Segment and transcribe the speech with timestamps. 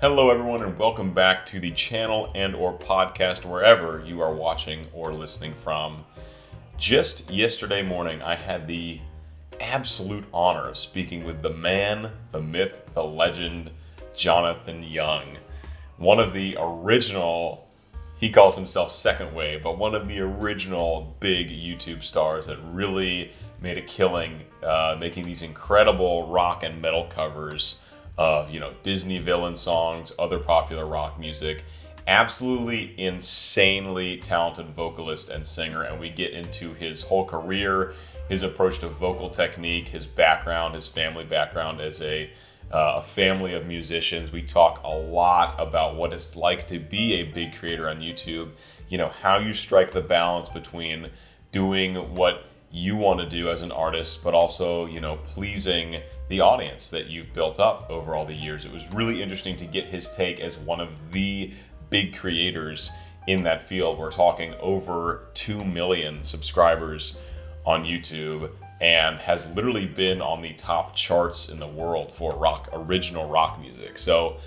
[0.00, 4.86] Hello everyone and welcome back to the channel and or podcast wherever you are watching
[4.94, 6.06] or listening from.
[6.78, 8.98] Just yesterday morning I had the
[9.60, 13.72] absolute honor of speaking with the man, the myth, the legend,
[14.16, 15.36] Jonathan Young.
[15.98, 17.68] One of the original
[18.16, 23.32] he calls himself second wave, but one of the original big YouTube stars that really
[23.60, 27.82] made a killing uh, making these incredible rock and metal covers
[28.20, 31.64] of you know Disney villain songs, other popular rock music.
[32.06, 37.94] Absolutely insanely talented vocalist and singer, and we get into his whole career,
[38.28, 42.30] his approach to vocal technique, his background, his family background as a
[42.70, 44.32] uh, a family of musicians.
[44.32, 48.50] We talk a lot about what it's like to be a big creator on YouTube.
[48.90, 51.08] You know how you strike the balance between
[51.52, 56.40] doing what you want to do as an artist, but also, you know, pleasing the
[56.40, 58.64] audience that you've built up over all the years.
[58.64, 61.52] It was really interesting to get his take as one of the
[61.90, 62.92] big creators
[63.26, 63.98] in that field.
[63.98, 67.16] We're talking over 2 million subscribers
[67.66, 68.48] on YouTube
[68.80, 73.60] and has literally been on the top charts in the world for rock original rock
[73.60, 73.98] music.
[73.98, 74.38] So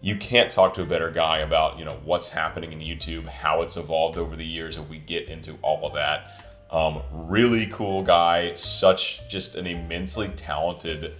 [0.00, 3.62] you can't talk to a better guy about, you know, what's happening in YouTube, how
[3.62, 6.44] it's evolved over the years, and we get into all of that.
[6.70, 11.14] Um, really cool guy, such just an immensely talented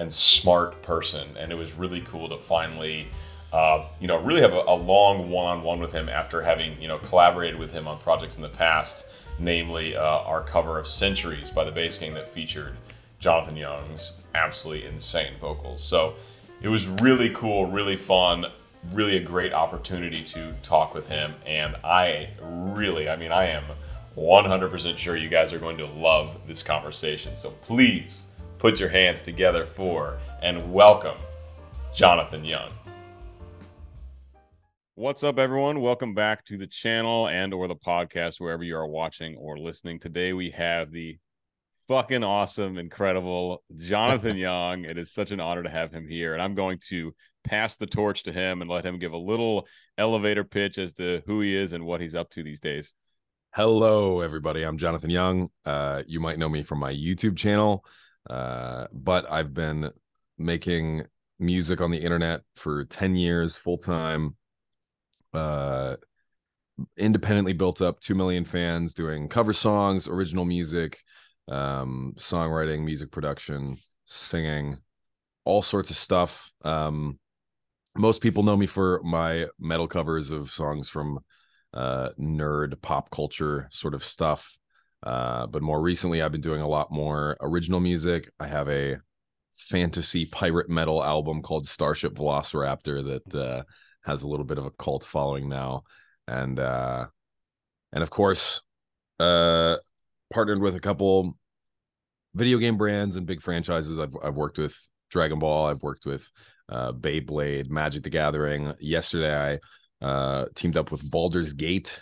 [0.00, 3.06] and smart person, and it was really cool to finally,
[3.52, 6.98] uh, you know, really have a, a long one-on-one with him after having you know
[6.98, 11.64] collaborated with him on projects in the past, namely uh, our cover of "Centuries" by
[11.64, 12.76] the Bass King that featured
[13.18, 15.84] Jonathan Young's absolutely insane vocals.
[15.84, 16.14] So
[16.62, 18.46] it was really cool, really fun,
[18.92, 23.64] really a great opportunity to talk with him, and I really, I mean, I am
[24.16, 27.36] 100% sure you guys are going to love this conversation.
[27.36, 28.26] So please
[28.60, 31.16] put your hands together for and welcome
[31.94, 32.70] Jonathan Young.
[34.96, 35.80] What's up everyone?
[35.80, 39.98] Welcome back to the channel and or the podcast wherever you are watching or listening.
[39.98, 41.18] Today we have the
[41.88, 44.84] fucking awesome, incredible Jonathan Young.
[44.84, 47.86] It is such an honor to have him here and I'm going to pass the
[47.86, 49.66] torch to him and let him give a little
[49.96, 52.92] elevator pitch as to who he is and what he's up to these days.
[53.54, 54.64] Hello, everybody.
[54.64, 55.48] I'm Jonathan Young.
[55.64, 57.86] Uh, you might know me from my YouTube channel,
[58.28, 59.90] uh, but I've been
[60.38, 61.04] making
[61.38, 64.36] music on the internet for 10 years full time.
[65.32, 65.96] Uh,
[66.96, 70.98] independently built up 2 million fans doing cover songs, original music,
[71.48, 74.78] um, songwriting, music production, singing,
[75.44, 76.52] all sorts of stuff.
[76.64, 77.18] Um,
[77.96, 81.18] most people know me for my metal covers of songs from
[81.74, 84.58] uh, nerd pop culture sort of stuff.
[85.02, 88.30] Uh, but more recently, I've been doing a lot more original music.
[88.38, 88.98] I have a
[89.54, 93.62] fantasy pirate metal album called Starship Velociraptor that uh,
[94.02, 95.84] has a little bit of a cult following now,
[96.28, 97.06] and uh,
[97.92, 98.60] and of course,
[99.18, 99.76] uh,
[100.32, 101.36] partnered with a couple
[102.34, 103.98] video game brands and big franchises.
[103.98, 104.76] I've I've worked with
[105.10, 105.66] Dragon Ball.
[105.66, 106.30] I've worked with
[106.68, 108.74] uh, Beyblade, Magic the Gathering.
[108.80, 109.58] Yesterday,
[110.02, 112.00] I uh, teamed up with Baldur's Gate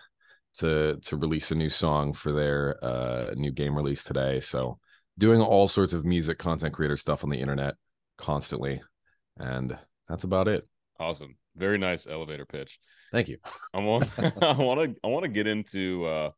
[0.59, 4.41] to to release a new song for their uh, new game release today.
[4.41, 4.79] So
[5.17, 7.75] doing all sorts of music content creator stuff on the internet
[8.17, 8.81] constantly,
[9.37, 9.77] and
[10.09, 10.67] that's about it.
[10.99, 12.79] Awesome, very nice elevator pitch.
[13.13, 13.39] Thank you.
[13.75, 14.09] I want
[14.43, 16.31] I want to I want to get into uh,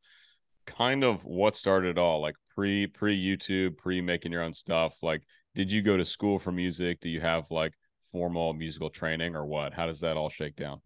[0.66, 5.02] kind of what started it all, like pre pre YouTube, pre making your own stuff.
[5.02, 5.22] Like,
[5.54, 7.00] did you go to school for music?
[7.00, 7.74] Do you have like
[8.12, 9.72] formal musical training or what?
[9.72, 10.80] How does that all shake down?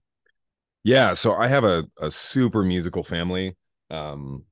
[0.84, 3.56] Yeah, so I have a a super musical family.
[3.90, 4.44] Um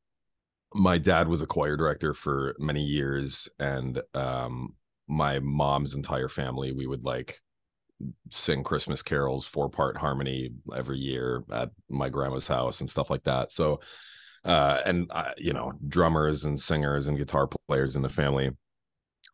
[0.75, 4.75] my dad was a choir director for many years and um
[5.09, 7.41] my mom's entire family we would like
[8.31, 13.25] sing christmas carols four part harmony every year at my grandma's house and stuff like
[13.25, 13.53] that.
[13.53, 13.81] So
[14.45, 18.53] uh and uh, you know drummers and singers and guitar players in the family.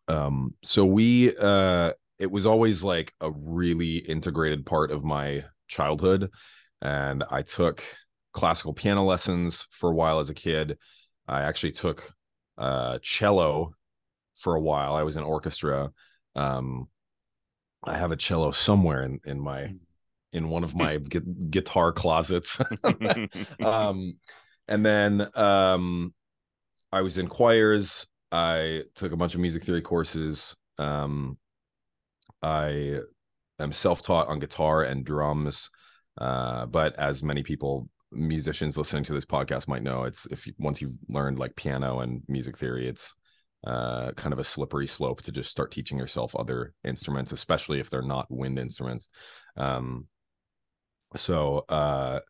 [0.09, 6.30] Um so we uh it was always like a really integrated part of my childhood
[6.83, 7.83] and I took
[8.33, 10.78] classical piano lessons for a while as a kid.
[11.27, 12.13] I actually took
[12.57, 13.75] uh, cello
[14.36, 14.95] for a while.
[14.95, 15.91] I was in orchestra.
[16.36, 16.89] Um,
[17.84, 19.77] I have a cello somewhere in in my hmm.
[20.33, 21.21] in one of my gu-
[21.51, 22.59] guitar closets.
[23.65, 24.19] um,
[24.66, 26.15] and then um,
[26.92, 28.07] I was in choirs.
[28.31, 30.54] I took a bunch of music theory courses.
[30.78, 31.39] Um,
[32.42, 32.98] I
[33.59, 35.71] am self taught on guitar and drums.
[36.20, 40.53] Uh, but as many people, musicians listening to this podcast might know, it's if you,
[40.59, 43.15] once you've learned like piano and music theory, it's
[43.66, 47.91] uh, kind of a slippery slope to just start teaching yourself other instruments, especially if
[47.91, 49.09] they're not wind instruments.
[49.56, 50.06] Um,
[51.16, 52.21] so uh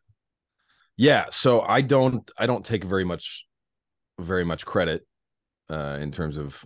[0.97, 3.45] yeah so i don't i don't take very much
[4.19, 5.05] very much credit
[5.69, 6.63] uh in terms of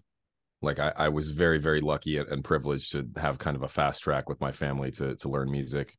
[0.62, 3.68] like i, I was very very lucky and, and privileged to have kind of a
[3.68, 5.98] fast track with my family to to learn music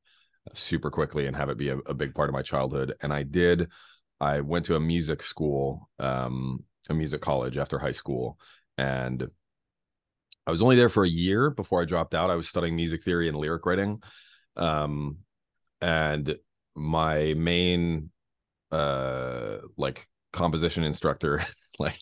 [0.53, 2.95] super quickly and have it be a, a big part of my childhood.
[3.01, 3.71] And i did
[4.21, 8.39] i went to a music school um a music college after high school.
[8.77, 9.29] And
[10.47, 12.31] i was only there for a year before i dropped out.
[12.31, 14.03] I was studying music theory and lyric writing.
[14.57, 15.19] Um
[15.81, 16.37] and
[16.75, 18.11] my main
[18.71, 21.45] uh like composition instructor
[21.79, 21.99] like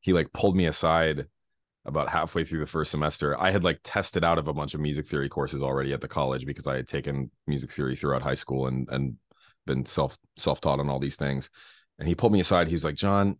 [0.00, 1.26] he like pulled me aside
[1.86, 4.80] about halfway through the first semester i had like tested out of a bunch of
[4.80, 8.34] music theory courses already at the college because i had taken music theory throughout high
[8.34, 9.16] school and and
[9.66, 11.50] been self self-taught on all these things.
[11.98, 12.68] And he pulled me aside.
[12.68, 13.36] He was like john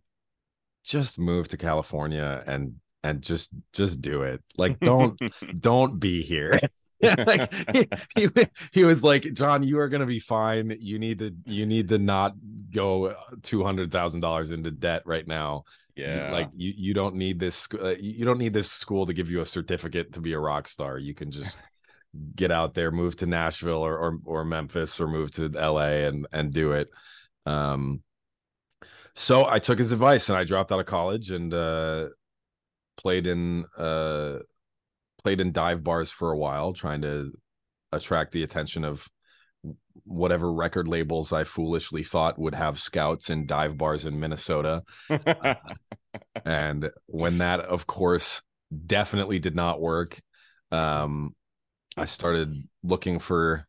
[0.85, 4.43] just move to california and and just just do it.
[4.59, 5.19] Like don't
[5.61, 6.59] don't be here.
[7.03, 8.29] Like he, he,
[8.73, 10.75] he, was like john you are going to be fine.
[10.81, 12.33] You need to you need to not
[12.73, 15.65] go uh, $200000 into debt right now
[15.97, 16.31] yeah.
[16.33, 19.41] like you you don't need this uh, you don't need this school to give you
[19.41, 20.99] a certificate to be a rock star.
[20.99, 21.59] You can just
[22.35, 26.27] get out there move to nashville or or, or memphis or move to la and
[26.33, 26.89] and do it.
[27.45, 28.03] Um
[29.19, 32.07] so i took his advice and i dropped out of college and uh
[32.99, 34.37] played in uh
[35.27, 37.33] played in dive bars for a while, trying to
[37.91, 39.09] attract the attention of
[40.05, 44.83] whatever record labels I foolishly thought would have scouts in dive bars in Minnesota.
[46.45, 48.43] and when that, of course,
[48.87, 50.21] definitely did not work,
[50.71, 51.35] um,
[51.97, 53.67] I started looking for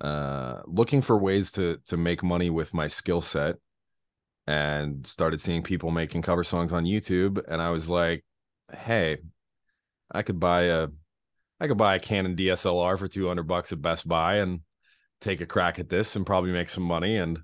[0.00, 3.56] uh, looking for ways to to make money with my skill set
[4.46, 8.24] and started seeing people making cover songs on YouTube and I was like,
[8.72, 9.18] hey,
[10.10, 10.88] I could buy a
[11.60, 14.60] I could buy a Canon DSLR for 200 bucks at Best Buy and
[15.20, 17.40] take a crack at this and probably make some money and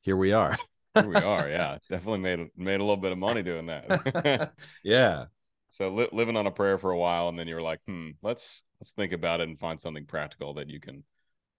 [0.00, 0.56] here we are.
[0.94, 1.48] here we are.
[1.48, 1.78] Yeah.
[1.88, 4.52] Definitely made made a little bit of money doing that.
[4.84, 5.26] yeah.
[5.70, 8.64] So li- living on a prayer for a while and then you're like, "Hmm, let's
[8.80, 11.04] let's think about it and find something practical that you can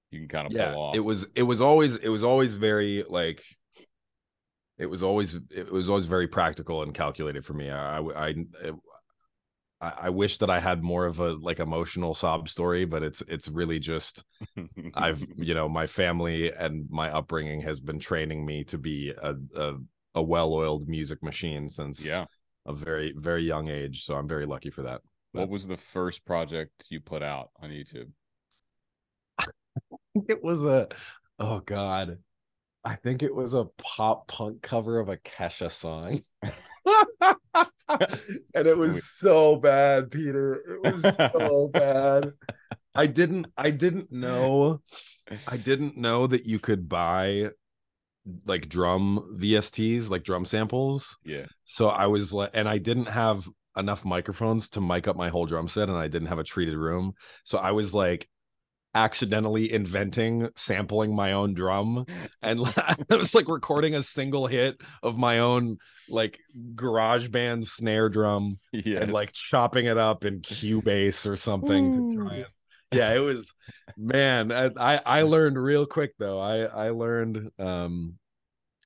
[0.09, 2.55] you can kind of yeah, pull off." It was it was always it was always
[2.55, 3.43] very like
[4.77, 7.69] it was always it was always very practical and calculated for me.
[7.69, 8.35] I I,
[9.81, 13.21] I I, wish that I had more of a like emotional sob story, but it's
[13.27, 14.23] it's really just
[14.93, 19.35] I've you know my family and my upbringing has been training me to be a
[19.55, 19.73] a,
[20.15, 22.25] a well-oiled music machine since yeah
[22.65, 24.05] a very very young age.
[24.05, 25.01] So I'm very lucky for that.
[25.33, 28.09] What was the first project you put out on YouTube?
[30.27, 30.89] it was a
[31.39, 32.19] oh god.
[32.83, 36.21] I think it was a pop punk cover of a Kesha song.
[38.55, 40.55] and it was so bad, Peter.
[40.55, 42.33] It was so bad.
[42.93, 44.81] I didn't I didn't know
[45.47, 47.51] I didn't know that you could buy
[48.45, 51.17] like drum VSTs, like drum samples.
[51.23, 51.45] Yeah.
[51.63, 55.45] So I was like and I didn't have enough microphones to mic up my whole
[55.45, 57.13] drum set and I didn't have a treated room.
[57.45, 58.27] So I was like
[58.93, 62.05] accidentally inventing sampling my own drum
[62.41, 65.77] and I was like recording a single hit of my own
[66.09, 66.39] like
[66.75, 69.01] garage band snare drum yes.
[69.01, 72.11] and like chopping it up in Cubase or something
[72.91, 73.53] yeah it was
[73.97, 76.39] man I I learned real quick though.
[76.39, 78.17] I I learned um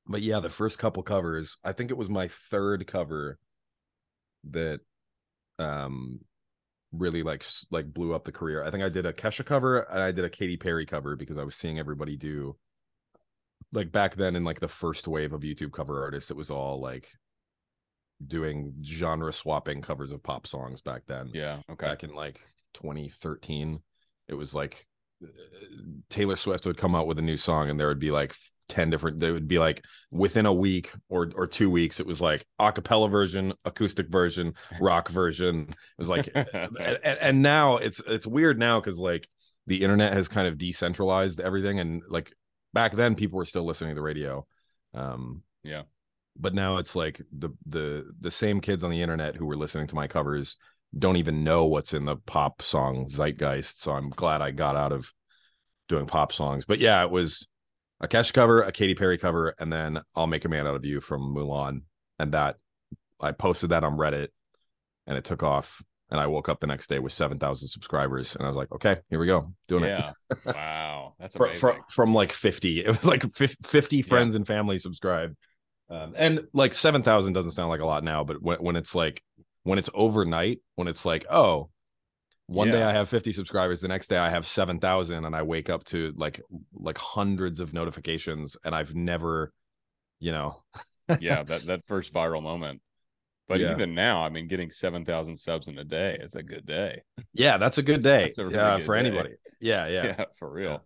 [0.08, 3.40] but yeah the first couple covers I think it was my third cover
[4.52, 4.82] that
[5.58, 6.20] um
[6.98, 8.64] really like like blew up the career.
[8.64, 11.38] I think I did a Kesha cover and I did a Katy Perry cover because
[11.38, 12.56] I was seeing everybody do
[13.72, 16.80] like back then in like the first wave of YouTube cover artists, it was all
[16.80, 17.10] like
[18.26, 21.30] doing genre swapping covers of pop songs back then.
[21.34, 21.60] Yeah.
[21.70, 21.88] Okay.
[21.88, 22.40] Back in like
[22.74, 23.80] 2013,
[24.28, 24.88] it was like
[26.10, 28.36] Taylor Swift would come out with a new song and there would be like
[28.68, 32.20] 10 different they would be like within a week or or two weeks it was
[32.20, 35.68] like acapella version acoustic version rock version.
[35.70, 39.28] It was like and, and now it's it's weird now because like
[39.68, 42.34] the internet has kind of decentralized everything and like
[42.74, 44.46] back then people were still listening to the radio
[44.94, 45.84] um yeah.
[46.38, 49.88] but now it's like the the the same kids on the internet who were listening
[49.88, 50.58] to my covers
[50.98, 54.92] don't even know what's in the pop song zeitgeist so i'm glad i got out
[54.92, 55.12] of
[55.88, 57.48] doing pop songs but yeah it was
[58.02, 60.86] a Kesha cover, a Katy Perry cover, and then I'll Make a Man Out of
[60.86, 61.82] You from Mulan.
[62.20, 62.58] And that
[63.20, 64.30] I posted that on Reddit
[65.08, 65.82] and it took off.
[66.12, 68.36] And I woke up the next day with 7,000 subscribers.
[68.36, 69.54] And I was like, okay, here we go.
[69.68, 70.12] Doing yeah.
[70.30, 70.38] it.
[70.46, 71.16] wow.
[71.20, 71.60] That's amazing.
[71.60, 72.86] from, from like 50.
[72.86, 74.38] It was like 50 friends yeah.
[74.38, 75.36] and family subscribed.
[75.90, 79.24] Um, and like 7,000 doesn't sound like a lot now, but when, when it's like,
[79.66, 81.72] when it's overnight, when it's like, oh,
[82.48, 85.70] One day I have 50 subscribers, the next day I have 7,000 and I wake
[85.70, 86.42] up to like
[86.74, 89.52] like hundreds of notifications and I've never,
[90.20, 90.64] you know.
[91.18, 92.82] yeah, that that first viral moment.
[93.48, 93.72] But Yeah.
[93.72, 97.04] even now, I mean, getting seven thousand subs in a day, it's a good day.
[97.34, 98.36] Yeah, that's a good day.
[98.38, 98.96] Really yeah, good for day.
[98.96, 99.36] anybody.
[99.60, 100.26] Yeah, Yeah, yeah.
[100.36, 100.86] for real.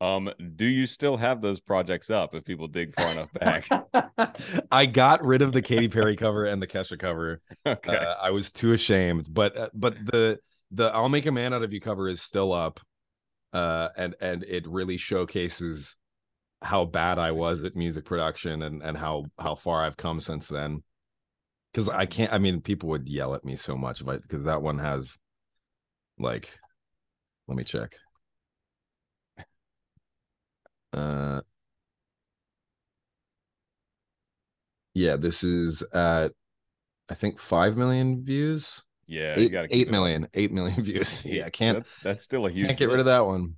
[0.00, 3.66] Um, do you still have those projects up if people dig far enough back?
[4.70, 7.40] I got rid of the Katy Perry cover and the Kesha cover.
[7.66, 7.96] okay.
[7.96, 10.38] Uh, I was too ashamed, but uh, but the
[10.70, 12.80] the I'll make a man out of you cover is still up,
[13.54, 15.96] uh, and and it really showcases
[16.62, 20.46] how bad I was at music production and and how how far I've come since
[20.46, 20.82] then.
[21.72, 22.32] Because I can't.
[22.32, 25.18] I mean, people would yell at me so much, but because that one has,
[26.18, 26.58] like,
[27.48, 27.96] let me check.
[30.96, 31.42] Uh,
[34.94, 36.32] yeah, this is at
[37.08, 38.82] I think five million views.
[39.06, 39.92] yeah, you eight, gotta keep it up.
[39.92, 41.24] million, eight million views.
[41.24, 42.68] Yeah, I can't That's that's still a huge.
[42.68, 43.54] can't get rid of that one.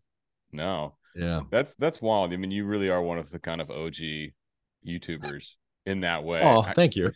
[0.53, 1.43] No, Yeah.
[1.51, 2.33] that's that's wild.
[2.33, 4.33] I mean, you really are one of the kind of OG
[4.87, 5.55] YouTubers
[5.87, 6.43] in that way.
[6.43, 7.13] Oh, thank you.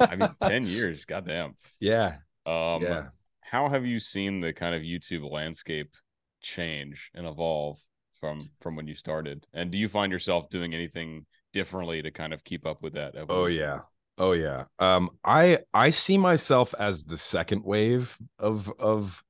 [0.00, 1.56] I mean, ten years, goddamn.
[1.80, 2.16] Yeah.
[2.46, 3.08] Um, yeah.
[3.40, 5.94] how have you seen the kind of YouTube landscape
[6.40, 7.78] change and evolve
[8.20, 9.46] from from when you started?
[9.52, 13.14] And do you find yourself doing anything differently to kind of keep up with that?
[13.28, 13.80] Oh yeah.
[14.16, 14.64] Oh yeah.
[14.78, 19.22] Um I I see myself as the second wave of of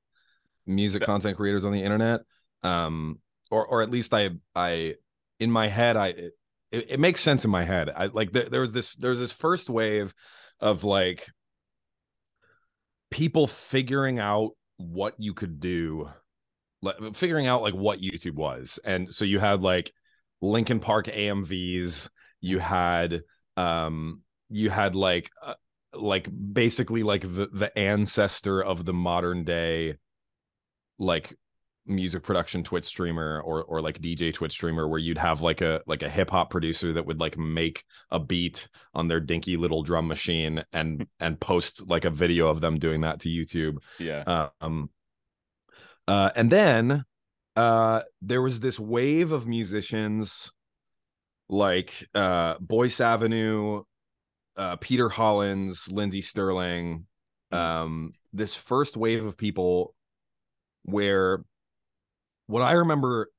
[0.65, 2.21] music content creators on the internet.
[2.63, 3.19] Um
[3.51, 4.95] or or at least I I
[5.39, 6.07] in my head I
[6.71, 7.89] it, it makes sense in my head.
[7.89, 10.13] I like there, there was this there was this first wave
[10.59, 11.27] of like
[13.09, 16.09] people figuring out what you could do
[16.81, 18.79] like figuring out like what YouTube was.
[18.83, 19.91] And so you had like
[20.41, 22.09] Linkin Park AMVs,
[22.41, 23.21] you had
[23.57, 25.55] um you had like uh,
[25.93, 29.97] like basically like the the ancestor of the modern day
[30.97, 31.35] like
[31.85, 35.81] music production Twitch streamer or or like DJ Twitch streamer where you'd have like a
[35.87, 39.81] like a hip hop producer that would like make a beat on their dinky little
[39.81, 43.77] drum machine and and post like a video of them doing that to YouTube.
[43.97, 44.49] Yeah.
[44.61, 44.89] Um
[46.09, 47.05] uh and then
[47.55, 50.51] uh there was this wave of musicians
[51.47, 53.83] like uh Boyce Avenue,
[54.57, 57.05] uh Peter Hollins, Lindsey Stirling,
[57.51, 59.93] um this first wave of people
[60.83, 61.43] where
[62.47, 63.29] what I remember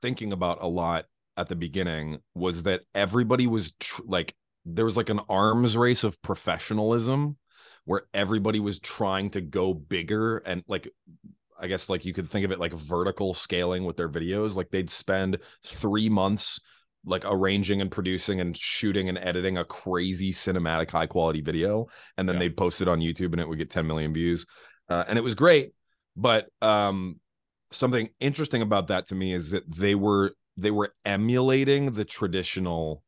[0.00, 1.04] thinking about a lot
[1.36, 6.02] at the beginning was that everybody was tr- like there was like an arms race
[6.02, 7.36] of professionalism
[7.84, 10.88] where everybody was trying to go bigger and like
[11.60, 14.70] I guess like you could think of it like vertical scaling with their videos like
[14.70, 16.60] they'd spend 3 months
[17.04, 21.86] like arranging and producing and shooting and editing a crazy cinematic high quality video
[22.16, 22.40] and then Yeah.
[22.40, 24.44] they'd post it on YouTube and it would get 10 million views
[24.88, 25.72] uh, and it was great
[26.16, 27.20] but um
[27.70, 33.02] something interesting about that to me is that they were they were emulating the traditional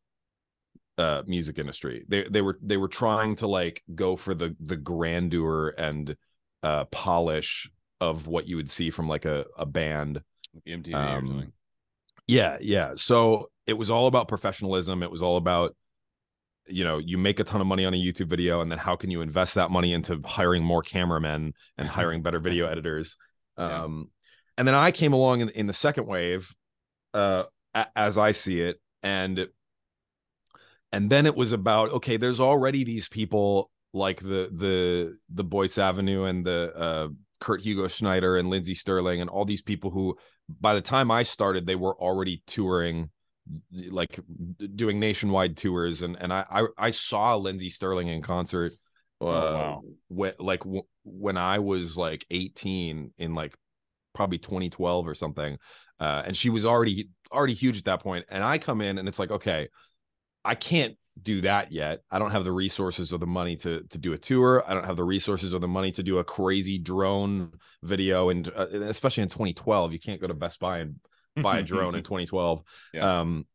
[0.97, 4.77] uh music industry they they were they were trying to like go for the the
[4.77, 6.17] grandeur and
[6.63, 10.23] uh polish of what you would see from like a a band
[10.67, 11.53] MTV or um, something.
[12.27, 15.75] yeah yeah so it was all about professionalism it was all about
[16.67, 18.95] you know you make a ton of money on a youtube video and then how
[18.97, 23.17] can you invest that money into hiring more cameramen and hiring better video editors
[23.59, 23.85] Yeah.
[23.85, 24.11] um
[24.57, 26.55] and then i came along in, in the second wave
[27.15, 29.49] uh a- as i see it and
[30.93, 35.79] and then it was about okay there's already these people like the the the boyce
[35.79, 37.09] avenue and the uh
[37.41, 40.17] kurt hugo schneider and lindsey stirling and all these people who
[40.61, 43.11] by the time i started they were already touring
[43.91, 44.19] like
[44.75, 46.03] doing nationwide tours.
[46.03, 48.73] And and i i, I saw lindsey stirling in concert
[49.21, 49.83] uh, wow.
[50.09, 53.57] when like w- when i was like 18 in like
[54.15, 55.59] probably 2012 or something.
[56.01, 58.27] Uh and she was already already huge at that point.
[58.29, 59.69] And i come in and it's like okay
[60.45, 62.01] i can't do that yet.
[62.11, 64.63] I don't have the resources or the money to to do a tour.
[64.67, 68.49] I don't have the resources or the money to do a crazy drone video and
[68.57, 70.97] uh, especially in 2012 you can't go to best buy and
[71.37, 72.63] buy a drone in 2012
[72.95, 73.21] Yeah.
[73.21, 73.47] um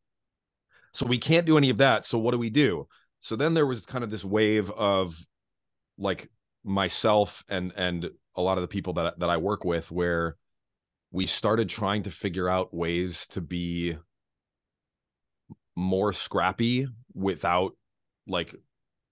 [0.92, 2.04] so we can't do any of that.
[2.04, 2.86] So what do we do?
[3.20, 5.18] So then there was kind of this wave of
[5.98, 6.30] like
[6.64, 10.36] myself and and a lot of the people that that I work with where
[11.10, 13.96] we started trying to figure out ways to be
[15.76, 17.72] more scrappy without
[18.26, 18.54] like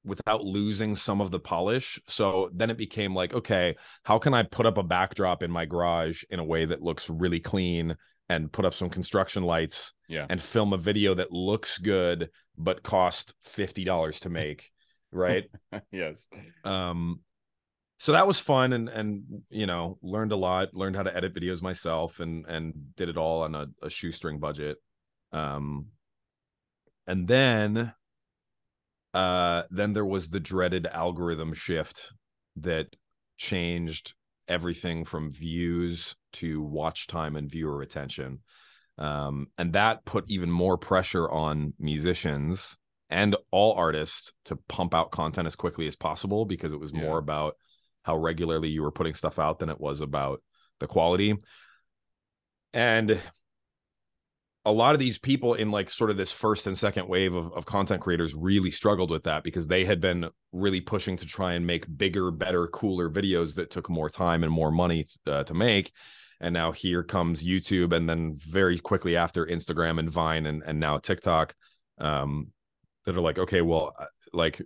[0.04, 4.42] without losing some of the polish so then it became like okay how can i
[4.42, 7.95] put up a backdrop in my garage in a way that looks really clean
[8.28, 10.26] and put up some construction lights Yeah.
[10.31, 14.71] and film a video that looks good but cost $50 to make
[15.12, 15.45] right
[15.90, 16.26] yes.
[16.64, 17.21] um
[17.99, 21.35] so that was fun and and you know learned a lot learned how to edit
[21.35, 24.78] videos myself and and did it all on a, a shoestring budget
[25.33, 25.87] um
[27.06, 27.92] and then
[29.14, 32.12] uh then there was the dreaded algorithm shift
[32.56, 32.87] that
[33.37, 34.14] changed
[34.49, 38.40] everything from views to watch time and viewer attention
[38.99, 42.76] um and that put even more pressure on musicians
[43.11, 47.00] and all artists to pump out content as quickly as possible because it was Yeah.
[47.00, 47.56] more about
[48.04, 50.42] how regularly you were putting stuff out than it was about
[50.80, 51.37] the quality.
[52.73, 53.21] And
[54.64, 57.52] a lot of these people in like sort of this first and second wave of,
[57.52, 61.54] of content creators really struggled with that because they had been really pushing to try
[61.54, 65.54] and make bigger, better, cooler videos that took more time and more money uh, to
[65.54, 65.92] make.
[66.40, 70.81] And now here comes YouTube, and then very quickly after Instagram and Vine, and and
[70.81, 71.54] now TikTok,
[71.99, 72.49] um,
[73.04, 74.61] that are like, okay, well, uh, like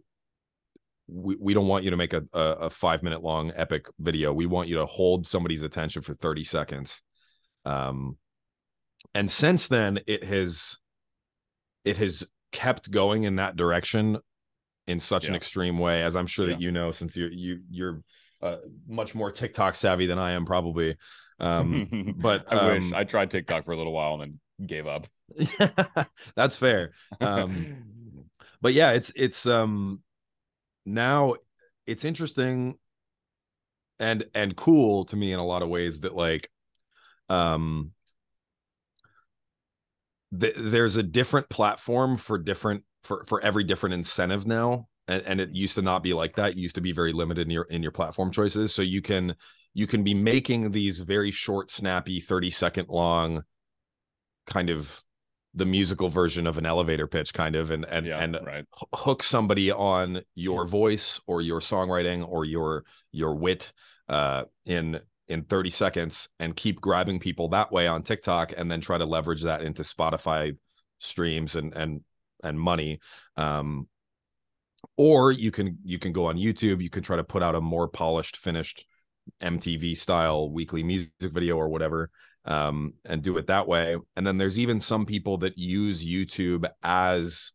[1.07, 4.33] we, we don't want you to make a, a, five minute long epic video.
[4.33, 7.03] We want you to hold somebody's attention for 30 seconds.
[7.67, 8.17] Um,
[9.15, 10.77] and since then it has
[11.85, 14.19] it has kept going in that direction
[14.87, 18.03] in such an extreme way, as I'm sure that you know, since you're you you're
[18.43, 20.97] uh, much more TikTok savvy than I am, probably.
[21.39, 24.23] Um, but I wish um, I tried TikTok for a little while and
[24.59, 25.07] then gave up.
[26.37, 26.93] that's fair.
[27.21, 27.85] Um,
[28.61, 30.03] but yeah it's it's um
[30.85, 31.35] now
[31.87, 32.77] it's interesting
[33.99, 36.51] and and cool to me in a lot of ways that like
[37.29, 37.93] um
[40.39, 45.41] th- there's a different platform for different for for every different incentive now and, and
[45.41, 46.53] it used to not be like that.
[46.53, 48.75] It used to be very limited in your in your platform choices.
[48.75, 49.35] So you can
[49.75, 53.43] you can be making these very short snappy 30 second long
[54.47, 55.03] kind of
[55.55, 58.65] the musical version of an elevator pitch kind of and and yeah, and right.
[58.95, 63.73] hook somebody on your voice or your songwriting or your your wit
[64.09, 68.81] uh in in 30 seconds and keep grabbing people that way on TikTok and then
[68.81, 70.57] try to leverage that into Spotify
[70.99, 72.01] streams and and
[72.43, 73.01] and money
[73.37, 73.87] um
[74.97, 77.61] or you can you can go on YouTube you can try to put out a
[77.61, 78.87] more polished finished
[79.43, 82.11] MTV style weekly music video or whatever
[82.47, 83.97] um, and do it that way.
[84.15, 87.53] And then there's even some people that use YouTube as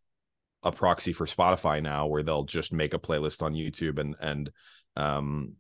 [0.64, 4.52] a proxy for Spotify now, where they'll just make a playlist on YouTube and and
[4.98, 5.54] um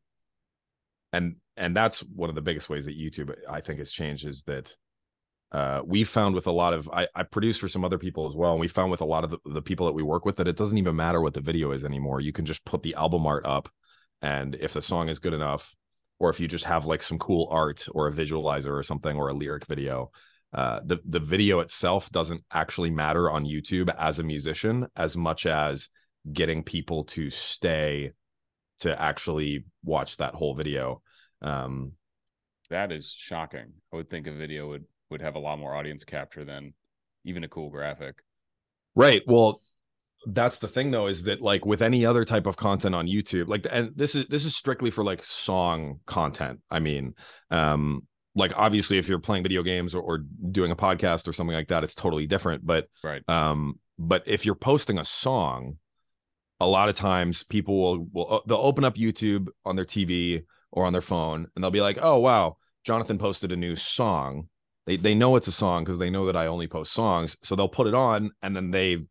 [1.13, 4.43] and and that's one of the biggest ways that YouTube I think has changed is
[4.43, 4.75] that
[5.51, 8.35] uh we found with a lot of I, I produce for some other people as
[8.35, 10.37] well and we found with a lot of the, the people that we work with
[10.37, 12.21] that it doesn't even matter what the video is anymore.
[12.21, 13.69] You can just put the album art up
[14.21, 15.75] and if the song is good enough
[16.19, 19.29] or if you just have like some cool art or a visualizer or something or
[19.29, 20.11] a lyric video
[20.53, 25.45] uh, the the video itself doesn't actually matter on YouTube as a musician as much
[25.45, 25.89] as
[26.31, 28.11] getting people to stay
[28.81, 31.01] to actually watch that whole video.
[31.41, 31.93] Um,
[32.69, 33.73] That is shocking.
[33.93, 36.73] I would think a video would would have a lot more audience capture than
[37.23, 38.23] even a cool graphic.
[38.95, 39.21] right.
[39.27, 39.61] Well,
[40.27, 43.47] that's the thing though is that like with any other type of content on YouTube,
[43.47, 46.59] like and this is this is strictly for like song content.
[46.69, 47.15] I mean,
[47.49, 50.19] um, like obviously if you're playing video games or, or
[50.51, 52.65] doing a podcast or something like that, it's totally different.
[52.65, 53.23] But Right.
[53.27, 55.77] um but if you're posting a song
[56.61, 60.85] a lot of times people will will they'll open up youtube on their tv or
[60.85, 64.47] on their phone and they'll be like oh wow jonathan posted a new song.
[64.85, 67.55] They they know it's a song because they know that i only post songs so
[67.55, 69.05] they'll put it on and then they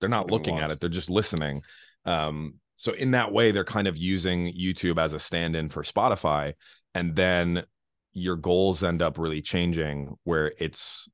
[0.00, 1.62] they're not looking at it they're just listening.
[2.04, 6.52] Um so in that way they're kind of using youtube as a stand-in for spotify
[6.94, 7.64] and then
[8.12, 11.08] your goals end up really changing where it's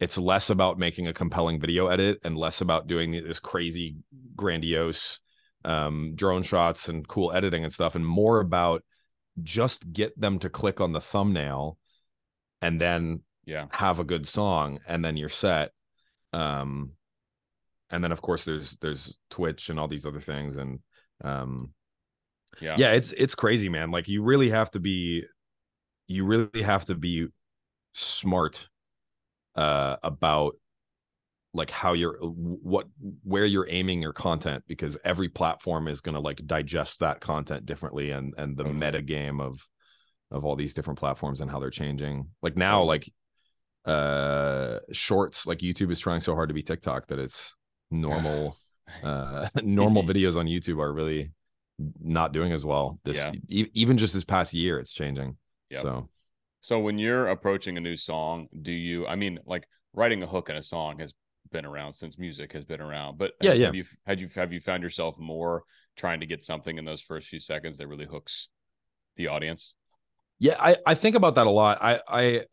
[0.00, 3.96] it's less about making a compelling video edit and less about doing this crazy
[4.34, 5.20] grandiose
[5.64, 8.82] um drone shots and cool editing and stuff and more about
[9.42, 11.76] just get them to click on the thumbnail
[12.62, 13.66] and then Yeah.
[13.70, 15.72] have a good song and then you're set
[16.32, 16.92] um
[17.90, 20.78] and then of course there's there's twitch and all these other things and
[21.22, 21.74] um
[22.60, 22.76] Yeah.
[22.78, 25.24] yeah it's it's crazy man like you really have to be
[26.06, 27.26] you really have to be
[27.92, 28.69] smart
[29.56, 30.54] uh about
[31.52, 32.86] like how you're what
[33.24, 37.66] where you're aiming your content because every platform is going to like digest that content
[37.66, 38.78] differently and and the Totally.
[38.78, 39.68] meta game of
[40.30, 43.10] of all these different platforms and how they're changing like now like
[43.86, 47.56] uh shorts like youtube is trying so hard to be tiktok that it's
[47.90, 48.56] normal
[49.02, 51.30] uh normal videos on youtube are really
[52.00, 53.32] not doing as well this Yeah.
[53.48, 55.36] e- even just this past year it's changing
[55.70, 55.82] Yep.
[55.82, 56.08] so
[56.60, 59.06] So when you're approaching a new song, do you?
[59.06, 61.14] I mean, like writing a hook in a song has
[61.50, 63.18] been around since music has been around.
[63.18, 63.72] But Yeah, have yeah.
[63.72, 65.64] you had you have you found yourself more
[65.96, 68.48] trying to get something in those first few seconds that really hooks
[69.16, 69.74] the audience.
[70.38, 71.78] Yeah, I I think about that a lot.
[71.80, 72.44] I I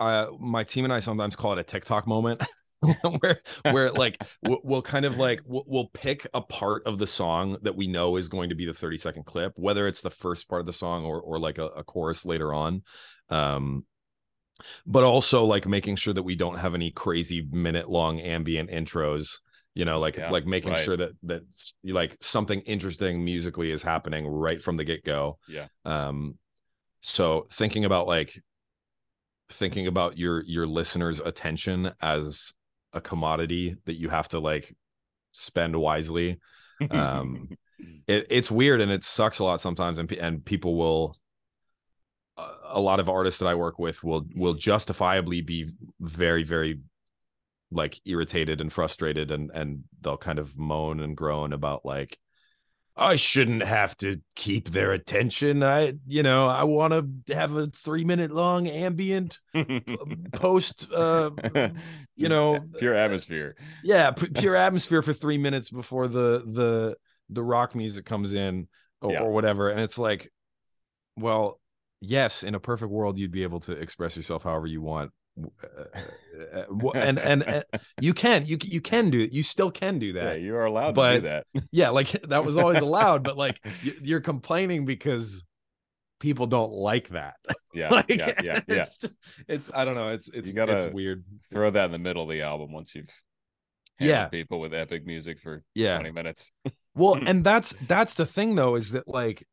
[0.00, 2.42] uh, my team and I sometimes call it a TikTok moment.
[3.20, 3.38] where
[3.70, 7.76] where like we'll, kind of like we'll, we'll, pick a part of the song that
[7.76, 10.60] we know is going to be the 30 second clip whether it's the first part
[10.60, 12.82] of the song or or like a, a chorus later on
[13.30, 13.84] um
[14.86, 19.40] but also like making sure that we don't have any crazy minute long ambient intros
[19.74, 20.84] you know like yeah, like making right.
[20.84, 21.42] sure that that
[21.84, 26.36] like something interesting musically is happening right from the get-go yeah um
[27.00, 28.42] so thinking about like
[29.48, 32.52] thinking about your your listeners attention as
[32.92, 34.74] a commodity that you have to like
[35.32, 36.38] spend wisely
[36.90, 37.48] um
[38.06, 41.16] it, it's weird and it sucks a lot sometimes and and people will
[42.64, 46.80] a lot of artists that I work with will will justifiably be very very
[47.70, 52.18] like irritated and frustrated and and they'll kind of moan and groan about like
[52.96, 55.62] I shouldn't have to keep their attention.
[55.62, 59.38] I, you know, I want to have a three minute long ambient
[60.32, 61.30] post, uh,
[62.16, 63.56] you know, pure atmosphere.
[63.82, 66.96] Yeah, p- pure atmosphere for three minutes before the the
[67.30, 68.68] the rock music comes in
[69.00, 69.20] or, yeah.
[69.20, 69.70] or whatever.
[69.70, 70.30] And it's like,
[71.16, 71.59] well,
[72.00, 75.84] yes, in a perfect world, you'd be able to express yourself however you want uh,
[76.54, 77.64] uh, uh, and, and, and
[78.00, 80.64] you can you you can do it you still can do that yeah, you are
[80.64, 81.46] allowed but, to do that.
[81.72, 83.64] yeah like that was always allowed but like
[84.02, 85.44] you're complaining because
[86.18, 87.36] people don't like that.
[87.74, 88.84] Yeah like, yeah yeah, yeah.
[88.84, 89.04] It's,
[89.48, 91.24] it's i don't know it's it's you gotta it's weird.
[91.50, 93.08] throw that in the middle of the album once you've
[94.00, 94.26] yeah.
[94.26, 95.94] people with epic music for yeah.
[95.94, 96.52] 20 minutes.
[96.94, 99.46] Well and that's that's the thing though is that like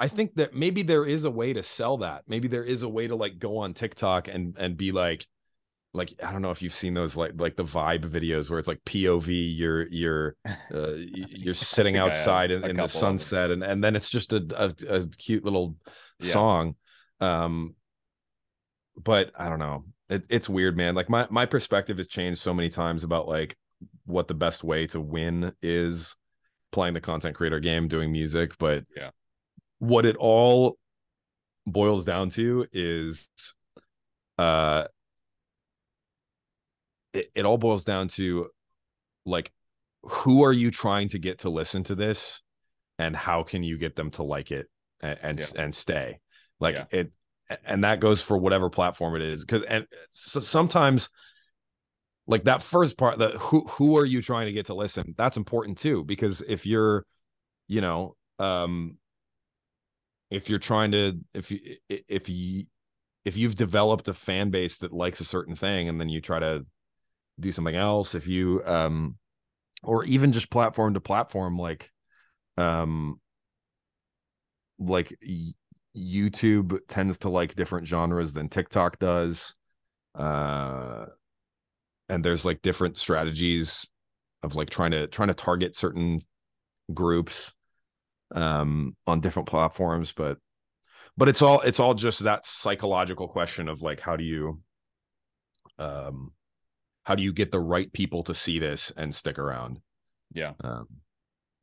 [0.00, 2.24] I think that maybe there is a way to sell that.
[2.26, 5.26] Maybe there is a way to like go on TikTok and and be like
[5.92, 8.66] like I don't know if you've seen those like like the vibe videos where it's
[8.66, 10.36] like POV you're you're
[10.74, 14.96] uh, you're sitting outside in, in the sunset and and then it's just a a,
[14.96, 15.76] a cute little
[16.20, 16.32] yeah.
[16.32, 16.74] song.
[17.20, 17.76] Um
[18.96, 19.84] but I don't know.
[20.08, 20.94] It, it's weird man.
[20.94, 23.56] Like my my perspective has changed so many times about like
[24.06, 26.16] what the best way to win is
[26.72, 29.10] playing the content creator game doing music but yeah
[29.78, 30.76] what it all
[31.66, 33.28] boils down to is
[34.38, 34.84] uh
[37.12, 38.48] it, it all boils down to
[39.24, 39.52] like
[40.02, 42.42] who are you trying to get to listen to this
[42.98, 44.66] and how can you get them to like it
[45.00, 45.62] and and, yeah.
[45.62, 46.18] and stay
[46.60, 46.84] like yeah.
[46.90, 47.12] it
[47.64, 51.08] and that goes for whatever platform it is because and so sometimes
[52.26, 55.36] like that first part that who who are you trying to get to listen that's
[55.36, 57.04] important too because if you're
[57.68, 58.96] you know um
[60.30, 62.64] if you're trying to if you if you
[63.24, 66.38] if you've developed a fan base that likes a certain thing and then you try
[66.38, 66.64] to
[67.40, 69.16] do something else if you um
[69.82, 71.90] or even just platform to platform like
[72.56, 73.20] um
[74.78, 75.16] like
[75.96, 79.54] YouTube tends to like different genres than TikTok does
[80.14, 81.06] uh
[82.08, 83.88] and there's like different strategies
[84.42, 86.20] of like trying to trying to target certain
[86.92, 87.52] groups
[88.32, 90.38] um, on different platforms, but
[91.16, 94.60] but it's all it's all just that psychological question of like how do you
[95.78, 96.32] um
[97.04, 99.80] how do you get the right people to see this and stick around?
[100.32, 100.52] Yeah.
[100.62, 100.86] Um,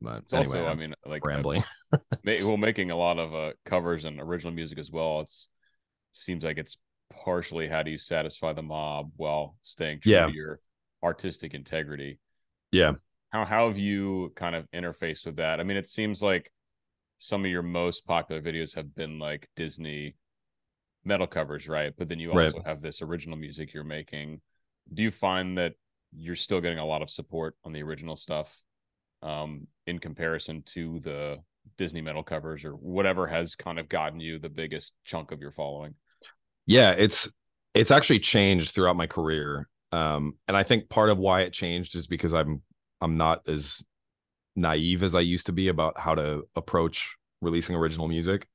[0.00, 1.64] but it's anyway, also, I'm i mean, like rambling.
[2.24, 5.20] well, making a lot of uh, covers and original music as well.
[5.20, 5.48] It's
[6.12, 6.76] seems like it's
[7.24, 10.26] partially how do you satisfy the mob while staying true yeah.
[10.26, 10.60] to your
[11.02, 12.18] artistic integrity.
[12.70, 12.92] Yeah.
[13.32, 15.58] How how have you kind of interfaced with that?
[15.58, 16.52] I mean, it seems like
[17.18, 20.16] some of your most popular videos have been like Disney
[21.04, 21.92] metal covers, right?
[21.96, 22.66] But then you also right.
[22.66, 24.40] have this original music you're making.
[24.92, 25.74] Do you find that
[26.14, 28.62] you're still getting a lot of support on the original stuff
[29.22, 31.38] um, in comparison to the
[31.78, 35.52] Disney metal covers or whatever has kind of gotten you the biggest chunk of your
[35.52, 35.94] following?
[36.66, 37.30] Yeah, it's
[37.74, 39.68] it's actually changed throughout my career.
[39.90, 42.62] Um, and I think part of why it changed is because I'm
[43.02, 43.84] I'm not as
[44.56, 48.46] naive as I used to be about how to approach releasing original music.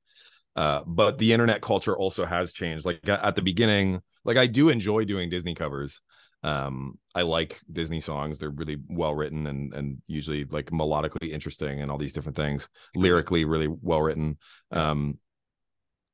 [0.56, 2.84] Uh, but the internet culture also has changed.
[2.84, 6.00] Like at the beginning, like I do enjoy doing Disney covers.
[6.42, 11.80] Um, I like Disney songs; they're really well written and and usually like melodically interesting
[11.80, 12.68] and all these different things.
[12.96, 14.38] Lyrically, really well written.
[14.70, 15.18] Um,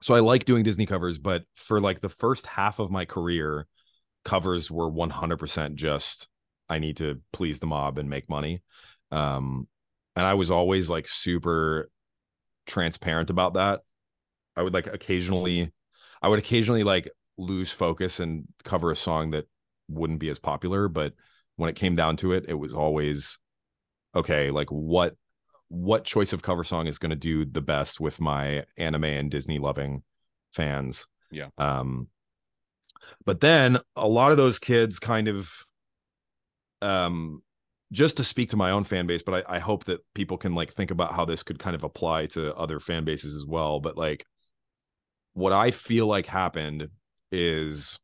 [0.02, 3.66] so I like doing Disney covers, but for like the first half of my career,
[4.24, 6.28] covers were 100% just
[6.74, 8.60] I need to please the mob and make money.
[9.12, 9.68] Um,
[10.16, 11.88] and I was always like super
[12.66, 13.82] transparent about that.
[14.56, 15.72] I would like occasionally,
[16.20, 17.08] I would occasionally like
[17.38, 19.46] lose focus and cover a song that
[19.88, 21.12] wouldn't be as popular, but
[21.56, 23.38] when it came down to it, it was always
[24.16, 24.50] okay.
[24.50, 25.14] Like what,
[25.68, 29.30] what choice of cover song is going to do the best with my anime and
[29.30, 30.02] Disney loving
[30.52, 31.06] fans.
[31.30, 31.50] Yeah.
[31.56, 32.08] Um,
[33.24, 35.52] but then a lot of those kids kind of,
[36.84, 37.42] um,
[37.92, 40.54] just to speak to my own fan base, but I, I hope that people can
[40.54, 43.80] like think about how this could kind of apply to other fan bases as well.
[43.80, 44.26] But like,
[45.32, 46.88] what I feel like happened
[47.32, 47.98] is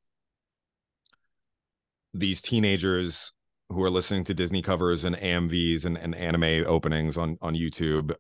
[2.15, 3.33] these teenagers
[3.69, 8.15] who are listening to Disney covers and AMVs and, and anime openings on on YouTube,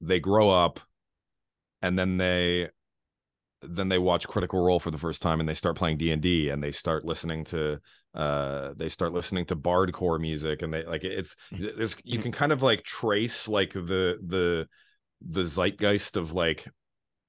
[0.00, 0.80] they grow up
[1.82, 2.70] and then they
[3.62, 6.62] then they watch critical role for the first time and they start playing d&d and
[6.62, 7.78] they start listening to
[8.14, 12.52] uh they start listening to bardcore music and they like it's there's you can kind
[12.52, 14.66] of like trace like the the
[15.26, 16.66] the zeitgeist of like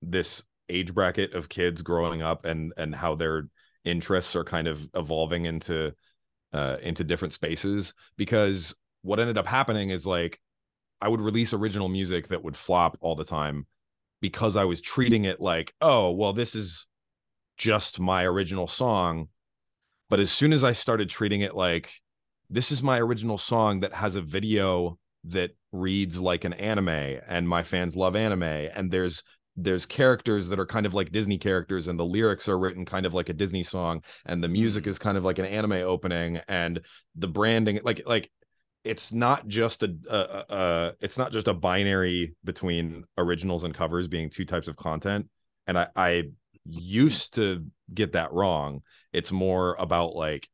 [0.02, 3.48] this age bracket of kids growing up and and how their
[3.86, 5.94] interests are kind of evolving into
[6.54, 10.40] uh into different spaces because what ended up happening is like
[11.04, 13.68] I would release original music that would flop all the time
[14.22, 16.88] because I was treating it like, oh, well, this is
[17.58, 19.28] just my original song.
[20.14, 21.92] But as soon as I started treating it like
[22.48, 27.50] this is my original song that has a video that reads like an anime and
[27.50, 29.24] my fans love anime and there's
[29.58, 33.08] there's characters that are kind of like Disney characters and the lyrics are written kind
[33.08, 34.92] of like a Disney song and the music mm-hmm.
[34.92, 36.82] is kind of like an anime opening and
[37.16, 38.30] the branding like like
[38.84, 44.08] it's not just a, a, a, it's not just a binary between originals and covers
[44.08, 45.28] being two types of content
[45.66, 46.24] and i i
[46.66, 50.50] used to get that wrong it's more about like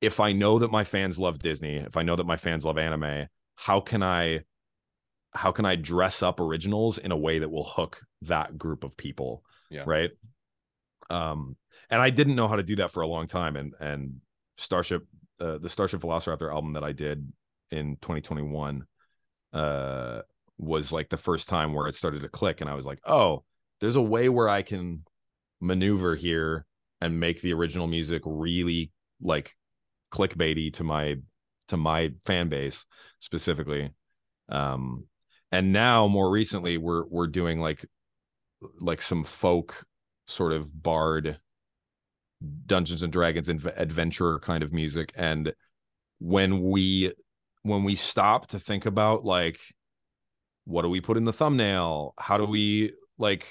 [0.00, 2.78] if i know that my fans love disney if i know that my fans love
[2.78, 4.40] anime how can i
[5.32, 8.96] how can i dress up originals in a way that will hook that group of
[8.96, 9.84] people Yeah.
[9.86, 10.10] right
[11.10, 11.56] um
[11.90, 14.20] and i didn't know how to do that for a long time and and
[14.56, 15.06] starship
[15.38, 17.30] uh, the Starship Velociraptor album that I did
[17.70, 18.86] in 2021
[19.52, 20.22] uh
[20.56, 23.44] was like the first time where it started to click and I was like, "Oh,
[23.80, 25.04] there's a way where I can
[25.60, 26.66] maneuver here
[27.00, 29.54] and make the original music really like
[30.12, 31.16] clickbaity to my
[31.68, 32.84] to my fan base
[33.18, 33.90] specifically."
[34.48, 35.04] Um
[35.52, 37.84] and now more recently we're we're doing like
[38.80, 39.84] like some folk
[40.26, 41.38] sort of bard
[42.66, 45.12] Dungeons and Dragons and adventure kind of music.
[45.16, 45.54] And
[46.18, 47.12] when we
[47.62, 49.58] when we stop to think about like
[50.64, 52.14] what do we put in the thumbnail?
[52.18, 53.46] How do we like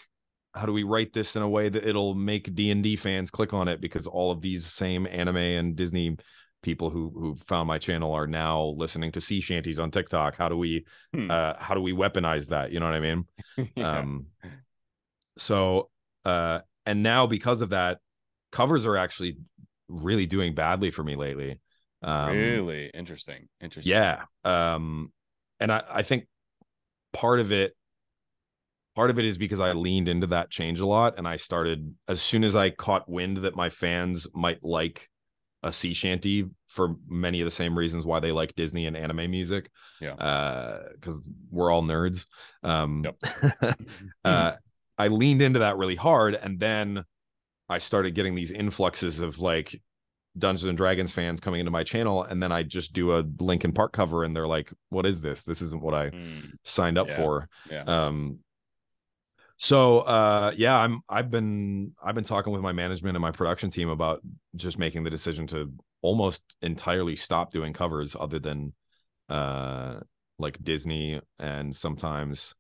[0.56, 3.68] how do we write this in a way that it'll make D&D fans click on
[3.68, 6.18] it because all of these same anime and Disney
[6.64, 10.36] people who who found my channel are now listening to sea shanties on TikTok.
[10.36, 11.30] How do we Hmm.
[11.30, 12.72] uh how do we weaponize that?
[12.72, 13.26] You know what I mean?
[13.76, 14.00] Yeah.
[14.00, 14.26] Um,
[15.38, 15.90] so,
[16.24, 18.00] uh, and now because of that,
[18.52, 19.38] covers are actually
[19.88, 21.60] really doing badly for me lately.
[22.02, 23.48] Um, really interesting.
[23.60, 23.92] Interesting.
[23.92, 24.24] yeah.
[24.44, 25.12] Um,
[25.60, 26.28] and I, I think
[27.14, 27.76] part of it,
[28.96, 31.94] part of it is because I leaned into that change a lot, and I started
[32.08, 35.10] as soon as I caught wind that my fans might like
[35.64, 39.30] a sea shanty for many of the same reasons why they like Disney and anime
[39.32, 39.70] music.
[40.00, 40.14] Yeah.
[40.14, 42.26] Uh, because we're all nerds.
[42.64, 43.78] Um, Yep.
[44.24, 44.52] uh,
[44.98, 47.04] I leaned into that really hard, and then
[47.68, 49.82] I started getting these influxes of like
[50.38, 53.72] Dungeons and Dragons fans coming into my channel, and then I just do a Linkin
[53.72, 55.44] Park cover, and they're like, "What is this?
[55.44, 56.40] This isn't what I Hmm.
[56.64, 57.16] signed up Yeah.
[57.16, 57.84] for." Yeah.
[57.84, 58.40] Um,
[59.58, 63.70] so uh, yeah, I'm I've been I've been talking with my management and my production
[63.70, 64.22] team about
[64.56, 68.74] just making the decision to almost entirely stop doing covers, other than
[69.30, 70.00] uh,
[70.38, 72.54] like Disney and sometimes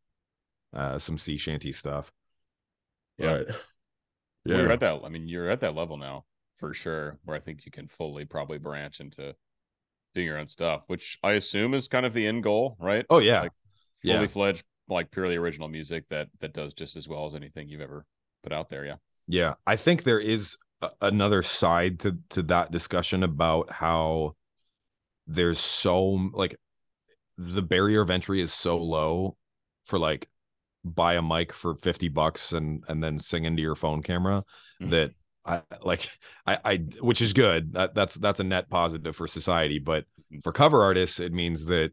[0.73, 2.11] uh, some sea shanty stuff.
[3.17, 3.43] Yeah.
[3.47, 3.55] But-
[4.47, 5.01] Well, you're at that.
[5.03, 6.25] I mean, you're at that level now
[6.57, 9.35] for sure, where I think you can fully probably branch into
[10.13, 13.05] doing your own stuff, which I assume is kind of the end goal, right?
[13.09, 13.51] Oh yeah, Like,
[14.03, 14.17] Yeah.
[14.17, 17.81] Fully fledged, like purely original music that that does just as well as anything you've
[17.81, 18.05] ever
[18.43, 18.85] put out there.
[18.85, 18.95] Yeah.
[19.27, 19.53] yeah.
[19.65, 24.35] I think there is a- another side to to that discussion about how
[25.27, 26.55] there's so like
[27.37, 29.35] the barrier of entry is so low
[29.85, 30.29] for like
[30.83, 34.43] buy a mic for 50 bucks and and then sing into your phone camera
[34.81, 34.89] Mhm.
[34.91, 35.11] that
[35.45, 36.07] I like
[36.45, 40.43] I I which is good that that's that's a net positive for society but Mhm.
[40.43, 41.91] for cover artists it means that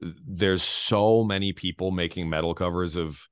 [0.00, 3.26] there's so many people making metal covers of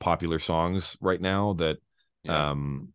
[0.00, 1.78] popular songs right now that
[2.22, 2.50] Yeah.
[2.50, 2.88] um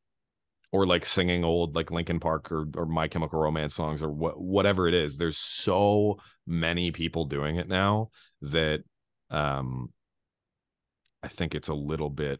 [0.71, 4.39] or like singing old like Linkin Park or or My Chemical Romance songs or what
[4.39, 8.09] whatever it is there's so many people doing it now
[8.41, 8.83] that
[9.29, 9.91] um
[11.21, 12.39] I think it's a little bit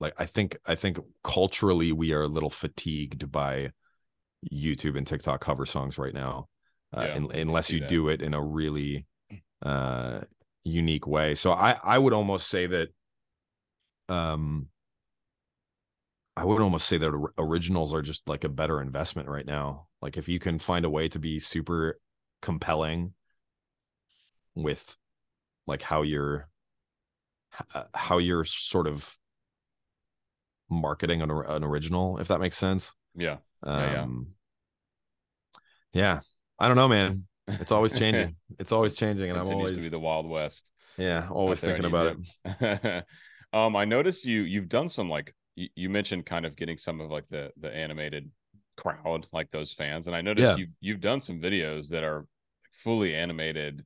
[0.00, 3.72] like I think I think culturally we are a little fatigued by
[4.52, 6.48] YouTube and TikTok cover songs right now
[6.96, 7.88] uh, Yeah, un- I can unless you that.
[7.88, 9.06] do it in a really
[9.62, 10.20] uh
[10.64, 11.34] unique way.
[11.34, 12.88] So I I would almost say that
[14.08, 14.68] um
[16.36, 19.88] I would almost say that originals are just like a better investment right now.
[20.00, 21.98] Like if you can find a way to be super
[22.40, 23.14] compelling
[24.54, 24.96] with
[25.66, 26.48] like how you're
[27.74, 29.16] uh, how you're sort of
[30.70, 34.28] marketing an, an original if that makes sense yeah um
[35.92, 36.20] yeah, yeah.
[36.58, 37.24] I don't know man.
[37.48, 38.36] It's always changing.
[38.58, 40.70] It's always changing and i'm always to be the wild west.
[40.98, 43.04] Yeah always thinking about it.
[43.54, 47.00] Um i noticed you you've done some like you, you, mentioned kind of getting some
[47.00, 48.30] of like the the animated
[48.76, 50.56] crowd like those fans and i noticed yeah.
[50.56, 52.26] you you've done some videos that are
[52.72, 53.84] fully animated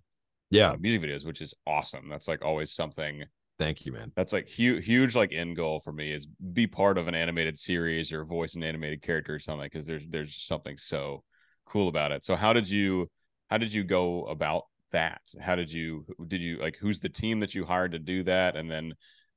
[0.50, 0.72] yeah.
[0.72, 2.08] uh, music videos which is awesome.
[2.08, 3.24] That's like always something
[3.58, 4.10] Thank you, man.
[4.16, 7.56] That's like huge, huge like end goal for me is be part of an animated
[7.56, 11.22] series or voice an animated character or something because there's there's something so
[11.64, 12.24] cool about it.
[12.24, 13.08] So how did you
[13.50, 15.22] how did you go about that?
[15.40, 18.56] How did you did you like who's the team that you hired to do that?
[18.56, 18.94] And then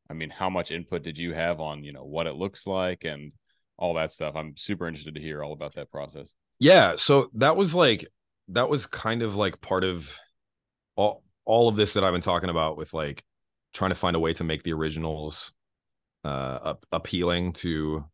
[0.10, 3.06] I mean, how much input did you have on, you know, what it looks like
[3.06, 3.34] and
[3.78, 4.36] all that stuff?
[4.36, 6.36] I'm super interested to hear all about that process.
[6.60, 6.96] Yeah.
[6.98, 8.06] So that was like
[8.50, 10.18] that was kind of like part of
[10.96, 13.24] all all of this that I've been talking about with like
[13.74, 15.52] trying to find a way to make the originals
[16.24, 18.06] uh appealing to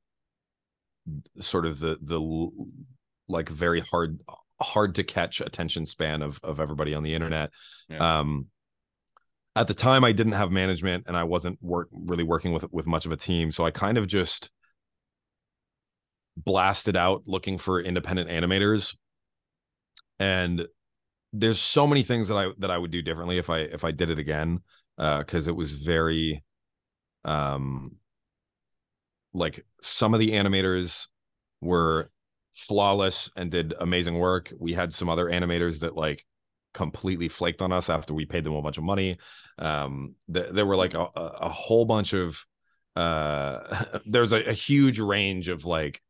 [1.40, 2.50] sort of the the
[3.32, 4.20] like very hard
[4.62, 7.52] hard to catch attention span of of everybody on the internet.
[7.90, 8.20] Yeah.
[8.20, 8.48] um
[9.56, 12.88] at the time i didn't have management and i wasn't work really working with with
[12.88, 13.52] much of a team.
[13.52, 14.50] So i kind of just
[16.38, 18.96] blasted out looking for independent animators.
[20.20, 20.66] And
[21.34, 23.92] there's so many things that i that i would do differently if i if i
[23.92, 24.60] did it again
[24.98, 26.44] because uh, it was very
[27.24, 27.96] um
[29.34, 31.08] like some of the animators
[31.62, 32.12] were
[32.54, 34.52] flawless and did amazing work.
[34.60, 36.26] We had some other animators that like
[36.74, 39.18] completely flaked on us after we paid them a bunch of money.
[39.58, 42.46] Um th- there were like a, a whole bunch of
[42.96, 46.02] uh there's a, a huge range of like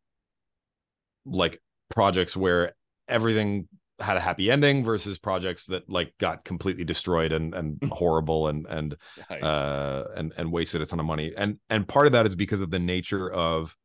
[1.25, 2.73] like projects where
[3.07, 3.67] everything
[3.99, 8.65] had a happy ending versus projects that like got completely destroyed and and horrible and
[8.67, 8.95] and
[9.29, 9.43] nice.
[9.43, 11.33] uh and and wasted a ton of money.
[11.35, 13.75] And and part of that is because of the nature of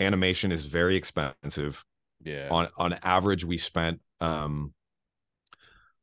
[0.00, 1.84] animation is very expensive.
[2.22, 2.48] Yeah.
[2.50, 4.72] On on average we spent um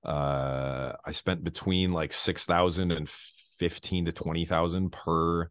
[0.03, 5.49] uh i spent between like 6000 and 15 to 20000 per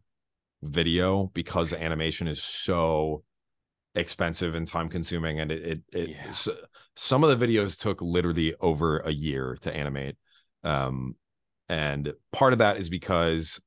[0.61, 3.23] video because animation is so
[3.95, 6.53] expensive and time consuming and it it, it yeah.
[6.95, 10.15] some of the videos took literally over a year to animate.
[10.63, 11.15] Um
[11.69, 13.59] and part of that is because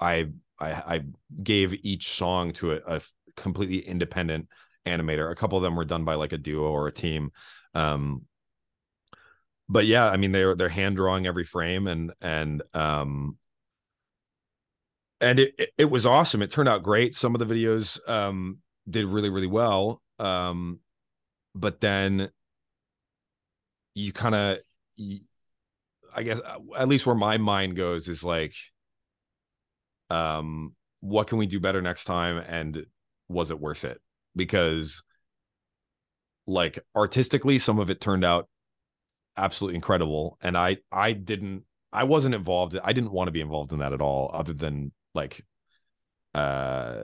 [0.00, 0.28] i
[0.58, 1.00] i, I
[1.42, 3.00] gave each song to a, a,
[3.36, 4.48] completely independent
[4.86, 5.30] animator.
[5.30, 7.30] A couple of them were done by like a duo or a team.
[7.74, 8.22] Um
[9.68, 13.36] but yeah i mean they're they're hand drawing every frame and and um
[15.20, 16.42] and it, it, was awesome.
[16.42, 17.16] It turned out great.
[17.16, 20.02] Some of the videos um did really really well.
[20.18, 20.80] Um
[21.54, 22.30] but then
[23.94, 24.58] you kind of
[26.14, 28.54] i guess uh, at least where my mind goes is like
[30.10, 32.38] um what can we do better next time?
[32.38, 32.86] And
[33.28, 34.00] was it worth it
[34.34, 35.02] because
[36.46, 38.48] like artistically some of it turned out
[39.36, 43.72] absolutely incredible and i i didn't i wasn't involved i didn't want to be involved
[43.72, 45.44] in that at all other than like
[46.34, 47.02] uh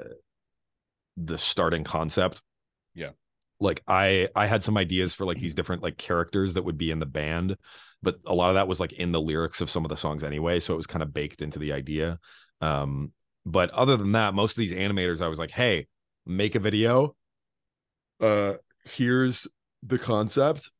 [1.16, 2.42] the starting concept.
[2.94, 3.10] Yeah.
[3.60, 6.90] Like I I had some ideas for like these different like characters that would be
[6.90, 7.56] in the band,
[8.02, 10.24] but a lot of that was like in the lyrics of some of the songs
[10.24, 12.18] anyway, so it was kind of baked into the idea.
[12.60, 13.12] Um
[13.44, 15.86] but other than that, most of these animators I was like, "Hey,
[16.26, 17.14] make a video.
[18.20, 18.54] Uh
[18.84, 19.46] here's
[19.82, 20.70] the concept.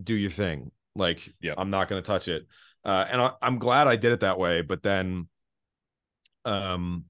[0.00, 2.46] Do your thing." Like, yeah, I'm not to touch it.
[2.84, 5.28] Uh and I, I'm glad I did it that way, but then
[6.44, 7.04] um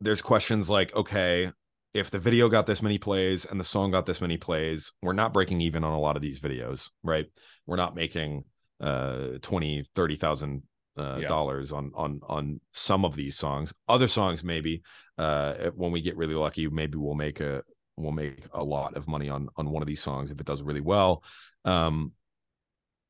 [0.00, 1.50] there's questions like, okay,
[1.94, 5.12] if the video got this many plays and the song got this many plays, we're
[5.12, 7.26] not breaking even on a lot of these videos, right?
[7.66, 8.44] We're not making
[8.80, 10.62] uh 20, 30,000
[10.96, 11.28] uh, yeah.
[11.28, 13.72] dollars on on on some of these songs.
[13.88, 14.82] Other songs maybe
[15.18, 17.62] uh when we get really lucky, maybe we'll make a
[17.96, 20.62] we'll make a lot of money on on one of these songs if it does
[20.62, 21.22] really well.
[21.64, 22.12] Um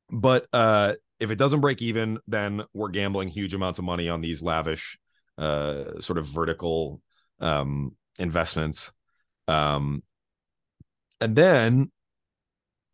[0.09, 4.21] but uh if it doesn't break even, then we're gambling huge amounts of money on
[4.21, 4.97] these lavish
[5.37, 7.01] uh, sort of vertical
[7.39, 8.91] um, investments.
[9.47, 10.03] Um,
[11.21, 11.91] and then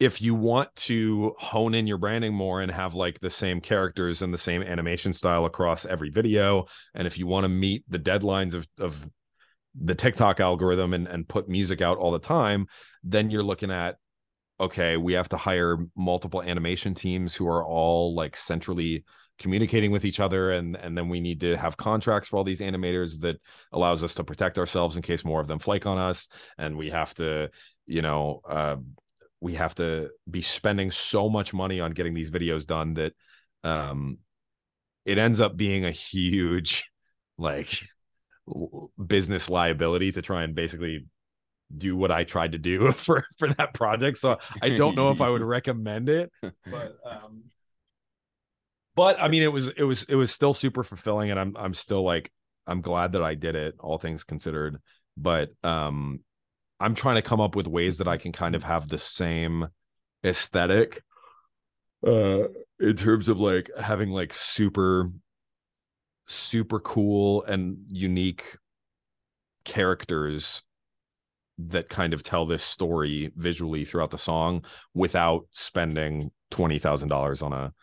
[0.01, 4.23] if you want to hone in your branding more and have like the same characters
[4.23, 7.99] and the same animation style across every video, and if you want to meet the
[7.99, 9.07] deadlines of, of
[9.79, 12.65] the TikTok algorithm and, and put music out all the time,
[13.03, 13.97] then you're looking at
[14.59, 19.03] okay, we have to hire multiple animation teams who are all like centrally
[19.37, 22.59] communicating with each other and and then we need to have contracts for all these
[22.59, 23.39] animators that
[23.71, 26.27] allows us to protect ourselves in case more of them flake on us
[26.59, 27.49] and we have to
[27.87, 28.75] you know uh,
[29.41, 33.13] we have to be spending so much money on getting these videos done that
[33.63, 34.19] um
[35.05, 36.85] it ends up being a huge
[37.37, 37.83] like
[39.05, 41.05] business liability to try and basically
[41.75, 44.17] do what I tried to do for for that project.
[44.17, 47.43] So I don't know if I would recommend it, but um
[48.95, 51.73] but I mean it was it was it was still super fulfilling and I'm I'm
[51.73, 52.31] still like
[52.67, 54.77] I'm glad that I did it all things considered,
[55.17, 56.19] but um
[56.82, 59.67] I'm trying to come up with ways that I can kind of have the same
[60.23, 61.01] aesthetic
[62.05, 62.43] uh
[62.79, 65.11] in terms of like having like super
[66.27, 68.57] super cool and unique
[69.65, 70.63] characters
[71.57, 74.63] that kind of tell this story visually throughout the song
[74.93, 77.73] without spending twenty thousand dollars on a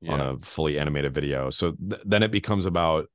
[0.00, 0.12] yeah.
[0.12, 1.50] on a fully animated video.
[1.50, 3.06] So th- then it becomes about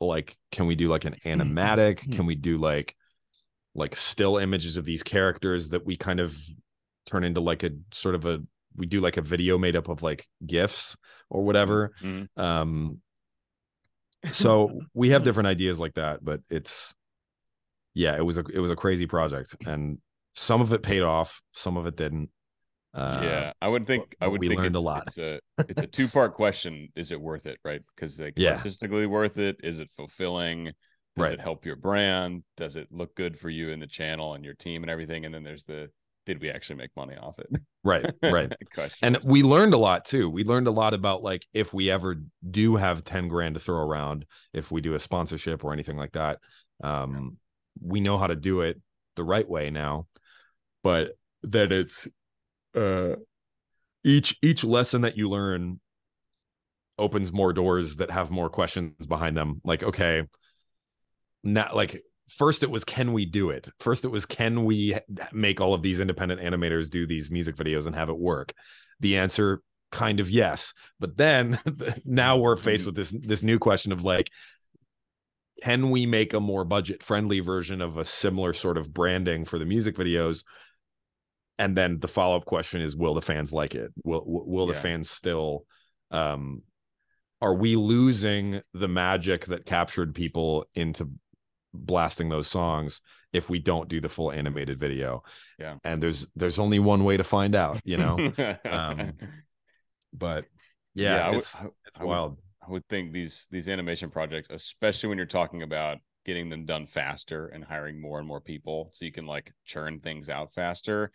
[0.00, 2.12] like, can we do like an animatic?
[2.12, 2.95] can we do like
[3.76, 6.36] like still images of these characters that we kind of
[7.06, 8.40] turn into like a sort of a
[8.76, 10.96] we do like a video made up of like gifs
[11.30, 11.92] or whatever.
[12.02, 12.40] Mm-hmm.
[12.40, 13.00] Um
[14.32, 16.94] so we have different ideas like that, but it's
[17.96, 19.98] yeah, it was a it was a crazy project, and
[20.34, 22.28] some of it paid off, some of it didn't.
[22.92, 25.04] Uh, yeah, I would think I would we think learned it's, a lot.
[25.06, 26.88] it's a it's a two part question.
[26.94, 27.58] Is it worth it?
[27.64, 27.80] Right?
[27.94, 28.52] Because like yeah.
[28.52, 29.56] artistically worth it.
[29.62, 30.72] Is it fulfilling?
[31.16, 31.34] Does right.
[31.34, 32.42] it help your brand?
[32.56, 35.24] Does it look good for you and the channel and your team and everything?
[35.24, 35.90] And then there's the
[36.26, 37.48] did we actually make money off it?
[37.84, 38.52] Right, right.
[39.00, 40.28] and we learned a lot too.
[40.28, 42.16] We learned a lot about like if we ever
[42.48, 46.12] do have 10 grand to throw around, if we do a sponsorship or anything like
[46.12, 46.40] that.
[46.82, 47.36] Um,
[47.80, 48.80] we know how to do it
[49.14, 50.06] the right way now
[50.86, 52.06] but that it's
[52.76, 53.16] uh
[54.04, 55.80] each each lesson that you learn
[56.96, 60.22] opens more doors that have more questions behind them like okay
[61.46, 63.68] now like first it was can we do it?
[63.80, 64.98] First it was can we
[65.32, 68.52] make all of these independent animators do these music videos and have it work?
[69.00, 70.74] The answer kind of yes.
[70.98, 71.58] But then
[72.04, 72.88] now we're faced mm-hmm.
[72.88, 74.30] with this this new question of like
[75.62, 79.58] can we make a more budget friendly version of a similar sort of branding for
[79.58, 80.44] the music videos?
[81.58, 83.92] And then the follow-up question is will the fans like it?
[84.04, 84.80] Will will the yeah.
[84.80, 85.64] fans still
[86.10, 86.62] um
[87.40, 91.10] are we losing the magic that captured people into
[91.76, 93.00] blasting those songs
[93.32, 95.22] if we don't do the full animated video
[95.58, 98.32] yeah and there's there's only one way to find out you know
[98.64, 99.12] um
[100.12, 100.44] but
[100.94, 105.18] yeah, yeah it's, I, it's wild I would think these these animation projects, especially when
[105.18, 109.12] you're talking about getting them done faster and hiring more and more people so you
[109.12, 111.12] can like churn things out faster.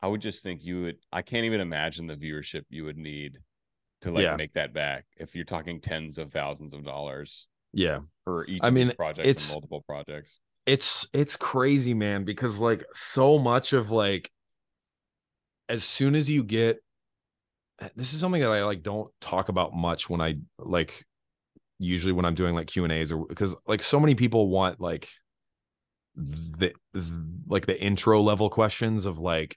[0.00, 3.38] I would just think you would I can't even imagine the viewership you would need
[4.00, 4.34] to like yeah.
[4.34, 7.46] make that back if you're talking tens of thousands of dollars.
[7.72, 8.00] Yeah.
[8.24, 10.40] For each I mean, projects it's, multiple projects.
[10.66, 14.30] It's it's crazy, man, because like so much of like
[15.68, 16.78] as soon as you get
[17.96, 21.04] this is something that I like don't talk about much when I like
[21.78, 24.80] usually when I'm doing like Q and A's or because like so many people want
[24.80, 25.08] like
[26.14, 27.02] the, the
[27.46, 29.56] like the intro level questions of like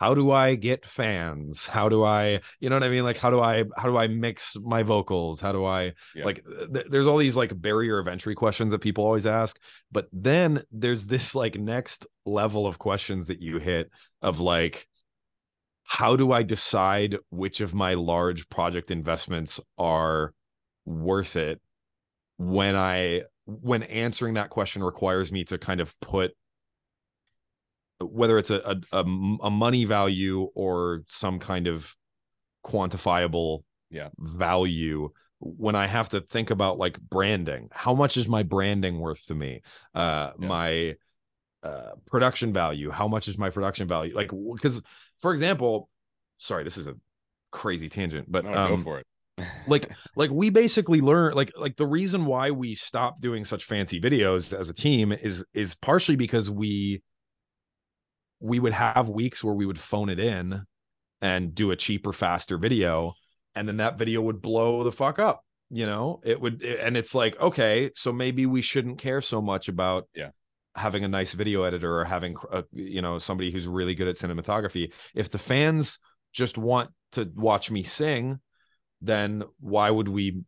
[0.00, 1.66] how do I get fans?
[1.66, 3.04] How do I, you know what I mean?
[3.04, 5.40] Like, how do I, how do I mix my vocals?
[5.40, 6.24] How do I, yeah.
[6.24, 6.42] like,
[6.72, 9.58] th- there's all these like barrier of entry questions that people always ask.
[9.92, 13.90] But then there's this like next level of questions that you hit
[14.22, 14.88] of like,
[15.84, 20.32] how do I decide which of my large project investments are
[20.86, 21.60] worth it
[22.38, 26.32] when I when answering that question requires me to kind of put
[28.00, 31.94] whether it's a, a, a money value or some kind of
[32.64, 34.08] quantifiable yeah.
[34.18, 37.68] value when I have to think about like branding.
[37.72, 39.62] How much is my branding worth to me?
[39.94, 40.48] Uh, yeah.
[40.48, 40.96] My
[41.62, 42.90] uh, production value.
[42.90, 44.14] How much is my production value?
[44.14, 44.80] Like, because
[45.18, 45.88] for example,
[46.38, 46.94] sorry, this is a
[47.50, 49.06] crazy tangent, but no, um, go for it.
[49.66, 54.00] like, like we basically learn, like, like the reason why we stopped doing such fancy
[54.00, 57.02] videos as a team is is partially because we
[58.40, 60.64] we would have weeks where we would phone it in
[61.20, 63.12] and do a cheaper, faster video,
[63.54, 65.44] and then that video would blow the fuck up.
[65.68, 69.68] You know, it would, and it's like, okay, so maybe we shouldn't care so much
[69.68, 70.30] about yeah
[70.74, 74.08] having a nice video editor or having a, uh, you know somebody who's really good
[74.08, 75.98] at cinematography if the fans
[76.32, 78.38] just want to watch me sing
[79.02, 80.42] then why would we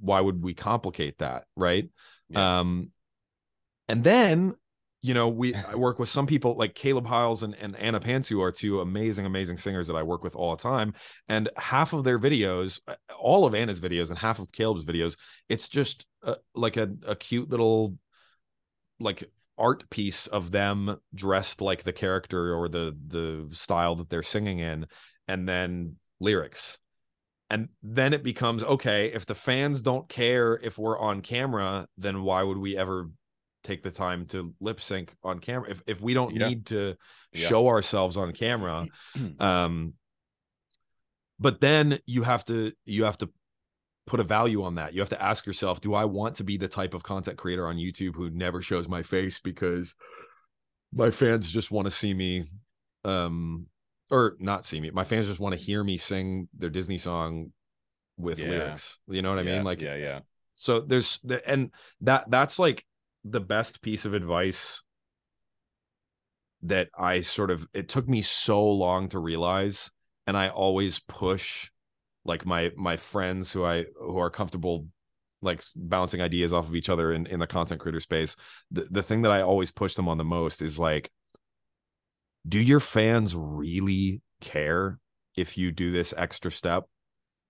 [0.00, 1.90] why would we complicate that right
[2.30, 2.60] yeah.
[2.60, 2.90] um
[3.88, 4.54] and then
[5.06, 8.42] you know, we I work with some people like Caleb Hyles and, and Anna Pantsu
[8.42, 10.94] are two amazing, amazing singers that I work with all the time.
[11.28, 15.16] And half of their videos, uh, all of Anna's videos and half of Caleb's videos,
[15.48, 17.96] it's just uh, like a, a cute little
[18.98, 24.24] like art piece of them dressed like the character or the the style that they're
[24.24, 24.86] singing in,
[25.28, 26.78] and then lyrics.
[27.48, 32.22] And then it becomes okay, if the fans don't care if we're on camera, then
[32.22, 33.08] why would we ever
[33.66, 36.48] take the time to lip sync on camera if if we don't Yeah.
[36.48, 36.96] need to
[37.32, 37.48] Yeah.
[37.48, 38.86] show ourselves on camera
[39.40, 39.94] um
[41.38, 43.28] but then you have to you have to
[44.06, 46.56] put a value on that you have to ask yourself do i want to be
[46.56, 49.94] the type of content creator on youtube who never shows my face because
[50.94, 52.44] my fans just want to see me
[53.04, 53.66] um
[54.10, 57.50] or not see me my fans just want to hear me sing their disney song
[58.16, 58.48] with Yeah.
[58.48, 60.20] lyrics you know what i mean like yeah, yeah.
[60.54, 61.70] so there's the and
[62.02, 62.85] that that's like
[63.28, 64.82] the best piece of advice
[66.62, 69.90] that I sort of it took me so long to realize
[70.26, 71.70] and I always push
[72.24, 74.86] like my my friends who I who are comfortable
[75.42, 78.36] like bouncing ideas off of each other in in the content creator space
[78.70, 81.10] the the thing that I always push them on the most is like
[82.48, 84.98] do your fans really care
[85.36, 86.84] if you do this extra step?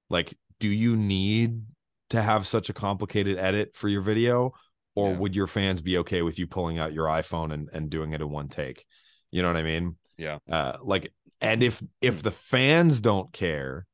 [0.08, 1.62] Like do you need
[2.10, 4.52] to have such a complicated edit for your video
[4.97, 5.18] or Yeah.
[5.18, 8.20] would your fans be okay with you pulling out your iphone and, and doing it
[8.20, 8.84] in one take?
[9.30, 9.97] You know what i mean?
[10.18, 10.38] Yeah.
[10.51, 13.86] uh like and if if the fans don't care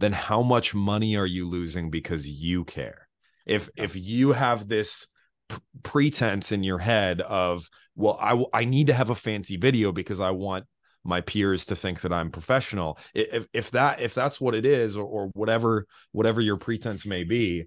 [0.00, 3.08] then how much money are you losing because you care?
[3.46, 5.06] If if you have this
[5.48, 9.56] p- pretense in your head of well i w- i need to have a fancy
[9.56, 10.64] video because i want
[11.04, 12.98] my peers to think that i'm professional.
[13.14, 17.24] If if that if that's what it is or, or whatever whatever your pretense may
[17.24, 17.66] be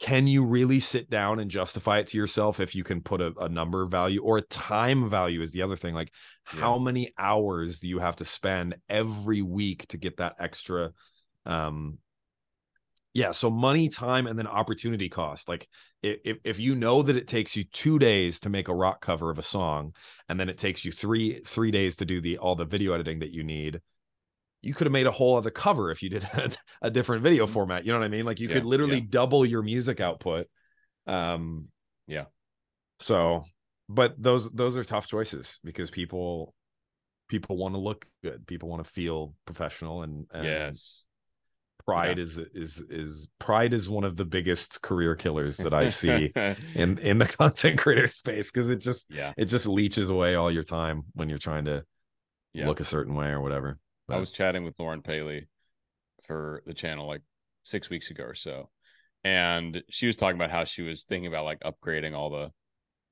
[0.00, 3.32] can you really sit down and justify it to yourself if you can put a,
[3.38, 7.78] a number value or a time value is the other thing like how many hours
[7.78, 10.90] do you have to spend every week to get that extra
[11.46, 11.98] um
[13.12, 15.68] yeah so money time and then opportunity cost like
[16.02, 19.30] if, if you know that it takes you two days to make a rock cover
[19.30, 19.94] of a song
[20.28, 23.20] and then it takes you three three days to do the all the video editing
[23.20, 23.80] that you need
[24.64, 26.50] you could have made a whole other cover if you did a,
[26.82, 29.06] a different video format you know what i mean like you Yeah, could literally yeah.
[29.08, 30.46] double your music output
[31.06, 31.68] um
[32.06, 32.24] Yeah.
[33.00, 33.44] so
[33.88, 36.54] but those those are tough choices because people
[37.28, 41.04] people want to look good people want to feel professional and, and yes.
[41.86, 46.32] pride is is is pride is one of the biggest career killers that i see
[46.74, 49.32] in in the content creator space because it just yeah.
[49.36, 51.82] it just leeches away all your time when you're trying to
[52.54, 52.68] Yeah.
[52.68, 53.78] look a certain way or whatever
[54.08, 55.48] I was chatting with Lauren Paley
[56.24, 57.22] for the channel like
[57.64, 58.70] six weeks ago or so.
[59.22, 62.50] And she was talking about how she was thinking about like upgrading all the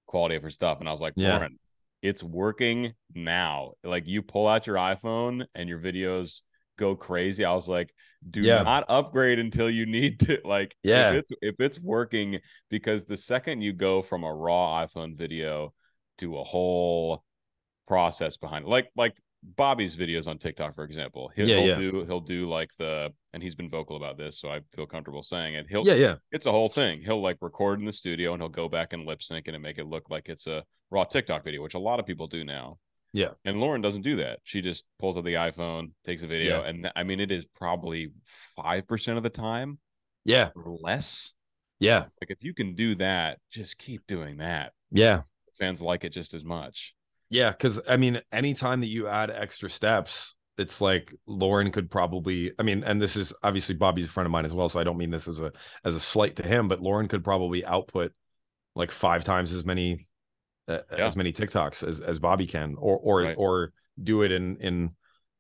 [0.07, 0.81] quality of her stuff.
[0.81, 1.35] And I was like, Yeah.
[1.35, 1.59] Lauren,
[2.03, 3.73] it's working now.
[3.83, 6.43] Like you pull out your iPhone and your videos
[6.77, 7.45] go crazy.
[7.45, 7.95] I was like,
[8.29, 8.63] do Yeah.
[8.63, 10.39] not upgrade until you need to.
[10.45, 11.13] Like, Yeah.
[11.13, 15.73] if it's if it's working, because the second you go from a raw iPhone video
[16.19, 17.25] to a whole
[17.89, 21.75] process behind it, like like Bobby's videos on TikTok, for example, he'll, Yeah, he'll yeah.
[21.75, 25.23] do he'll do like the and he's been vocal about this, so I feel comfortable
[25.23, 25.67] saying it.
[25.69, 27.01] He'll yeah yeah it's a whole thing.
[27.03, 29.79] He'll like record in the studio and he'll go back and lip sync and make
[29.79, 32.79] it look like it's a raw TikTok video, which a lot of people do now.
[33.15, 33.31] Yeah.
[33.45, 34.39] And Lauren doesn't do that.
[34.45, 36.69] She just pulls out the iPhone, takes a video, Yeah.
[36.69, 39.79] and I mean it is probably five percent of the time
[40.25, 41.33] yeah or less.
[41.81, 44.73] yeah Like if you can do that, just keep doing that.
[44.93, 45.23] yeah
[45.59, 46.95] Fans like it just as much.
[47.33, 52.53] Yeah, because I mean, anytime that you add extra steps, it's like Lauren could probably.
[52.59, 54.85] I mean, and this is obviously Bobby's a friend of mine as well, so I
[54.85, 55.51] don't mean this as a
[55.83, 58.13] as a slight to him, but Lauren could probably output
[58.75, 60.09] like five times as many
[60.69, 61.07] uh, Yeah.
[61.07, 63.37] as many TikToks as as Bobby can, or or Right.
[63.39, 64.91] or do it in in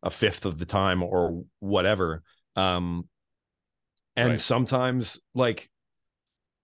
[0.03, 2.23] a fifth of the time or whatever.
[2.57, 3.07] Um,
[4.17, 4.41] and Right.
[4.41, 5.69] sometimes like,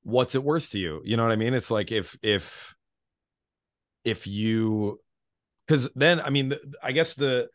[0.04, 1.02] what's it worth to you?
[1.04, 1.52] You know what I mean?
[1.52, 2.74] It's like if if
[4.04, 5.00] if you
[5.68, 7.48] because then i mean the, i guess the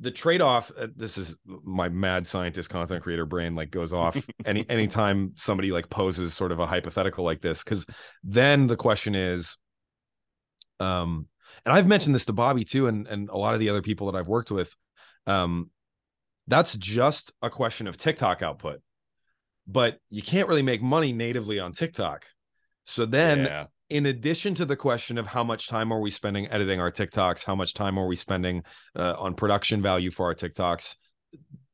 [0.00, 4.68] the trade-off uh, this is my mad scientist content creator brain like goes off any
[4.68, 7.86] anytime somebody like poses sort of a hypothetical like this because
[8.24, 9.56] then the question is
[10.80, 11.26] um
[11.64, 14.10] and i've mentioned this to bobby too and and a lot of the other people
[14.10, 14.74] that i've worked with
[15.26, 15.70] um
[16.48, 18.80] that's just a question of tiktok output
[19.66, 22.24] but you can't really make money natively on tiktok
[22.84, 23.66] so then yeah.
[23.90, 27.44] In addition to the question of how much time are we spending editing our TikToks,
[27.44, 28.62] how much time are we spending
[28.96, 30.96] uh, on production value for our TikToks?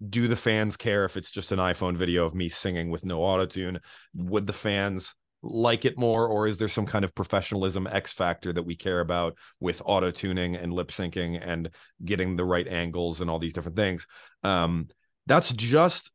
[0.08, 3.22] Do the fans care if it's just an iPhone video of me singing with no
[3.22, 3.80] auto tune?
[4.14, 8.52] Would the fans like it more or is there some kind of professionalism x factor
[8.52, 11.70] that we care about with auto tuning and lip syncing and
[12.04, 14.06] getting the right angles and all these different things
[14.42, 14.88] um
[15.26, 16.10] that's just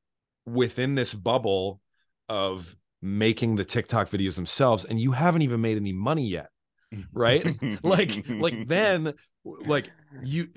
[0.45, 1.80] within this bubble
[2.28, 6.49] of making the TikTok videos themselves and you haven't even made any money yet
[7.14, 7.45] right?
[7.84, 9.91] Like like then like
[10.24, 10.49] you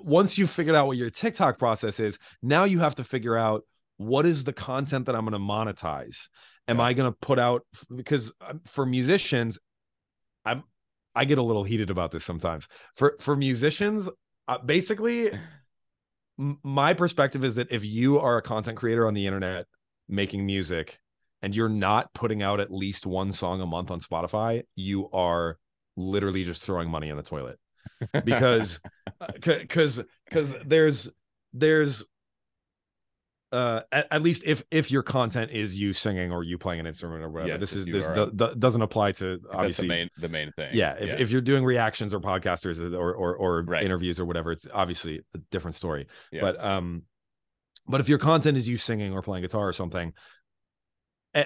[0.00, 3.62] once you've figured out what your TikTok process is now you have to figure out
[3.96, 6.28] what is the content that I'm going to monetize.
[6.68, 6.84] Am yeah.
[6.84, 7.62] I going to put out
[7.94, 9.58] because um, for musicians
[10.44, 10.64] I'm
[11.14, 12.68] I get a little heated about this sometimes.
[12.96, 14.10] For for musicians
[14.48, 15.30] uh, basically
[16.36, 19.66] my perspective is that if you are a content creator on the internet
[20.08, 20.98] making music
[21.42, 25.58] and you're not putting out at least one song a month on Spotify, you are
[25.96, 27.58] literally just throwing money in the toilet
[28.24, 28.80] because
[29.34, 31.08] because uh, because there's
[31.52, 32.04] there's
[33.52, 36.86] uh at, at, least if if your content is you singing or you playing an
[36.86, 40.10] instrument or whatever yes, this is this do, do, doesn't apply to obviously the main
[40.18, 41.16] the main thing yeah if, yeah.
[41.16, 43.84] if you're doing reactions or podcasters or or, or right.
[43.84, 46.40] interviews or whatever it's obviously a different story yeah.
[46.40, 47.02] but um
[47.88, 50.12] but if your content is you singing or playing guitar or something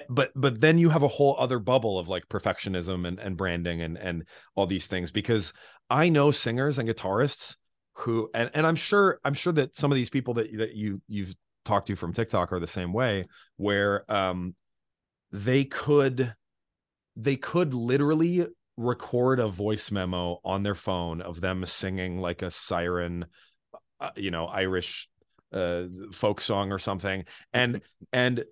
[0.09, 3.81] but but then you have a whole other bubble of like perfectionism and, and branding
[3.81, 4.23] and and
[4.55, 5.53] all these things because
[5.89, 7.55] i know singers and guitarists
[7.95, 11.01] who and, and i'm sure i'm sure that some of these people that that you
[11.07, 11.35] you've
[11.65, 13.27] talked to from TikTok are the same way,
[13.57, 14.55] where um,
[15.31, 16.33] they could
[17.15, 18.45] they could literally
[18.77, 23.25] record a voice memo on their phone of them singing like a siren,
[23.99, 25.07] uh, you know, Irish
[25.51, 25.83] uh,
[26.13, 27.81] folk song or something, and
[28.13, 28.43] and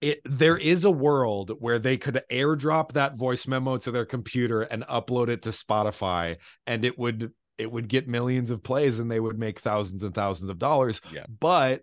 [0.00, 4.62] it there is a world where they could airdrop that voice memo to their computer
[4.62, 6.36] and upload it to Spotify
[6.66, 10.14] and it would it would get millions of plays and they would make thousands and
[10.14, 11.02] thousands of dollars.
[11.12, 11.26] Yeah.
[11.28, 11.82] But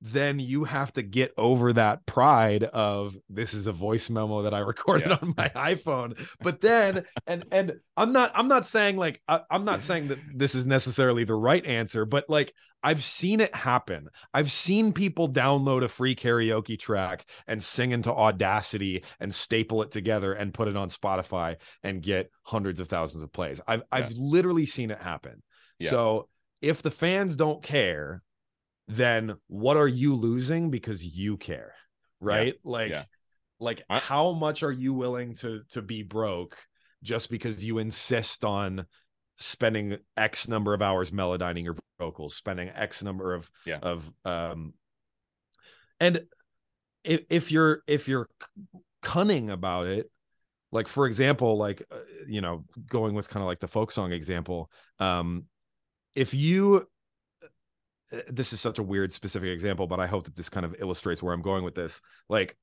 [0.00, 4.54] then you have to get over that pride of this is a voice memo that
[4.54, 5.18] I recorded yeah.
[5.20, 6.18] on my iPhone.
[6.40, 10.18] But then and and I'm not I'm not saying like I, I'm not saying that
[10.34, 14.08] this is necessarily the right answer, but like I've seen it happen.
[14.32, 19.90] I've seen people download a free karaoke track and sing into Audacity and staple it
[19.90, 23.60] together and put it on Spotify and get hundreds of thousands of plays.
[23.66, 23.84] I've yeah.
[23.92, 25.42] I've literally seen it happen.
[25.78, 25.90] Yeah.
[25.90, 26.28] So
[26.62, 28.22] if the fans don't care,
[28.90, 31.74] then what are you losing because you care?
[32.20, 32.54] Right?
[32.54, 32.70] Yeah.
[32.70, 33.06] Like
[33.60, 36.56] like I- how much are you willing to to be broke
[37.02, 38.86] just because you insist on
[39.38, 43.78] spending X number of hours melodyning your vocals, spending X number of yeah.
[43.80, 44.74] of um
[46.00, 46.22] and
[47.04, 48.28] if if you're if you're
[49.02, 50.10] cunning about it,
[50.72, 54.12] like for example, like uh, you know, going with kind of like the folk song
[54.12, 54.68] example,
[54.98, 55.44] um
[56.16, 56.88] if you
[58.28, 61.22] this is such a weird specific example, but I hope that this kind of illustrates
[61.22, 62.00] where I'm going with this.
[62.28, 62.56] Like,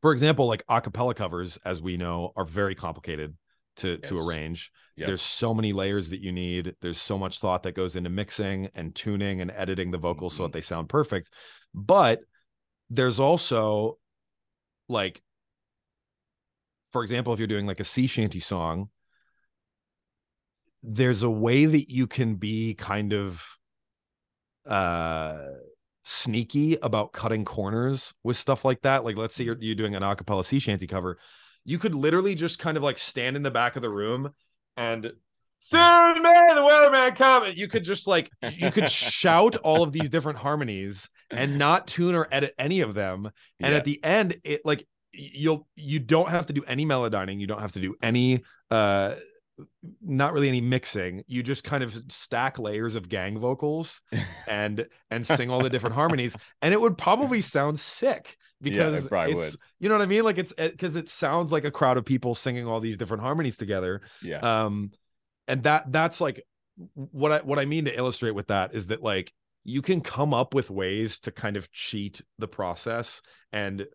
[0.00, 3.34] for example, like acapella covers, as we know, are very complicated
[3.76, 4.08] to yes.
[4.08, 4.70] to arrange.
[4.96, 5.06] Yep.
[5.06, 6.74] There's so many layers that you need.
[6.82, 10.42] There's so much thought that goes into mixing and tuning and editing the vocals mm-hmm.
[10.42, 11.30] so that they sound perfect.
[11.72, 12.20] But
[12.90, 13.98] there's also
[14.88, 15.22] like
[16.92, 18.90] for example, if you're doing like a sea shanty song,
[20.82, 23.42] there's a way that you can be kind of
[24.66, 25.38] uh
[26.04, 29.04] sneaky about cutting corners with stuff like that.
[29.04, 31.18] Like let's say you're, you're doing an acapella sea shanty cover
[31.64, 34.30] you could literally just kind of like stand in the back of the room
[34.76, 35.12] and
[35.60, 37.44] soon may the Wellerman come.
[37.54, 42.14] You could just like you could shout all of these different harmonies and not tune
[42.14, 43.30] or edit any of them.
[43.60, 43.78] And yeah.
[43.78, 47.38] at the end, it like you'll you don't have to do any melodyning.
[47.38, 49.14] You don't have to do any uh
[50.02, 51.22] not really any mixing.
[51.26, 54.00] You just kind of stack layers of gang vocals
[54.48, 56.36] and and sing all the different harmonies.
[56.60, 59.60] And it would probably sound sick because yeah, it it's would.
[59.80, 60.24] you know what i mean?
[60.24, 63.22] Like it's because it, it sounds like a crowd of people singing all these different
[63.22, 64.02] harmonies together.
[64.22, 64.38] Yeah.
[64.38, 64.92] Um
[65.48, 66.44] and that that's like
[66.94, 69.32] what i what i mean to illustrate with that is that like
[69.64, 73.20] you can come up with ways to kind of cheat the process
[73.52, 73.86] and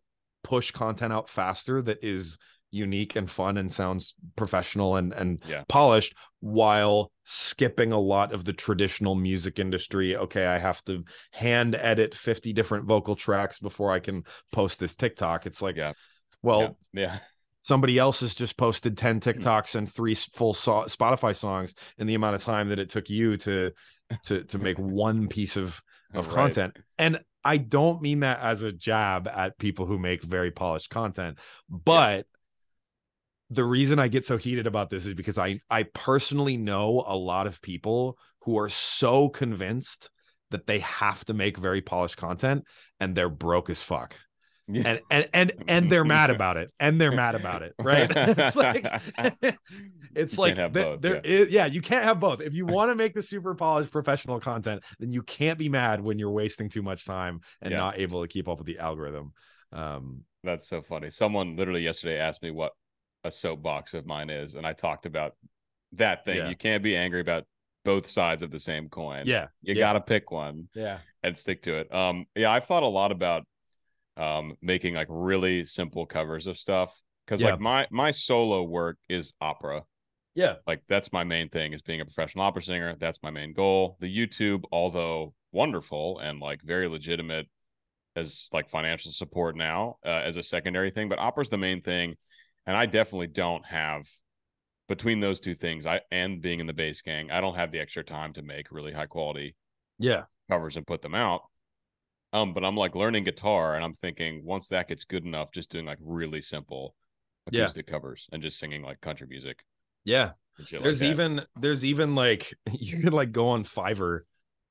[0.43, 2.37] push content out faster that is
[2.77, 5.63] unique and fun and sounds professional and and yeah.
[5.67, 11.75] polished while skipping a lot of the traditional music industry okay i have to hand
[11.75, 15.93] edit 50 different vocal tracks before i can post this tiktok it's like yeah
[16.41, 17.19] well yeah, yeah.
[17.63, 19.33] somebody else has just posted 10 mm.
[19.33, 23.09] tiktoks and three full so- spotify songs in the amount of time that it took
[23.09, 23.71] you to
[24.23, 25.81] to to make one piece of
[26.13, 26.35] of right.
[26.35, 30.89] content and I don't mean that as a jab at people who make very polished
[30.89, 31.37] content,
[31.69, 32.25] but
[33.49, 37.15] the reason I get so heated about this is because I I personally know a
[37.15, 40.09] lot of people who are so convinced
[40.51, 42.63] that they have to make very polished content
[42.99, 44.15] and they're broke as fuck.
[44.69, 44.83] yeah.
[44.85, 48.55] and and and and they're mad about it and they're mad about it right it's
[48.55, 48.85] like
[50.13, 51.21] it's you like there, both, there yeah.
[51.23, 51.65] Is, yeah.
[51.67, 55.09] you can't have both if you want to make the super polished professional content then
[55.09, 57.77] you can't be mad when you're wasting too much time and yeah.
[57.77, 59.31] not able to keep up with the algorithm
[59.71, 62.73] um that's so funny someone literally yesterday asked me what
[63.27, 65.35] a soapbox of mine is and i talked about
[65.93, 66.49] that thing yeah.
[66.49, 67.43] you can't be angry about
[67.85, 71.75] both sides of the same coin yeah you gotta pick one yeah and stick to
[71.75, 73.43] it um yeah i've thought a lot about
[74.17, 77.51] um, making like really simple covers of stuff because yeah.
[77.51, 79.83] like my my solo work is opera.
[80.35, 82.95] Yeah, like that's my main thing is being a professional opera singer.
[82.97, 83.97] That's my main goal.
[83.99, 87.47] The YouTube, although wonderful and like very legitimate
[88.15, 92.15] as like financial support now uh, as a secondary thing, but opera's the main thing,
[92.67, 94.07] and I definitely don't have
[94.87, 95.85] between those two things.
[95.85, 98.71] I and being in the bass gang, I don't have the extra time to make
[98.71, 99.55] really high quality
[99.97, 101.41] yeah covers and put them out.
[102.33, 105.71] Um, but I'm like learning guitar, and I'm thinking once that gets good enough, just
[105.71, 106.93] doing like really simple
[107.47, 107.93] acoustic yeah.
[107.93, 109.63] covers and just singing like country music.
[110.03, 114.21] Yeah, there's like even there's even like you could like go on Fiverr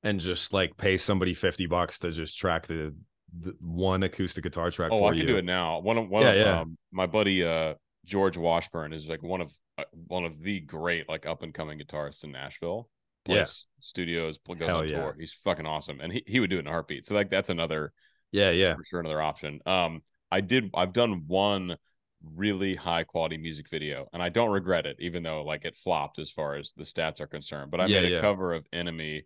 [0.03, 2.95] and just like pay somebody fifty bucks to just track the,
[3.37, 4.91] the one acoustic guitar track.
[4.91, 5.27] Oh, I can you.
[5.27, 5.79] do it now.
[5.79, 6.59] One of one yeah, of yeah.
[6.61, 7.73] Um, my buddy uh
[8.07, 11.77] George Washburn is like one of uh, one of the great like up and coming
[11.77, 12.89] guitarists in Nashville
[13.25, 13.81] plays yeah.
[13.81, 15.15] studios, goes Hell on tour.
[15.19, 17.05] He's fucking awesome, and he, he would do it in a heartbeat.
[17.05, 17.91] So like that's another
[18.31, 19.59] yeah yeah for sure another option.
[19.65, 20.01] Um,
[20.31, 21.75] I did I've done one
[22.23, 26.17] really high quality music video, and I don't regret it, even though like it flopped
[26.17, 27.71] as far as the stats are concerned.
[27.71, 28.21] But I yeah, made a yeah.
[28.21, 29.23] cover of Enemy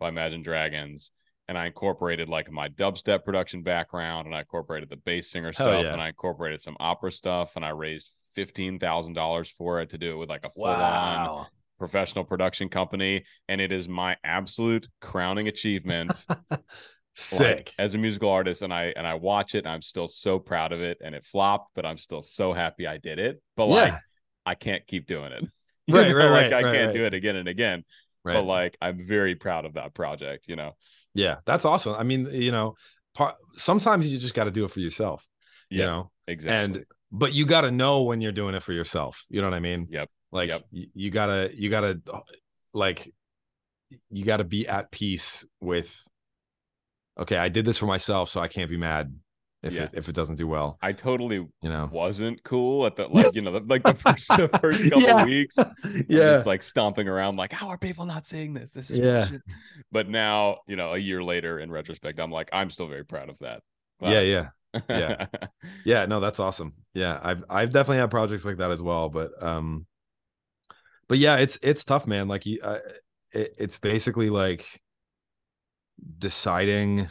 [0.00, 1.12] by Imagine Dragons.
[1.46, 5.84] And I incorporated like my dubstep production background, and I incorporated the bass singer stuff,
[5.84, 9.98] and I incorporated some opera stuff, and I raised fifteen thousand dollars for it to
[9.98, 11.36] do it with like a full wow.
[11.38, 11.46] on
[11.78, 16.26] professional production company, and it is my absolute crowning achievement.
[17.16, 20.08] Sick like, as a musical artist, and I and I watch it, and I'm still
[20.08, 20.98] so proud of it.
[21.00, 23.40] And it flopped, but I'm still so happy I did it.
[23.56, 23.94] But like.
[24.46, 25.44] I can't keep doing it.
[25.90, 26.94] right, right, like right, I right, can't right.
[26.94, 27.84] do it again and again.
[28.24, 28.34] Right.
[28.34, 30.46] But like, I'm very proud of that project.
[30.48, 30.72] You know.
[31.14, 31.94] Yeah, that's awesome.
[31.94, 32.74] I mean, you know,
[33.14, 35.26] part, sometimes you just got to do it for yourself.
[35.70, 36.80] You yeah, know, exactly.
[36.80, 39.24] And but you got to know when you're doing it for yourself.
[39.28, 39.86] You know what I mean?
[39.88, 40.10] Yep.
[40.32, 40.62] Like yep.
[40.72, 42.00] you, you gotta, you gotta,
[42.72, 43.14] like,
[44.10, 45.96] you gotta be at peace with.
[47.16, 49.14] Okay, I did this for myself, so I can't be mad
[49.62, 49.84] if yeah.
[49.84, 50.76] it if it doesn't do well.
[50.82, 54.26] I totally you know wasn't cool at the like you know the, like the first
[54.30, 55.24] the first couple yeah.
[55.24, 55.56] weeks.
[56.08, 58.72] Yeah, just like stomping around like how are people not seeing this?
[58.72, 59.28] This is yeah.
[59.92, 63.28] But now you know a year later in retrospect, I'm like I'm still very proud
[63.28, 63.62] of that.
[64.00, 64.48] Yeah, yeah
[64.88, 65.26] yeah.
[65.84, 66.74] Yeah no that's awesome.
[66.92, 69.86] Yeah i've i've definitely had projects like that as well but um
[71.08, 72.28] but yeah it's it's tough man.
[72.28, 72.78] Like you uh,
[73.32, 74.66] it, it's basically like
[76.18, 77.08] deciding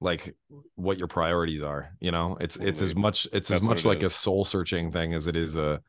[0.00, 0.36] like
[0.74, 2.36] what your priorities are you know?
[2.40, 4.04] It's it's as much it's that's as much like is.
[4.04, 5.80] a soul searching thing as it is a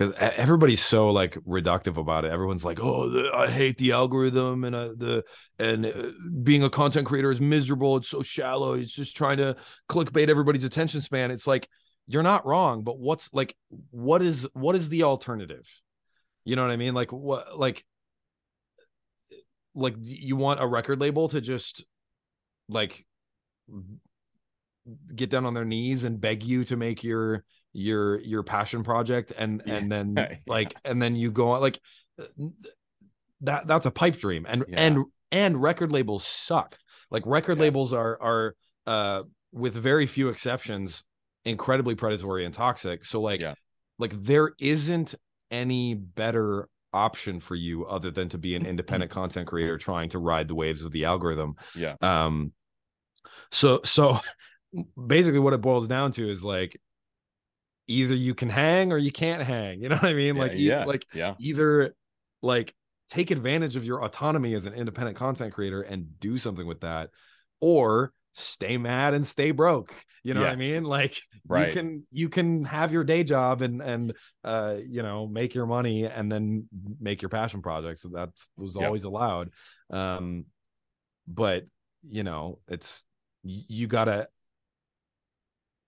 [0.00, 2.32] because everybody's so like reductive about it.
[2.32, 5.24] Everyone's like, "Oh, the, I hate the algorithm and uh, the
[5.58, 7.98] and uh, being a content creator is miserable.
[7.98, 8.72] It's so shallow.
[8.72, 9.56] It's just trying to
[9.90, 11.68] clickbait everybody's attention span." It's like
[12.06, 13.54] you're not wrong, but what's like
[13.90, 15.68] what is what is the alternative?
[16.46, 16.94] You know what I mean?
[16.94, 17.84] Like what like
[19.74, 21.84] like you want a record label to just
[22.70, 23.04] like
[25.14, 29.32] get down on their knees and beg you to make your your your passion project
[29.38, 29.74] and yeah.
[29.74, 30.36] and then yeah.
[30.46, 31.78] like and then you go on like
[33.42, 34.80] that that's a pipe dream and yeah.
[34.80, 36.76] and and record labels suck
[37.10, 38.54] like record labels are are
[38.86, 41.04] uh with very few exceptions
[41.44, 43.42] incredibly predatory and toxic so like
[43.98, 45.14] like there isn't
[45.50, 50.18] any better option for you other than to be an independent content creator trying to
[50.18, 52.52] ride the waves of the algorithm yeah um
[53.50, 54.18] so so
[55.06, 56.78] basically what it boils down to is like
[57.90, 59.82] either you can hang or you can't hang.
[59.82, 60.36] You know what I mean?
[60.36, 61.34] Like, yeah, like yeah.
[61.38, 61.94] either
[62.42, 62.74] like
[63.08, 67.10] take advantage of your autonomy as an independent content creator and do something with that,
[67.60, 69.92] or stay mad and stay broke.
[70.22, 70.46] You know yeah.
[70.48, 70.84] what I mean?
[70.84, 71.68] Like right.
[71.68, 74.12] you can you can have your day job and and
[74.44, 76.68] uh you know make your money and then
[77.00, 78.02] make your passion projects.
[78.02, 78.84] That was yep.
[78.84, 79.50] always allowed.
[79.90, 80.44] Um,
[81.26, 81.64] but
[82.08, 83.04] you know it's
[83.42, 84.28] you gotta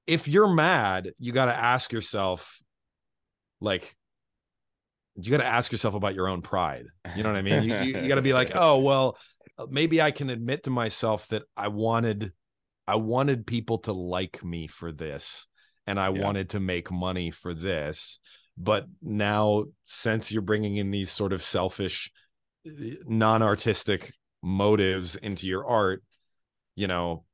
[0.06, 2.60] if you're mad, you got to ask yourself,
[3.60, 3.94] like,
[5.16, 6.86] you got to ask yourself about your own pride.
[7.14, 7.64] You know what I mean?
[7.64, 9.18] You, you, you got to be like, oh, well,
[9.58, 12.32] uh, maybe I can admit to myself that I wanted,
[12.88, 15.46] I wanted people to like me for this,
[15.86, 16.22] and I yeah.
[16.22, 18.20] wanted to make money for this.
[18.56, 22.10] But now, since you're bringing in these sort of selfish,
[22.66, 22.70] uh,
[23.06, 26.02] non-artistic motives into your art,
[26.74, 27.24] you know,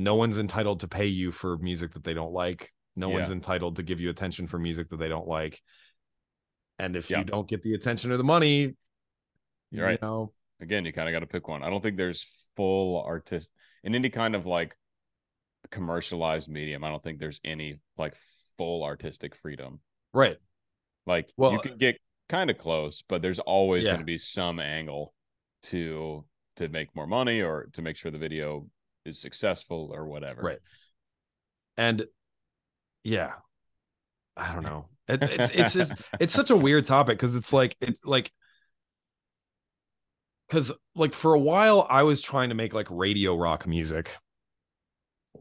[0.00, 2.72] no one's entitled to pay you for music that they don't like.
[2.96, 3.14] No Yeah.
[3.16, 5.60] one's entitled to give you attention for music that they don't like.
[6.78, 7.18] And if Yeah.
[7.18, 8.76] you don't get the attention or the money,
[9.70, 9.98] You're right.
[10.02, 11.62] You know, Again, you kind of got to pick one.
[11.62, 12.26] I don't think there's
[12.56, 13.50] full artist
[13.84, 14.76] in any kind of like
[15.70, 16.82] commercialized medium.
[16.84, 18.14] I don't think there's any like
[18.58, 19.80] full artistic freedom.
[20.12, 20.36] right.
[21.06, 21.98] Like well, you can get
[22.28, 23.90] kind of close, but there's always Yeah.
[23.92, 25.14] going to be some angle
[25.64, 26.24] to
[26.56, 28.68] to make more money or to make sure the video
[29.04, 30.42] is successful or whatever.
[30.42, 30.58] Right.
[31.76, 32.04] And
[33.04, 33.32] yeah,
[34.36, 34.86] I don't know.
[35.08, 38.30] It, it's it's just it's such a weird topic because it's like it's like
[40.48, 44.16] because like for a while I was trying to make like radio rock music,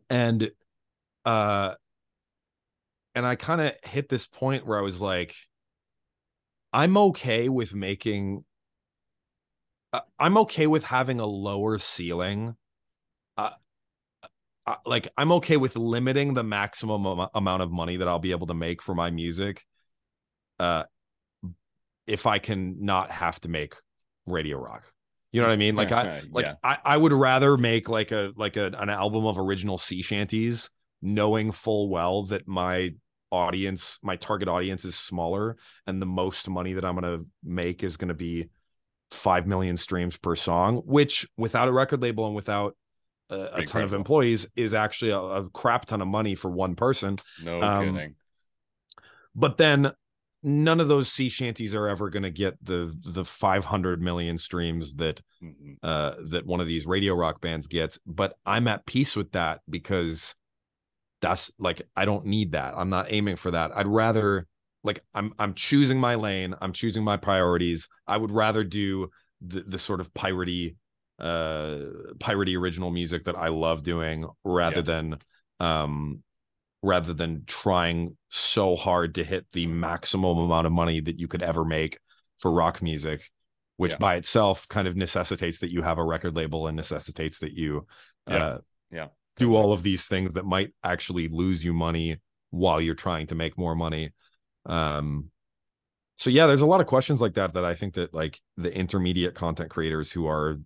[0.10, 0.49] and
[1.26, 1.76] uh,
[3.16, 5.36] and I kind of hit this point where I was like,
[6.72, 8.45] I'm okay with making.
[9.91, 12.55] Uh, I'm okay with having a lower ceiling.
[14.86, 18.47] Like I'm okay with limiting the maximum am- amount of money that I'll be able
[18.47, 19.65] to make for my music.
[20.59, 20.84] Uh,
[22.07, 23.76] if I can not have to make
[24.26, 24.84] radio rock,
[25.32, 25.76] you know what I mean?
[25.76, 26.55] Like I like Yeah.
[26.63, 30.70] I, I would rather make like a like a, an album of original sea shanties,
[31.01, 32.91] knowing full well that my
[33.32, 37.95] audience, my target audience is smaller, and the most money that I'm gonna make is
[37.95, 38.49] gonna be
[39.11, 42.76] five million streams per song, which without a record label and without
[43.30, 46.75] a, a ton of employees is actually a, a crap ton of money for one
[46.75, 47.19] person.
[47.43, 48.15] no um, kidding.
[49.36, 49.91] But then
[50.41, 54.95] none of those sea shanties are ever going to get the the 500 million streams
[54.95, 55.77] that Mhm.
[55.84, 59.61] uh that one of these radio rock bands gets but i'm at peace with that
[59.69, 60.36] because
[61.21, 64.47] that's like i don't need that i'm not aiming for that i'd rather
[64.84, 69.09] like i'm i'm choosing my lane i'm choosing my priorities i would rather do
[69.41, 70.75] the the sort of piratey
[71.20, 71.78] uh
[72.17, 74.82] piratey original music that i love doing rather Yeah.
[74.84, 75.17] than
[75.59, 76.24] um
[76.82, 81.43] rather than trying so hard to hit the maximum amount of money that you could
[81.43, 81.99] ever make
[82.38, 83.30] for rock music
[83.76, 83.97] which Yeah.
[83.97, 87.86] by itself kind of necessitates that you have a record label and necessitates that you
[88.28, 88.36] Yeah.
[88.45, 88.57] uh,
[88.91, 89.07] Yeah.
[89.38, 92.17] do all of these things that might actually lose you money
[92.51, 94.11] while you're trying to make more money
[94.65, 95.30] um
[96.17, 98.74] so yeah there's a lot of questions like that that i think that like the
[98.74, 100.59] intermediate content creators who are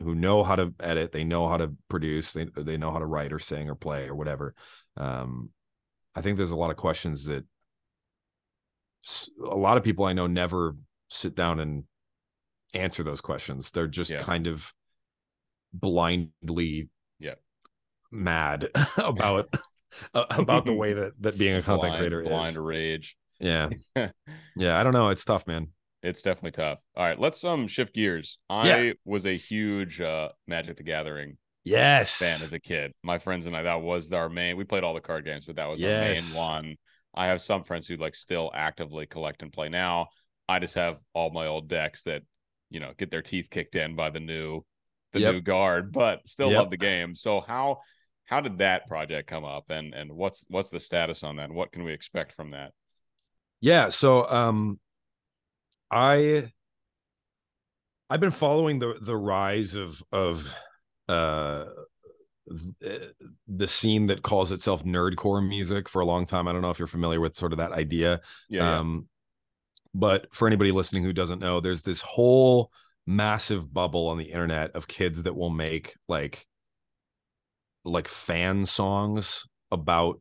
[0.00, 3.06] who know how to edit they know how to produce they, they know how to
[3.06, 4.54] write or sing or play or whatever
[4.96, 5.50] um
[6.14, 7.44] i think there's a lot of questions that
[9.44, 10.76] a lot of people i know never
[11.08, 11.84] sit down and
[12.74, 14.18] answer those questions they're just Yeah.
[14.22, 14.72] kind of
[15.72, 16.88] blindly
[17.18, 17.34] Yeah.
[18.10, 18.68] mad
[18.98, 19.52] about
[20.12, 23.16] about the way that that being a content blind, creator blind is rage.
[23.40, 23.68] yeah
[24.56, 25.68] yeah i don't know it's tough man
[26.02, 26.78] It's definitely tough.
[26.96, 28.38] All right, let's um shift gears.
[28.48, 28.94] I Yeah.
[29.04, 32.92] was a huge uh Magic the Gathering yes fan as a kid.
[33.02, 34.56] My friends and I, that was our main.
[34.56, 36.76] We played all the card games, but that was our main one.
[37.14, 40.08] I have some friends who like still actively collect and play now.
[40.48, 42.22] I just have all my old decks that
[42.70, 44.62] you know get their teeth kicked in by the new
[45.12, 45.34] the Yep.
[45.34, 46.52] new guard, but still Yep.
[46.52, 47.14] love the game.
[47.14, 47.80] So how
[48.26, 51.44] how did that project come up, and and what's what's the status on that?
[51.46, 52.72] And what can we expect from that?
[53.60, 54.78] Yeah, so um
[55.90, 56.52] I
[58.10, 60.54] I've been following the the rise of of
[61.08, 61.66] uh
[63.46, 66.48] the scene that calls itself nerdcore music for a long time.
[66.48, 68.20] I don't know if you're familiar with sort of that idea.
[68.48, 68.78] Yeah, yeah.
[68.78, 69.08] Um
[69.94, 72.70] but for anybody listening who doesn't know, there's this whole
[73.06, 76.46] massive bubble on the internet of kids that will make like
[77.84, 80.20] like fan songs about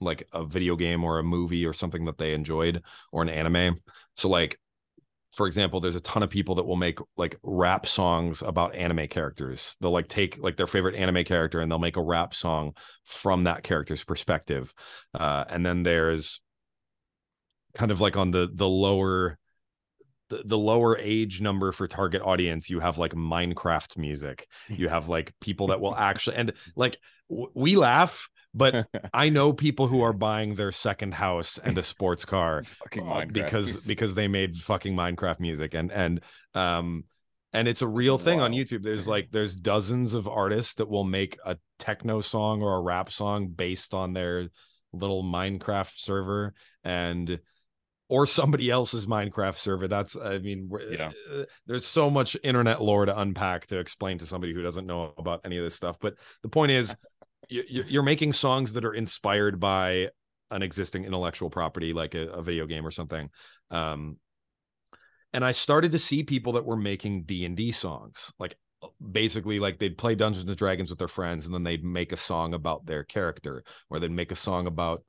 [0.00, 2.82] like a video game or a movie or something that they enjoyed
[3.12, 3.80] or an anime.
[4.16, 4.58] So like
[5.32, 9.08] for example, there's a ton of people that will make like rap songs about anime
[9.08, 9.76] characters.
[9.80, 12.74] They'll like take like their favorite anime character and they'll make a rap song
[13.04, 14.74] from that character's perspective.
[15.14, 16.40] Uh, and then there's
[17.74, 19.38] kind of like on the the lower
[20.32, 24.46] the, the lower age number for target audience you have like minecraft music.
[24.68, 26.96] You have like people that will actually and like
[27.28, 31.82] w- we laugh but i know people who are buying their second house and a
[31.82, 35.74] sports car Fucking uh, because because they made fucking minecraft music.
[35.74, 36.20] And and
[36.54, 37.04] um
[37.52, 38.82] and it's a real thing on youtube.
[38.82, 43.10] There's like there's dozens of artists that will make a techno song or a rap
[43.10, 44.48] song based on their
[44.92, 46.54] little minecraft server.
[46.84, 47.40] And
[48.12, 49.88] or somebody else's minecraft server.
[49.88, 51.12] That's i mean Yeah.
[51.32, 55.14] uh, there's so much internet lore to unpack to explain to somebody who doesn't know
[55.16, 55.96] about any of this stuff.
[55.98, 56.94] But the point is
[57.48, 60.10] you, you- you're making songs that are inspired by
[60.50, 63.30] an existing intellectual property like a, a video game or something.
[63.70, 64.18] Um
[65.32, 68.30] and i started to see people that were making d&d songs.
[68.38, 68.56] Like
[69.00, 72.16] basically like they'd play Dungeons and Dragons with their friends and then they'd make a
[72.18, 75.02] song about their character or they'd make a song about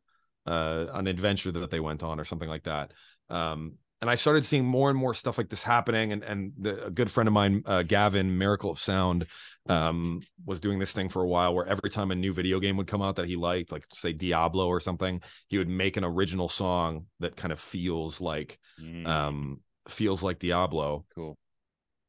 [0.46, 2.91] uh, an adventure that they went on or something like that.
[3.30, 6.12] Um, and I started seeing more and more stuff like this happening.
[6.12, 9.28] And and the, a good friend of mine, uh, Gavin, Miracle of Sound,
[9.70, 12.76] um, was doing this thing for a while where every time a new video game
[12.76, 16.04] would come out that he liked, like say Diablo or something, he would make an
[16.04, 19.08] original song that kind of feels like mm.
[19.08, 21.06] um, feels like Diablo.
[21.16, 21.38] Cool.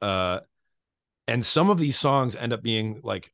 [0.02, 0.40] Uh,
[1.28, 3.32] and some of these songs end up being like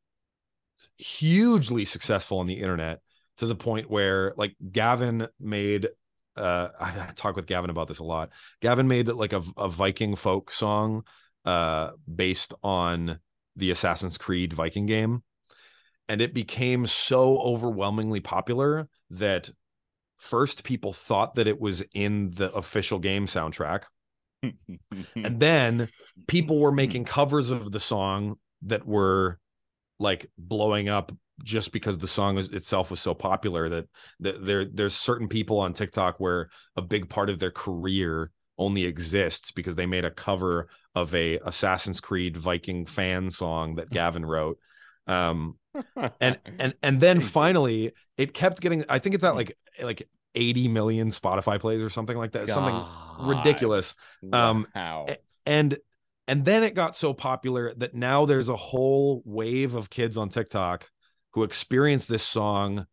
[0.99, 3.01] hugely successful on the internet
[3.41, 5.88] to the point where like Gavin made
[6.36, 8.30] uh I talk with Gavin about this a lot.
[8.61, 11.05] Gavin made like a, a Viking folk song
[11.45, 13.18] uh based on
[13.57, 15.22] the Assassin's Creed Viking game
[16.09, 19.51] and it became so overwhelmingly popular that
[20.18, 23.84] first people thought that it was in the official game soundtrack
[24.43, 25.88] and then
[26.26, 29.38] people were making covers of the song that were
[29.99, 31.12] like blowing up
[31.43, 33.86] just because the song itself was so popular that,
[34.20, 38.84] that there there's certain people on TikTok where a big part of their career only
[38.84, 44.24] exists because they made a cover of a Assassin's Creed Viking fan song that Gavin
[44.24, 44.59] wrote.
[45.07, 45.57] Um
[46.20, 47.32] and and and then Jesus.
[47.32, 51.91] finally it kept getting I think it's at like like 80 million Spotify plays or
[51.91, 52.47] something like that.
[52.47, 52.55] God.
[52.55, 53.95] Something ridiculous.
[54.32, 55.07] Um wow.
[55.47, 55.78] and
[56.28, 60.28] and then it got so popular that now there's a whole wave of kids on
[60.28, 60.88] TikTok
[61.33, 62.87] who experienced this song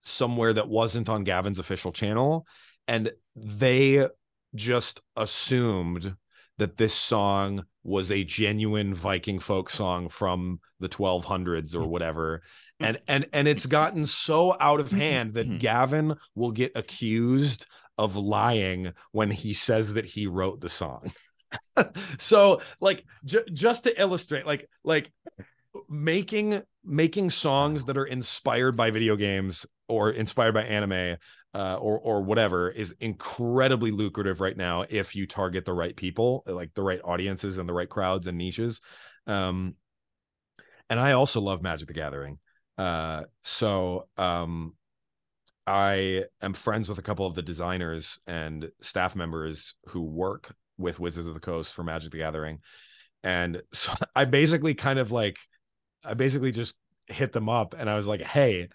[0.00, 2.46] somewhere that wasn't on Gavin's official channel
[2.86, 4.08] and they
[4.54, 6.16] just assumed
[6.56, 12.42] that this song was a genuine Viking folk song from the 1200s or whatever.
[12.80, 15.58] And and and it's gotten so out of hand that mm-hmm.
[15.58, 17.66] Gavin will get accused
[17.96, 21.12] of lying when he says that he wrote the song.
[22.18, 25.10] so like j- just to illustrate like like
[25.88, 31.16] making making songs that are inspired by video games or inspired by anime
[31.54, 36.42] uh, or or whatever is incredibly lucrative right now if you target the right people,
[36.46, 38.80] like the right audiences and the right crowds and niches.
[39.26, 39.74] Um,
[40.90, 42.38] and I also love Magic the Gathering.
[42.76, 44.74] Uh, so um,
[45.66, 51.00] I am friends with a couple of the designers and staff members who work with
[51.00, 52.60] Wizards of the Coast for Magic the Gathering.
[53.22, 55.38] And so I basically kind of like
[56.04, 56.74] I basically just
[57.06, 58.68] hit them up and I was like, hey,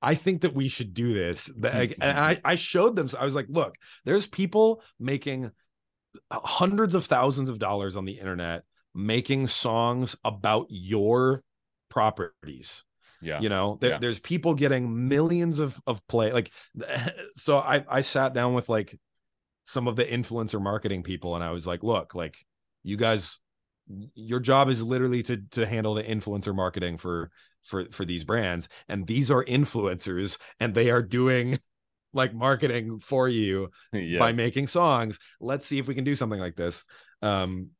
[0.00, 1.48] I think that we should do this.
[1.48, 2.02] Mm-hmm.
[2.02, 5.50] and I, I showed them, I was like, look, there's people making
[6.30, 8.62] hundreds of thousands of dollars on the internet
[8.94, 11.42] making songs about your
[11.88, 12.84] properties.
[13.20, 13.40] Yeah.
[13.40, 13.98] You know, th- yeah.
[13.98, 16.32] there's people getting millions of, of play.
[16.32, 16.50] Like,
[17.34, 18.98] so I, I sat down with like
[19.64, 22.36] some of the influencer marketing people and I was like, look, like
[22.82, 23.40] you guys
[24.14, 27.30] your job is literally to to handle the influencer marketing for
[27.64, 28.68] for for these brands.
[28.88, 31.58] And these are influencers and they are doing
[32.12, 34.18] like marketing for you yeah.
[34.18, 35.18] by making songs.
[35.40, 36.84] Let's see if we can do something like this.
[37.22, 37.70] Um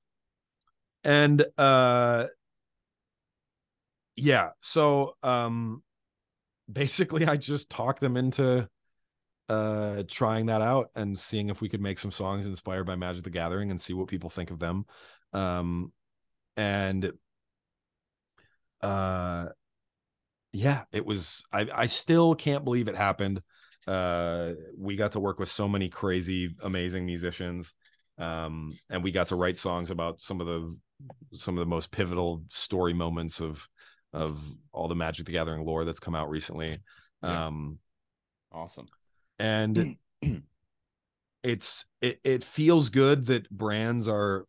[1.04, 2.26] and uh
[4.16, 4.50] yeah.
[4.60, 5.82] So um
[6.70, 8.68] basically i just talked them into
[9.48, 13.24] uh trying that out and seeing if we could make some songs inspired by magic
[13.24, 14.84] the gathering and see what people think of them.
[15.32, 15.92] Um
[16.58, 17.12] and
[18.82, 19.46] uh
[20.52, 23.40] yeah it was i i still can't believe it happened.
[23.86, 27.72] Uh we got to work with so many crazy amazing musicians
[28.18, 30.76] um and we got to write songs about some of the
[31.34, 33.66] some of the most pivotal story moments of
[34.12, 36.80] of all the magic the gathering lore that's come out recently.
[37.22, 37.46] Yeah.
[37.46, 37.78] um
[38.52, 38.86] awesome.
[39.38, 39.96] and
[41.42, 44.44] it's it, it feels good that brands are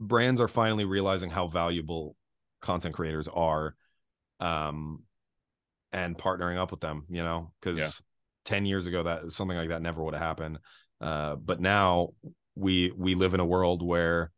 [0.00, 2.16] brands are finally realizing how valuable
[2.60, 3.74] content creators are
[4.40, 5.02] um
[5.92, 7.90] and partnering up with them you know because yeah.
[8.44, 10.58] 10 years ago that something like that never would have happened
[11.00, 12.08] uh but now
[12.54, 14.30] we we live in a world where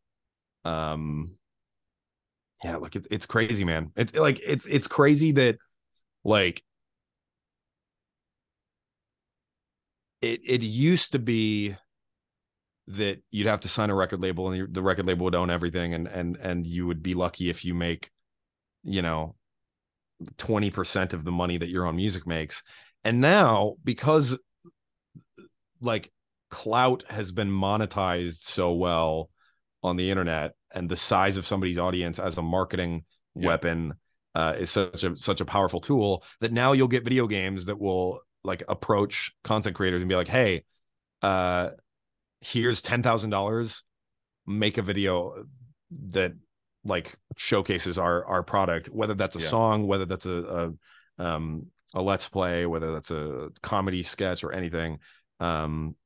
[0.64, 1.36] um
[2.64, 5.56] yeah look it, it's crazy man it's like it's it's crazy that
[6.24, 6.62] like
[10.20, 11.76] it it used to be
[12.88, 15.92] that you'd have to sign a record label and the record label would own everything
[15.92, 18.10] and and and you would be lucky if you make
[18.82, 19.34] you know
[20.36, 22.62] 20% of the money that your own music makes
[23.04, 24.36] and now because
[25.80, 26.10] like
[26.50, 29.30] clout has been monetized so well
[29.82, 33.04] on the internet and the size of somebody's audience as a marketing
[33.36, 33.46] yeah.
[33.46, 33.94] weapon
[34.34, 37.78] uh, is such a such a powerful tool that now you'll get video games that
[37.78, 40.64] will like approach content creators and be like hey
[41.22, 41.70] uh
[42.40, 43.82] here's ten thousand dollars,
[44.46, 45.44] make a video
[46.10, 46.32] that
[46.84, 49.46] like showcases our our product whether that's a Yeah.
[49.48, 50.72] song whether that's a,
[51.18, 54.98] a um a let's play whether that's a comedy sketch or anything
[55.40, 55.96] um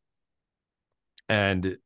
[1.28, 1.76] and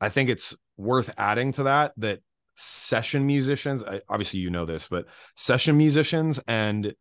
[0.00, 2.20] i think it's worth adding to that that
[2.56, 5.06] session musicians I, obviously you know this but
[5.36, 6.94] session musicians and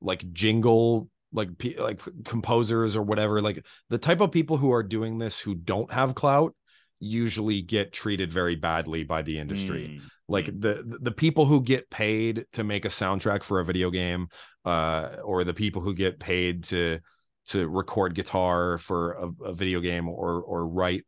[0.00, 5.18] like jingle like like composers or whatever like the type of people who are doing
[5.18, 6.54] this who don't have clout
[7.00, 10.00] usually get treated very badly by the industry.
[10.00, 13.90] Mm, like the the people who get paid to make a soundtrack for a video
[13.90, 14.28] game
[14.64, 16.98] uh or the people who get paid to
[17.46, 21.04] to record guitar for a, a video game or or write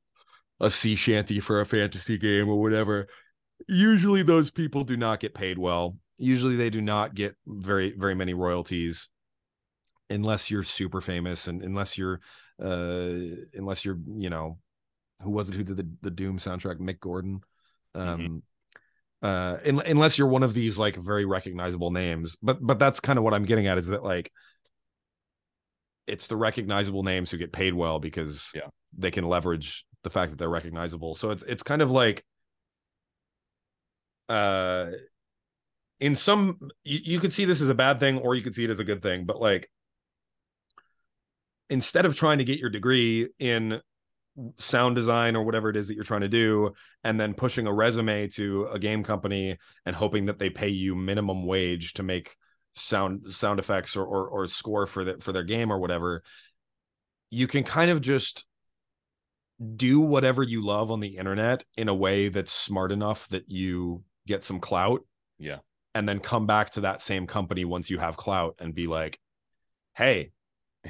[0.60, 3.08] a sea shanty for a fantasy game or whatever
[3.68, 5.96] usually those people do not get paid well.
[6.18, 9.08] Usually they do not get very very many royalties
[10.10, 12.20] unless you're super famous and unless you're
[12.62, 13.14] uh
[13.54, 14.58] unless you're you know
[15.22, 16.78] who was it who did the, the doom soundtrack?
[16.78, 17.40] Mick gordon?
[17.94, 18.42] Um
[19.22, 23.18] uh un- unless you're one of these like very recognizable names but but that's kind
[23.18, 24.32] of what i'm getting at is that like
[26.06, 28.68] it's the recognizable names who get paid well because Yeah.
[28.96, 31.14] they can leverage the fact that they're recognizable.
[31.14, 32.24] So it's it's kind of like
[34.28, 34.90] uh
[36.00, 38.64] in some you, you could see this as a bad thing or you could see
[38.64, 39.70] it as a good thing but like
[41.70, 43.80] instead of trying to get your degree in
[44.58, 46.72] sound design or whatever it is that you're trying to do
[47.04, 49.56] and then pushing a resume to a game company
[49.86, 52.36] and hoping that they pay you minimum wage to make
[52.74, 56.22] sound sound effects or or, or score for the, for their game or whatever
[57.30, 58.44] you can kind of just
[59.76, 64.02] do whatever you love on the internet in a way that's smart enough that you
[64.26, 65.02] get some clout
[65.38, 65.58] Yeah.
[65.94, 69.18] and then come back to that same company once you have clout and be like
[69.94, 70.30] hey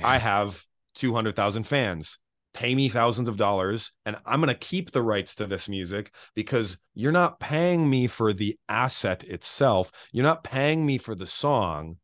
[0.04, 0.62] I have
[0.94, 2.18] 200,000 fans.
[2.52, 6.12] Pay me thousands of dollars, and I'm going to keep the rights to this music
[6.34, 9.92] because you're not paying me for the asset itself.
[10.10, 11.98] You're not paying me for the song.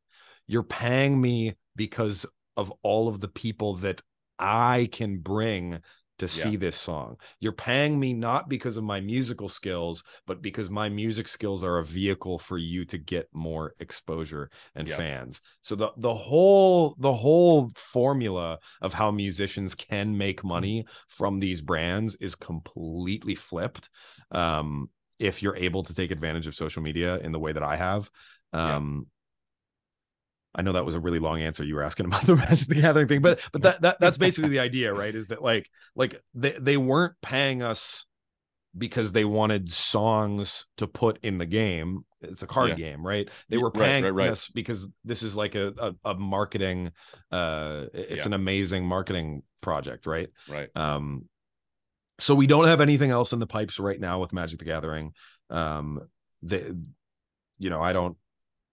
[0.47, 2.27] You're paying me because
[2.57, 4.03] of all of the people that
[4.39, 5.81] I can bring
[6.19, 7.17] to see this song.
[7.41, 11.79] You're paying me not because of my musical skills, but because my music skills are
[11.79, 14.97] a vehicle for you to get more exposure and Yeah.
[14.97, 15.41] fans.
[15.61, 21.61] So the the whole the whole formula of how musicians can make money from these
[21.61, 23.91] brands is completely flipped.
[24.31, 27.77] Um, if you're able to take advantage of social media in the way that I
[27.77, 28.11] have.
[28.53, 28.81] Yeah.
[30.57, 32.81] I know that was a really long answer you were asking about the Magic the
[32.81, 35.15] Gathering thing, but but that, that that's basically the idea, right?
[35.15, 38.07] Is that like like they, they weren't paying us
[38.77, 42.05] because they wanted songs to put in the game.
[42.21, 42.75] It's a card Yeah.
[42.75, 43.29] game, right?
[43.49, 44.31] They were right, paying right, right.
[44.31, 46.93] us because this is like a a, a marketing
[47.31, 48.27] uh it's Yeah.
[48.27, 50.29] an amazing marketing project, right?
[50.49, 50.69] right.
[50.75, 51.29] Um
[52.19, 55.13] so we don't have anything else in the pipes right now with Magic the Gathering.
[55.51, 56.01] Um
[56.43, 56.83] the
[57.59, 58.17] you know, I don't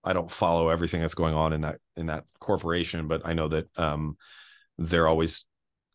[0.03, 3.47] I don't follow everything that's going on in that in that corporation, but I know
[3.47, 4.17] that um
[4.77, 5.45] they're always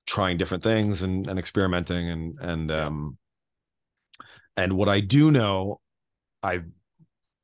[0.06, 3.18] trying different things and and experimenting and and um
[4.56, 5.80] and what I do know
[6.42, 6.62] I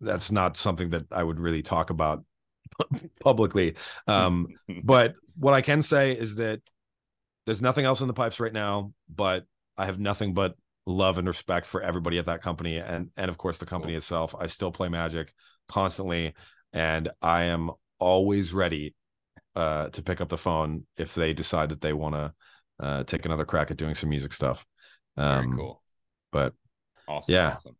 [0.00, 2.24] that's not something that I would really talk about
[3.20, 3.76] publicly.
[4.06, 4.48] Um
[4.84, 6.60] but what I can say is that
[7.46, 9.44] there's nothing else in the pipes right now, but
[9.76, 10.54] I have nothing but
[10.86, 13.98] love and respect for everybody at that company and and of course the company Cool.
[13.98, 14.34] itself.
[14.38, 15.32] I still play Magic
[15.68, 16.34] constantly
[16.74, 18.94] and I am always ready
[19.56, 22.34] uh to pick up the phone if they decide that they want to
[22.80, 24.66] uh take another crack at doing some music stuff.
[25.26, 25.82] Very Um cool.
[26.32, 26.54] but
[27.06, 27.34] Awesome.
[27.34, 27.56] yeah.
[27.56, 27.76] Awesome.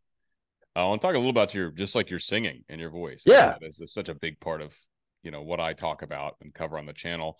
[0.75, 3.23] I want to talk a little about your just like your singing and your voice.
[3.25, 3.57] Yeah.
[3.61, 4.75] This is such a big part of
[5.23, 7.39] you know what I talk about and cover on the channel.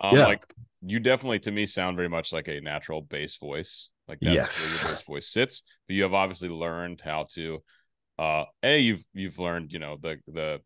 [0.00, 0.26] Um, Yeah.
[0.26, 0.42] like
[0.82, 3.90] you definitely to me sound very much like a natural bass voice.
[4.08, 4.58] Like that's Yes.
[4.58, 5.62] where your bass voice sits.
[5.88, 7.62] But you have obviously learned how to
[8.18, 10.60] uh A, you've you've learned, you know, the the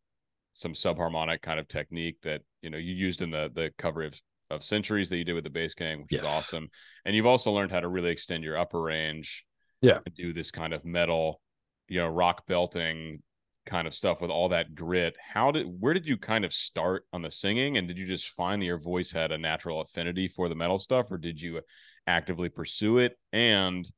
[0.52, 4.20] some subharmonic kind of technique that you know you used in the the cover of
[4.51, 6.68] of centuries that you did with the bass gang, which is awesome.
[7.05, 9.44] And you've also learned how to really extend your upper range.
[9.81, 10.01] Yeah.
[10.14, 11.40] Do this kind of metal,
[11.89, 13.22] you know, rock belting
[13.66, 15.16] kind of stuff with all that grit.
[15.22, 17.77] How did where did you kind of start on the singing?
[17.77, 20.78] And did you just find that your voice had a natural affinity for the metal
[20.78, 21.60] stuff, or did you
[22.06, 23.16] actively pursue it?
[23.32, 23.89] And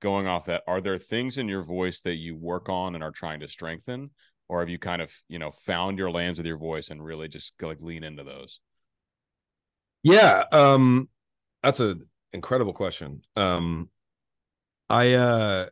[0.00, 3.10] going off that, are there things in your voice that you work on and are
[3.10, 4.10] trying to strengthen?
[4.48, 7.28] Or have you kind of, you know, found your lands with your voice and really
[7.28, 8.60] just like lean into those?
[10.02, 11.08] Yeah, um
[11.62, 12.02] that's an
[12.32, 13.22] incredible question.
[13.36, 13.90] Um
[14.90, 15.68] I uh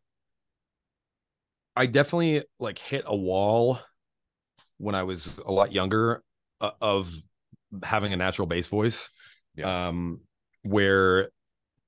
[1.77, 3.79] I definitely like hit a wall
[4.79, 6.23] when I was a lot younger
[6.61, 7.13] uh, of
[7.83, 9.11] having a natural bass voice.
[9.57, 9.89] Yeah.
[9.89, 10.21] Um
[10.63, 11.31] where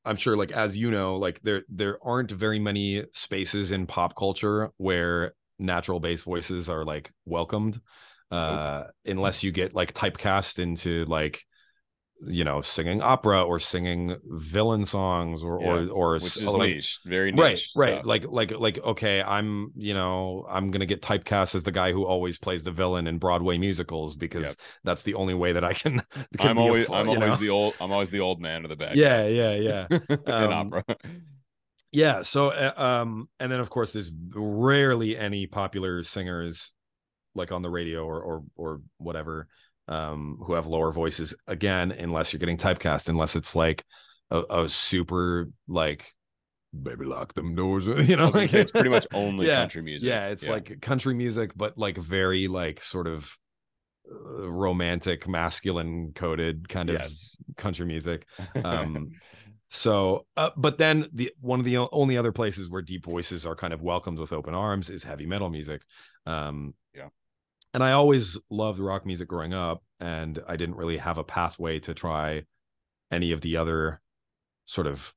[0.04, 4.16] I'm sure like as you know, like there there aren't very many spaces in pop
[4.16, 7.80] culture where natural bass voices are like welcomed
[8.30, 11.44] uh unless you get like typecast into like
[12.26, 16.74] you know singing opera or singing villain songs or Yeah, or or which is like
[16.74, 17.70] niche, very niche.
[17.70, 21.70] right right like like like okay i'm you know i'm gonna get typecast as the
[21.70, 24.56] guy who always plays the villain in broadway musicals because Yep.
[24.82, 26.02] that's the only way that i can,
[26.38, 27.38] can I'm always fu- I'm always know?
[27.38, 29.86] the old I'm always the old man or the bad yeah yeah yeah
[30.24, 30.84] guy in Um, opera.
[31.92, 36.72] yeah so uh, um and then of course there's rarely any popular singers
[37.34, 39.46] like on the radio or or or whatever
[39.88, 43.84] um who have lower voices again unless you're getting typecast unless it's like
[44.30, 46.12] a, a super like
[46.82, 50.08] baby lock them doors you know like it's pretty much only Yeah, country music.
[50.08, 53.34] yeah it's like country music but like very like sort of
[54.10, 57.38] uh, romantic masculine coded kind of yes.
[57.56, 58.26] country music
[58.64, 59.10] um
[59.70, 63.54] so uh, but then the one of the only other places where deep voices are
[63.54, 65.82] kind of welcomed with open arms is heavy metal music
[66.26, 67.08] um Yeah.
[67.74, 71.80] and i always loved rock music growing up and i didn't really have a pathway
[71.80, 72.44] to try
[73.10, 74.00] any of the other
[74.64, 75.14] sort of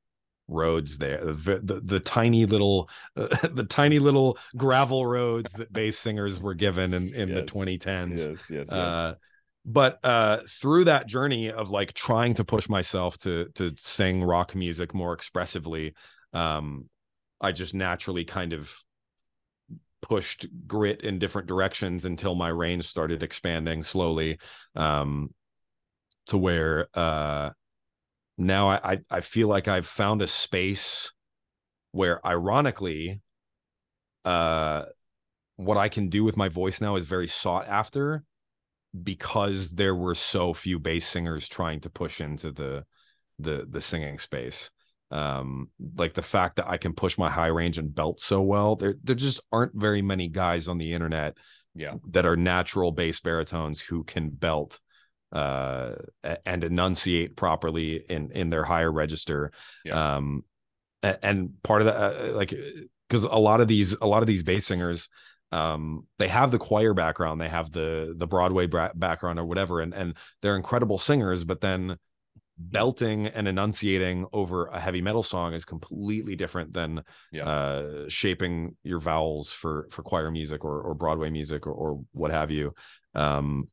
[0.48, 6.42] roads there the the, the tiny little the tiny little gravel roads that bass singers
[6.42, 8.70] were given in in the 2010s yes, yes, yes.
[8.70, 9.14] uh
[9.66, 14.56] but uh through that journey of like trying to push myself to to sing rock
[14.56, 15.94] music more expressively
[16.34, 16.90] um
[17.40, 18.76] i just naturally kind of
[20.02, 24.40] pushed grit in different directions until my range started expanding slowly
[24.76, 25.30] um
[26.26, 27.52] to where uh
[28.38, 31.12] now I, I feel like i've found a space
[31.92, 33.22] where ironically
[34.26, 34.86] uh
[35.58, 38.24] what i can do with my voice now is very sought after
[39.04, 42.84] because there were so few bass singers trying to push into the
[43.40, 44.70] the the singing space
[45.12, 48.76] um like the fact that i can push my high range and belt so well
[48.76, 51.36] there there just aren't very many guys on the internet
[51.74, 51.94] yeah.
[52.10, 54.80] that are natural bass baritones who can belt
[55.32, 55.94] uh
[56.46, 59.52] and enunciate properly in in their higher register
[59.86, 60.16] Yeah.
[60.18, 60.44] um
[61.04, 62.54] and part of that uh, like
[63.08, 65.10] because a lot of these a lot of these bass singers
[65.52, 69.82] um they have the choir background they have the the broadway bra- background or whatever
[69.82, 71.98] and and they're incredible singers but then
[72.58, 77.46] belting and enunciating over a heavy metal song is completely different than Yeah.
[77.46, 82.32] uh shaping your vowels for for choir music or or broadway music or, or what
[82.32, 82.74] have you
[83.16, 83.68] um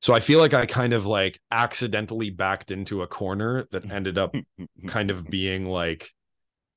[0.00, 4.18] so i feel like i kind of like accidentally backed into a corner that ended
[4.18, 4.34] up
[4.88, 6.10] kind of being like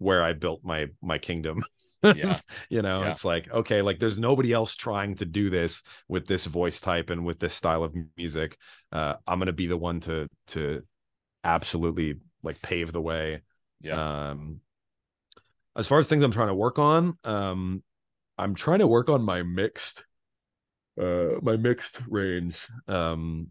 [0.02, 1.64] where I built my my kingdom.
[2.03, 2.36] Yeah.
[2.68, 3.11] you know, Yeah.
[3.11, 7.11] it's like okay, like there's nobody else trying to do this with this voice type
[7.11, 8.57] and with this style of music.
[8.91, 10.82] Uh I'm going to be the one to to
[11.44, 13.44] absolutely like pave the way.
[13.82, 14.32] yeah.
[14.32, 14.61] Um
[15.76, 17.84] as far as things I'm trying to work on, um
[18.38, 20.03] I'm trying to work on my mixed
[20.99, 22.68] uh my mixed range.
[22.88, 23.49] Um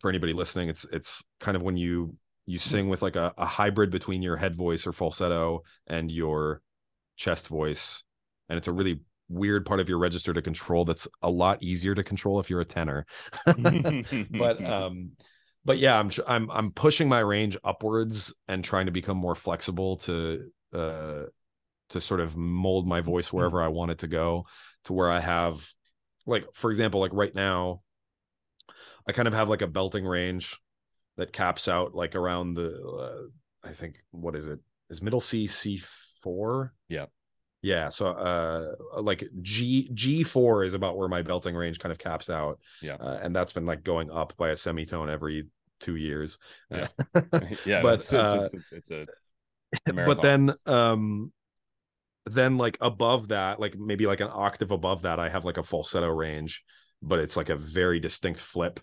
[0.00, 3.46] for anybody listening, it's it's kind of when you you sing with like a, a
[3.46, 6.62] hybrid between your head voice or falsetto and your
[7.16, 8.02] chest voice.
[8.48, 11.94] And it's a really weird part of your register to control that's a lot easier
[11.94, 13.06] to control if you're a tenor.
[14.30, 15.12] but um
[15.64, 19.96] but yeah i'm i'm i'm pushing my range upwards and trying to become more flexible
[19.96, 21.22] to uh
[21.88, 24.46] to sort of mold my voice wherever i want it to go
[24.84, 25.66] to where i have
[26.26, 27.82] like for example like right now
[29.06, 30.58] i kind of have like a belting range
[31.20, 35.46] that caps out like around the uh, i think what is it is middle c
[35.46, 37.06] c4 Yeah.
[37.60, 42.30] yeah so uh like g g4 is about where my belting range kind of caps
[42.30, 42.94] out Yeah.
[42.94, 45.46] uh, and that's been like going up by a semitone every
[45.78, 46.38] two years
[46.70, 46.88] Yeah.
[47.66, 49.10] Yeah, but, that's, uh, it's, it's, it's, it's
[49.88, 51.32] a but then um
[52.26, 55.62] then like above that like maybe like an octave above that i have like a
[55.62, 56.64] falsetto range
[57.02, 58.80] but it's like a very distinct flip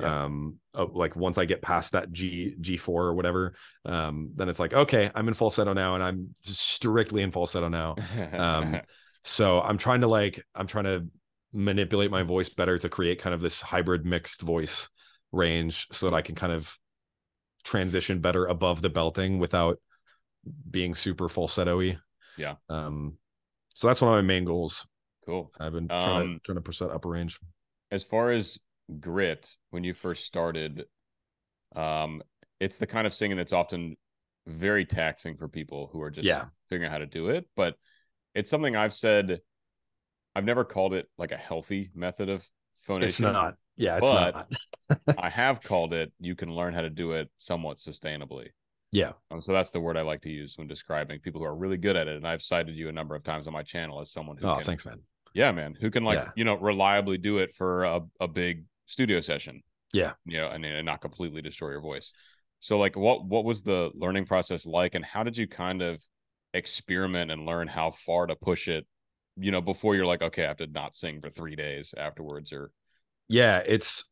[0.00, 0.24] Yeah.
[0.24, 3.54] um of, like once i get past that g g4 or whatever
[3.84, 7.96] um then it's like okay i'm in falsetto now and i'm strictly in falsetto now
[8.32, 8.80] um
[9.24, 11.06] so i'm trying to like i'm trying to
[11.52, 14.88] manipulate my voice better to create kind of this hybrid mixed voice
[15.32, 16.78] range so that i can kind of
[17.64, 19.78] transition better above the belting without
[20.70, 21.98] being super falsetto-y
[22.36, 22.54] Yeah.
[22.68, 23.14] um
[23.74, 24.86] so that's one of my main goals
[25.26, 25.50] cool.
[25.58, 27.38] i've been trying Um, to trying to push that upper range
[27.90, 28.58] As far as
[29.00, 30.84] grit, when you first started,
[31.76, 32.22] um,
[32.60, 33.96] it's the kind of singing that's often
[34.46, 36.46] very taxing for people who are just Yeah.
[36.68, 37.46] figuring out how to do it.
[37.54, 37.76] But
[38.34, 39.40] it's something I've said.
[40.34, 42.48] I've never called it like a healthy method of
[42.78, 43.08] phonation.
[43.08, 46.12] it's not yeah it's but- not I have called it.
[46.18, 48.48] You can learn how to do it somewhat sustainably.
[48.90, 49.12] Yeah.
[49.30, 51.76] Um, so that's the word I like to use when describing people who are really
[51.76, 52.16] good at it.
[52.16, 54.54] And I've cited you a number of times on my channel as someone who Oh,
[54.56, 55.00] can, thanks, man.
[55.34, 56.30] yeah, man, who can like, Yeah.
[56.36, 59.62] you know, reliably do it for a, a big studio session.
[59.92, 60.14] Yeah.
[60.26, 62.12] You know, and, and not completely destroy your voice.
[62.60, 66.02] So like what what was the learning process like and how did you kind of
[66.52, 68.86] experiment and learn how far to push it,
[69.36, 72.52] you know, before you're like, okay, I have to not sing for three days afterwards
[72.52, 72.72] or
[73.28, 74.04] Yeah, it's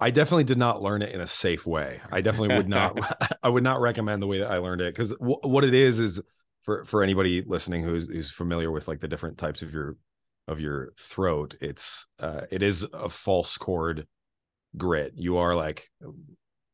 [0.00, 2.00] I definitely did not learn it in a safe way.
[2.12, 2.96] I definitely would not
[3.42, 5.98] I would not recommend the way that I learned it cuz w- what it is
[5.98, 6.20] is
[6.60, 9.96] for for anybody listening who's who's familiar with like the different types of your
[10.46, 14.06] of your throat, it's uh it is a false chord
[14.78, 15.12] grit.
[15.16, 15.90] You are like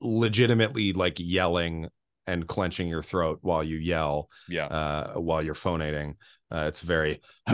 [0.01, 1.89] legitimately like yelling
[2.26, 4.66] and clenching your throat while you yell yeah.
[4.66, 6.14] uh while you're phonating
[6.51, 7.20] uh, it's very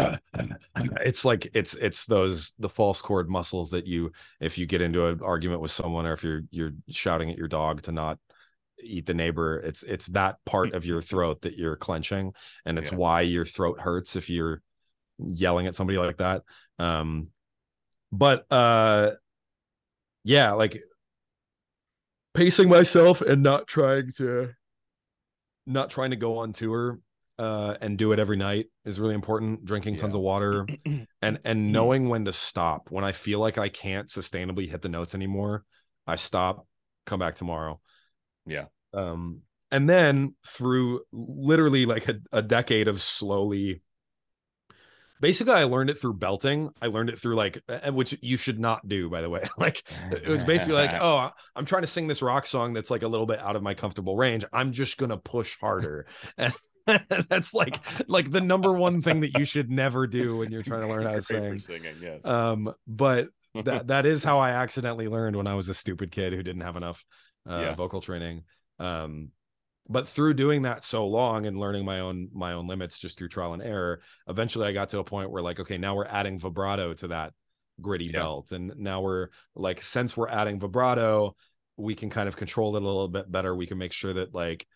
[1.00, 5.06] it's like it's it's those the false chord muscles that you if you get into
[5.06, 8.18] an argument with someone or if you're you're shouting at your dog to not
[8.82, 12.32] eat the neighbor it's it's that part of your throat that you're clenching
[12.64, 12.98] and it's Yeah.
[12.98, 14.60] why your throat hurts if you're
[15.18, 16.42] yelling at somebody like that
[16.78, 17.28] um
[18.12, 19.12] but uh
[20.24, 20.82] yeah like
[22.34, 24.50] pacing myself and not trying to
[25.66, 26.98] not trying to go on tour
[27.38, 29.64] uh and do it every night is really important.
[29.64, 30.66] Drinking tons of water
[31.22, 32.90] and and knowing when to stop.
[32.90, 35.64] When i feel like i can't sustainably hit the notes anymore
[36.06, 36.66] i stop
[37.06, 37.80] come back tomorrow.
[38.46, 38.66] Yeah.
[38.92, 39.40] um
[39.70, 43.82] and then through literally like a, a decade of slowly
[45.20, 46.70] basically i learned it through belting.
[46.82, 49.42] I learned it through like which you should not do by the way.
[49.58, 53.02] Like it was basically like oh i'm trying to sing this rock song that's like
[53.02, 54.44] a little bit out of my comfortable range.
[54.52, 56.06] I'm just gonna push harder.
[56.86, 57.78] And that's like
[58.08, 61.04] like the number one thing that you should never do when you're trying to learn
[61.04, 61.58] how to sing.
[61.60, 62.24] singing, yes.
[62.24, 63.28] um but
[63.64, 66.62] that that is how i accidentally learned when i was a stupid kid who didn't
[66.62, 67.04] have enough
[67.48, 67.74] uh, Yeah.
[67.74, 68.42] vocal training.
[68.78, 69.28] Um
[69.88, 73.28] but through doing that so long and learning my own my own limits just through
[73.28, 76.38] trial and error eventually i got to a point where like okay now we're adding
[76.38, 77.32] vibrato to that
[77.80, 78.20] gritty Yeah.
[78.20, 78.52] belt.
[78.52, 81.34] And now we're like since we're adding vibrato
[81.76, 83.56] we can kind of control it a little bit better.
[83.56, 84.66] We can make sure that like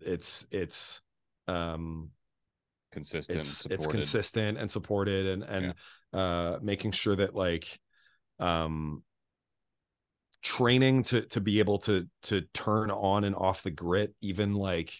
[0.00, 1.02] it's it's
[1.46, 2.10] um
[2.92, 5.74] consistent, it's it's consistent and supported and and
[6.14, 7.78] uh making sure that like
[8.38, 9.02] um
[10.46, 14.92] training to to be able to to turn on and off the grit even like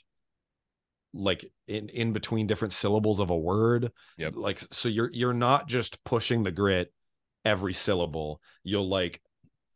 [1.15, 4.33] like in in between different syllables of a word Yep.
[4.35, 6.93] like so you're you're not just pushing the grit
[7.45, 9.23] every syllable you'll like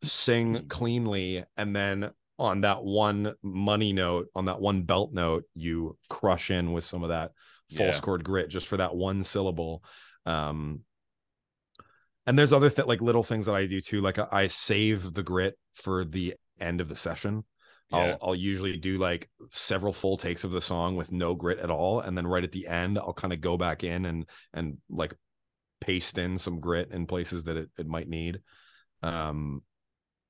[0.03, 0.67] sing Mm.
[0.67, 6.51] cleanly and then on that one money note on that one belt note you crush
[6.51, 7.31] in with some of that
[7.69, 8.01] false Yeah.
[8.01, 9.85] chord grit just for that one syllable
[10.25, 10.81] um
[12.27, 15.23] and there's other th- like little things that i do too like I, save the
[15.23, 17.43] grit for the end of the session
[17.89, 17.97] Yeah.
[17.97, 21.69] I'll I'll usually do like several full takes of the song with no grit at
[21.69, 24.77] all, and then right at the end I'll kind of go back in and and
[24.89, 25.13] like
[25.81, 28.39] paste in some grit in places that it, it might need.
[29.03, 29.63] Um,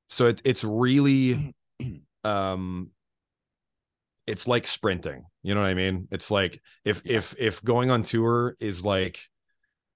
[0.09, 1.53] so it, it's really
[2.23, 2.89] um,
[4.27, 5.26] it's like sprinting.
[5.43, 6.07] You know what I mean?
[6.11, 7.18] It's like if Yeah.
[7.18, 9.19] if if going on tour is like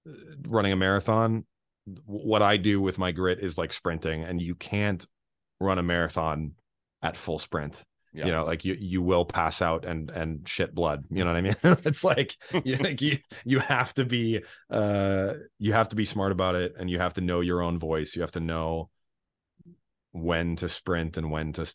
[0.08, 0.12] uh,
[0.46, 1.46] running a marathon,
[2.04, 5.04] what I do with my grit is like sprinting, and you can't
[5.60, 6.52] run a marathon
[7.02, 7.82] at full sprint
[8.12, 8.26] Yeah.
[8.26, 11.36] you know like you you will pass out and and shit blood you know what
[11.36, 11.54] i mean
[11.84, 12.34] it's like
[12.64, 16.74] you, like you you have to be uh you have to be smart about it
[16.78, 18.90] and you have to know your own voice you have to know
[20.12, 21.72] when to sprint and when to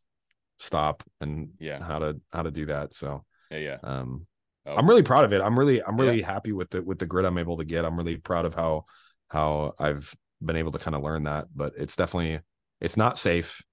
[0.60, 1.84] stop and Yeah.
[1.84, 3.78] how to how to do that so yeah, yeah.
[3.84, 4.26] um
[4.66, 7.08] Oh, i'm really proud of it i'm really i'm really happy with the with the
[7.08, 8.86] grit i'm able to get i'm really proud of how
[9.32, 10.14] how i've
[10.44, 12.40] been able to kind of learn that but it's definitely
[12.80, 13.64] it's not safe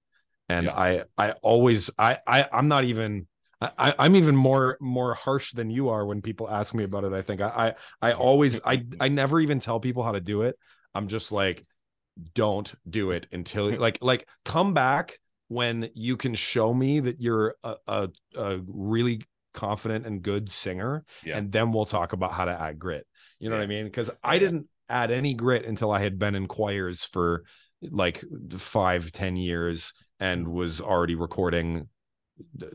[0.47, 0.73] and Yeah.
[0.75, 3.27] i i always i i i'm not even
[3.61, 7.11] I, I'm even more more harsh than you are when people ask me about it.
[7.11, 10.43] I think I I, I always I I never even tell people how to do
[10.43, 10.57] it.
[10.95, 11.65] I'm just like,
[12.33, 15.19] don't do it until like like come back
[15.49, 19.23] when you can show me that you're a a, a really
[19.53, 21.37] confident and good singer, Yeah.
[21.37, 23.05] and then we'll talk about how to add grit.
[23.39, 23.85] You know what I mean?
[23.85, 24.39] Because I yeah.
[24.39, 27.43] didn't add any grit until I had been in choirs for
[27.81, 28.23] like
[28.57, 30.51] five ten years and mm.
[30.51, 31.87] was already recording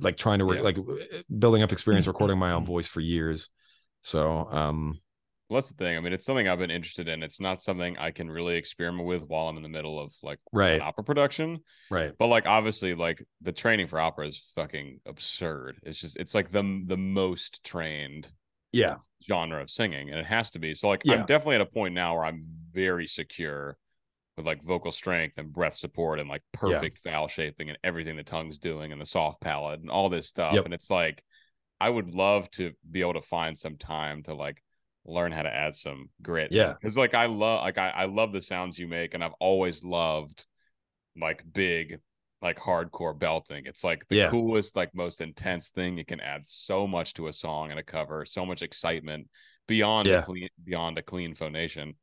[0.01, 0.63] like trying to re- Yeah.
[0.63, 3.49] like eh, building up experience mm, mm, recording my own voice for years
[4.03, 5.01] so um
[5.49, 5.97] Well, that's the thing.
[5.97, 7.23] I mean, it's something I've been interested in.
[7.23, 10.39] It's not something I can really experiment with while I'm in the middle of like
[10.53, 11.61] right an opera production.
[11.91, 15.79] right But like, obviously, like the training for opera is fucking absurd.
[15.83, 18.29] It's just, it's like the the most trained
[18.75, 18.97] yeah
[19.27, 20.75] genre of singing, and it has to be.
[20.75, 21.15] So like, Yeah.
[21.15, 23.77] I'm definitely at a point now where I'm very secure
[24.37, 28.23] with like vocal strength and breath support and like perfect vowel shaping and everything the
[28.25, 30.55] tongue's doing and the soft palate and all this stuff.
[30.55, 30.65] Yep.
[30.65, 31.23] And it's like
[31.81, 34.63] I would love to be able to find some time to like
[35.05, 36.51] learn how to add some grit.
[36.51, 36.73] Yeah.
[36.73, 39.85] Because like I love like I, I love the sounds you make and I've always
[39.85, 40.47] loved
[41.17, 42.01] like big
[42.45, 43.65] like hardcore belting.
[43.67, 44.31] It's like the Yeah.
[44.31, 45.99] coolest, like most intense thing.
[45.99, 49.29] It can add so much to a song and a cover, so much excitement
[49.67, 50.21] beyond Yeah.
[50.21, 51.95] a clean beyond a clean phonation.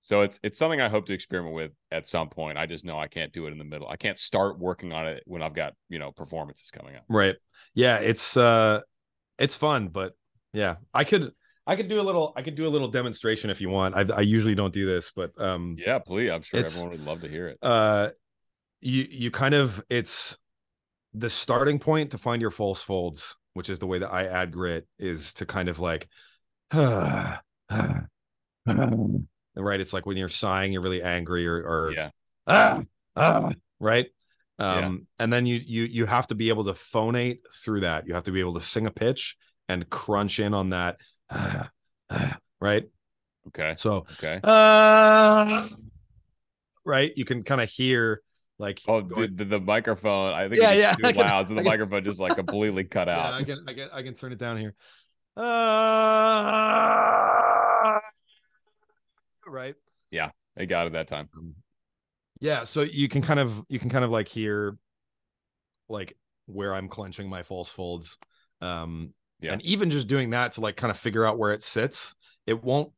[0.00, 2.58] So it's it's something I hope to experiment with at some point.
[2.58, 3.88] I just know I can't do it in the middle.
[3.88, 7.04] I can't start working on it when I've got, you know, performances coming up.
[7.08, 7.36] Right.
[7.74, 8.80] Yeah, it's uh
[9.38, 10.14] it's fun, but
[10.52, 10.76] yeah.
[10.92, 11.32] I could
[11.66, 13.94] I could do a little I could do a little demonstration if you want.
[13.94, 16.30] I I usually don't do this, but um Yeah, please.
[16.30, 17.58] I'm sure everyone would love to hear it.
[17.62, 18.10] uh
[18.80, 20.36] you you kind of it's
[21.14, 24.52] the starting point to find your false folds, which is the way that I add
[24.52, 26.08] grit is to kind of like
[26.72, 27.40] right
[29.56, 32.10] it's like when you're sighing you're really angry or or Yeah.
[32.46, 32.82] ah,
[33.16, 34.06] ah, right
[34.58, 35.14] um Yeah.
[35.18, 38.24] and then you you you have to be able to phonate through that you have
[38.24, 39.36] to be able to sing a pitch
[39.68, 40.96] and crunch in on that
[41.30, 41.70] ah,
[42.10, 42.84] ah, right
[43.48, 43.74] Okay.
[43.76, 44.40] so Okay.
[44.42, 45.66] uh,
[46.84, 48.20] right you can kind of hear
[48.58, 50.32] like Oh, going- the, the, microphone.
[50.34, 52.84] I think Yeah, it's yeah, too can- loud, so the can- microphone just like completely
[52.84, 53.30] cut out.
[53.32, 54.74] yeah, i can i can i can turn it down here
[57.88, 57.98] uh,
[59.46, 59.74] right
[60.10, 61.28] Yeah, I got it that time.
[62.40, 64.76] yeah so you can kind of you can kind of like hear
[65.88, 66.16] like
[66.46, 68.16] where i'm clenching my false folds
[68.60, 69.52] um Yeah.
[69.52, 72.14] and even just doing that to like kind of figure out where it sits
[72.46, 72.92] it won't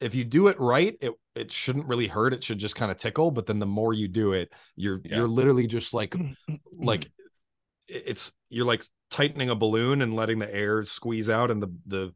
[0.00, 2.96] if you do it right it it shouldn't really hurt it should just kind of
[2.96, 5.18] tickle but then the more you do it you're Yeah.
[5.18, 6.14] you're literally just like
[6.72, 7.10] like
[7.88, 12.12] it's you're like tightening a balloon and letting the air squeeze out and the the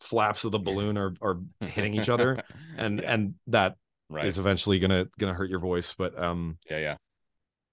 [0.00, 2.42] flaps of the balloon are are hitting each other
[2.76, 3.76] and Yeah, and that is
[4.10, 4.38] right.
[4.38, 6.96] eventually gonna gonna hurt your voice but um Yeah, yeah.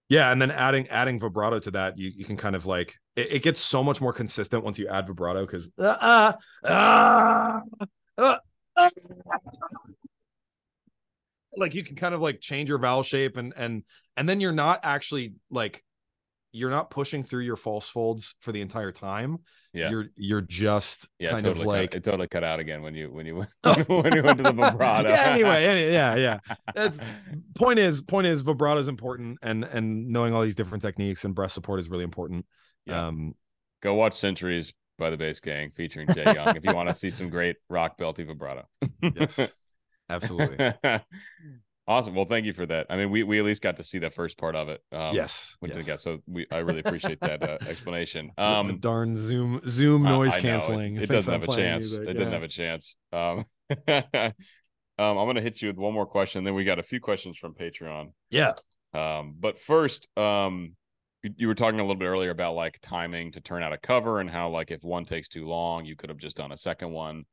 [0.10, 3.34] yeah and then adding adding vibrato to that you you can kind of like it,
[3.34, 6.34] it gets so much more consistent once you add vibrato because uh, uh,
[6.64, 7.60] uh, uh,
[8.18, 8.38] uh,
[11.58, 13.84] like you can kind of like change your vowel shape and and
[14.18, 15.84] and then you're not actually like
[16.52, 19.38] you're not pushing through your false folds for the entire time
[19.74, 19.90] Yeah.
[19.90, 22.94] you're you're just Yeah, kind totally of like cut, it totally cut out again when
[22.96, 23.74] you when you went Oh.
[24.02, 25.10] when you went to the vibrato.
[25.10, 26.40] yeah, anyway, any- yeah, yeah.
[26.74, 27.00] That's
[27.56, 31.34] point is point is vibrato is important and and knowing all these different techniques and
[31.36, 32.46] breath support is really important.
[32.86, 33.08] Yeah.
[33.08, 33.34] Um
[33.82, 37.12] Go watch Centuries by the Bass Gang featuring Jay Young if you want to see
[37.12, 38.66] some great rock belty vibrato.
[39.02, 39.40] yes,
[40.10, 40.58] absolutely.
[41.88, 42.16] awesome.
[42.16, 42.88] Well, thank you for that.
[42.90, 44.82] I mean, we we at least got to see the first part of it.
[44.92, 45.56] Um, yes.
[45.60, 45.78] When yes.
[45.78, 46.00] did it get?
[46.02, 48.32] So we I really appreciate that uh, explanation.
[48.38, 50.96] The- the Um, darn Zoom Zoom noise I it- canceling.
[50.96, 51.92] It, thinks doesn't I'm have a chance.
[51.92, 52.96] music, It doesn't have a chance.
[53.12, 53.46] Um,
[54.98, 56.44] um, I'm gonna hit you with one more question.
[56.44, 58.12] Then we got a few questions from Patreon.
[58.30, 58.54] Yeah.
[58.94, 60.76] Um, but first, um,
[61.38, 64.20] you, were talking a little bit earlier about like timing to turn out a cover
[64.20, 66.92] and how like if one takes too long, you could have just done a second
[66.92, 67.26] one.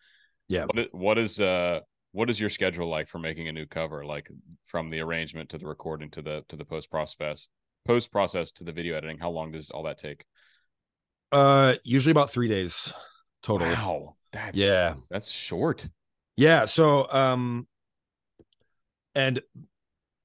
[0.49, 0.65] Yeah.
[0.67, 1.81] What is, what is uh
[2.13, 4.05] what is your schedule like for making a new cover?
[4.05, 4.29] Like
[4.65, 7.49] from the arrangement to the recording to the to the post process
[7.87, 9.19] post process to the video editing.
[9.19, 10.25] How long does all that take?
[11.31, 12.93] Uh usually about three days
[13.43, 13.69] total.
[13.69, 14.95] Wow, that's Yeah.
[15.11, 15.89] that's short.
[16.37, 16.65] Yeah.
[16.67, 17.67] So um
[19.15, 19.41] and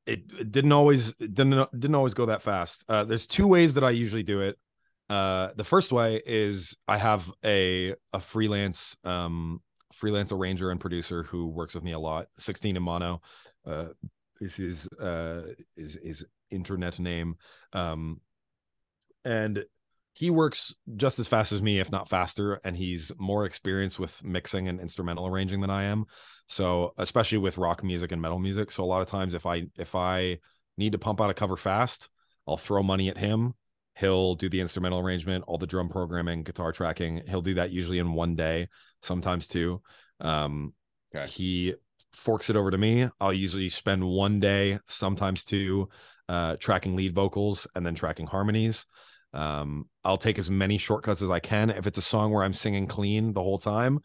[0.08, 2.86] it, didn't always didn't didn't always go that fast.
[2.88, 4.58] Uh there's two ways that I usually do it.
[5.10, 9.62] Uh the first way is I have a a freelance um
[9.94, 13.22] freelance arranger and producer who works with me a lot, 16 in mono.
[13.66, 13.88] Uh
[14.40, 15.42] is his uh
[15.76, 17.36] is his internet name.
[17.74, 18.22] Um
[19.26, 19.66] and
[20.18, 24.24] he works just as fast as me, if not faster, and he's more experienced with
[24.24, 26.06] mixing and instrumental arranging than I am.
[26.48, 28.72] So, especially with rock music and metal music.
[28.72, 30.40] So, a lot of times, if I if I
[30.78, 32.10] need to pump out a cover fast,
[32.48, 33.54] I'll throw money at him.
[33.96, 37.22] He'll do the instrumental arrangement, all the drum programming, guitar tracking.
[37.28, 38.70] He'll do that usually in one day,
[39.02, 39.82] sometimes two.
[40.20, 40.74] Um,
[41.16, 41.28] Okay.
[41.32, 41.74] He
[42.14, 43.10] forks it over to me.
[43.20, 45.90] I'll usually spend one day, sometimes two,
[46.28, 48.86] uh, tracking lead vocals and then tracking harmonies.
[49.34, 51.70] Um, I'll take as many shortcuts as I can.
[51.70, 54.00] If it's a song where I'm singing clean the whole time,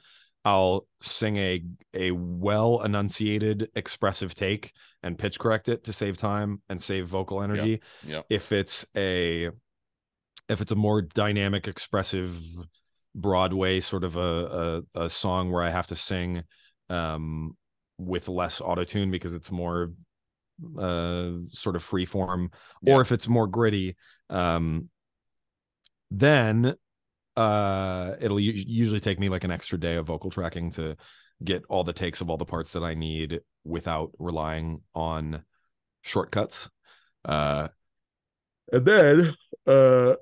[0.45, 1.63] I'll sing a
[1.95, 4.73] a well enunciated expressive take
[5.03, 7.81] and pitch correct it to save time and save vocal energy.
[8.29, 9.51] If it's a
[10.49, 12.41] if it's a more dynamic, expressive
[13.15, 16.43] Broadway sort of a a, a song where I have to sing
[16.91, 17.57] um
[17.99, 19.93] with less auto tune because it's more
[20.79, 22.51] uh sort of free form
[22.83, 22.95] Yeah.
[22.95, 23.97] or if it's more gritty
[24.31, 24.89] um
[26.21, 26.75] then
[27.37, 30.97] uh it'll u- usually take me like an extra day of vocal tracking to
[31.43, 35.45] get all the takes of all the parts that I need without relying on
[36.03, 36.69] shortcuts
[37.25, 37.69] uh
[38.73, 39.35] and then
[39.67, 40.15] uh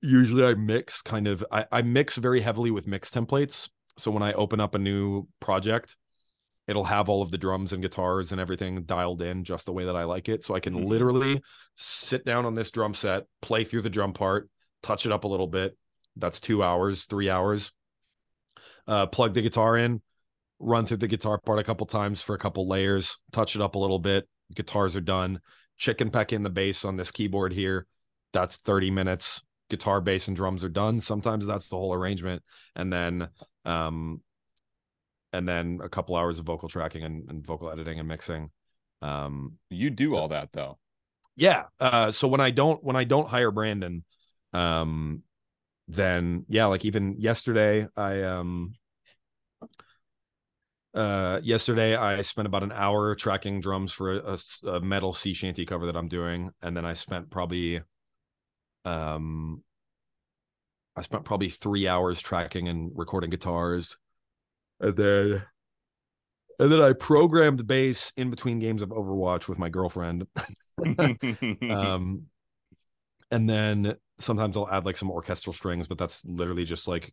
[0.00, 3.68] usually I mix kind of I, I mix very heavily with mix templates.
[3.98, 5.96] So when I open up a new project,
[6.66, 9.84] it'll have all of the drums and guitars and everything dialed in just the way
[9.84, 10.44] that I like it.
[10.44, 10.88] So I can Mhm.
[10.88, 11.42] literally
[11.74, 14.50] sit down on this drum set, play through the drum part,
[14.82, 15.76] touch it up a little bit.
[16.16, 17.72] That's two hours, three hours.
[18.86, 20.00] Uh, plug the guitar in,
[20.58, 23.74] run through the guitar part a couple times for a couple layers, touch it up
[23.74, 24.28] a little bit.
[24.54, 25.40] Guitars are done.
[25.76, 27.86] Chicken peck in the bass on this keyboard here.
[28.32, 29.42] That's 30 minutes.
[29.68, 31.00] Guitar, bass, and drums are done.
[31.00, 32.42] Sometimes that's the whole arrangement.
[32.76, 33.28] And then
[33.64, 34.22] um
[35.36, 38.50] and then a couple hours of vocal tracking and, and vocal editing and mixing.
[39.02, 40.78] Um You do So- all that though.
[41.36, 44.04] yeah uh so when i don't when i don't hire brandon
[44.54, 45.22] um
[45.88, 48.72] then yeah like even yesterday i um
[50.94, 54.18] uh yesterday i spent about an hour tracking drums for
[54.64, 57.82] a metal sea shanty cover that i'm doing and then i spent probably
[58.86, 59.62] um
[60.96, 63.98] i spent probably three hours tracking and recording guitars
[64.80, 65.42] and then
[66.58, 70.26] and then i programmed bass in between games of overwatch with my girlfriend.
[71.70, 72.26] Um
[73.30, 77.12] and then sometimes i'll add like some orchestral strings but that's literally just like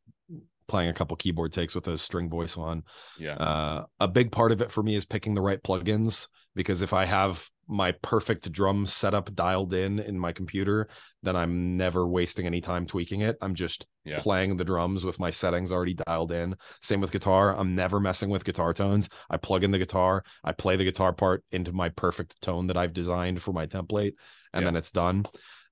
[0.68, 2.84] playing a couple keyboard takes with a string voice on.
[3.20, 3.36] Yeah.
[3.36, 6.94] uh a big part of it for me is picking the right plugins because if
[6.94, 10.88] i have my perfect drum setup dialed in in my computer
[11.24, 13.38] then i'm never wasting any time tweaking it.
[13.42, 14.20] I'm just Yeah.
[14.20, 16.58] playing the drums with my settings already dialed in.
[16.82, 17.58] Same with guitar.
[17.58, 19.08] I'm never messing with guitar tones.
[19.30, 20.26] I plug in the guitar.
[20.44, 24.16] I play the guitar part into my perfect tone that i've designed for my template
[24.54, 24.66] and Yeah.
[24.66, 25.26] then it's done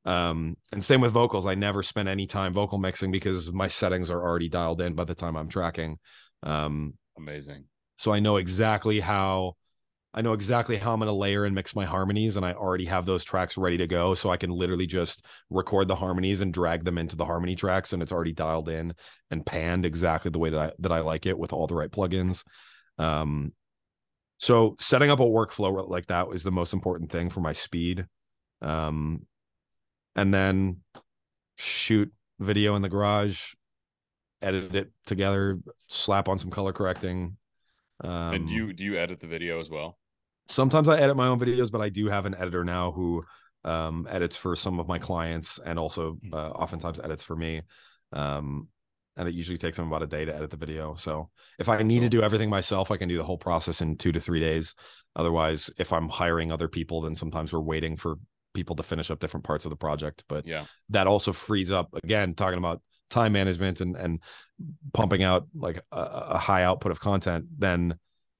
[0.05, 4.09] um and same with vocals i never spend any time vocal mixing because my settings
[4.09, 5.97] are already dialed in by the time i'm tracking
[6.43, 7.65] um Amazing.
[7.97, 9.55] so I know exactly how
[10.13, 12.85] I know exactly how I'm going to layer and mix my harmonies and I already
[12.85, 16.53] have those tracks ready to go so I can literally just record the harmonies and
[16.53, 18.93] drag them into the harmony tracks and it's already dialed in
[19.29, 21.91] and panned exactly the way that I that I like it with all the right
[21.91, 22.43] plugins.
[22.97, 23.53] Um
[24.37, 28.05] so setting up a workflow like that is the most important thing for my speed.
[28.61, 29.25] Um
[30.15, 30.77] and then
[31.57, 33.53] shoot video in the garage,
[34.41, 37.37] edit it together, slap on some color correcting.
[38.03, 39.97] Um, and do you do you edit the video as well?
[40.47, 43.23] sometimes I edit my own videos, but I do have an editor now who
[43.63, 46.33] um, edits for some of my clients and also Hmm.
[46.33, 47.61] uh, oftentimes edits for me.
[48.11, 48.67] Um,
[49.17, 50.95] and it usually takes them about a day to edit the video.
[50.95, 51.29] So
[51.59, 54.11] if I need to do everything myself, I can do the whole process in two
[54.13, 54.73] to three days.
[55.15, 58.17] Otherwise, if I'm hiring other people, then sometimes we're waiting for
[58.53, 60.23] people to finish up different parts of the project.
[60.27, 60.65] But Yeah.
[60.89, 64.19] that also frees up again talking about time management and and
[64.93, 67.93] pumping out like a, a high output of content then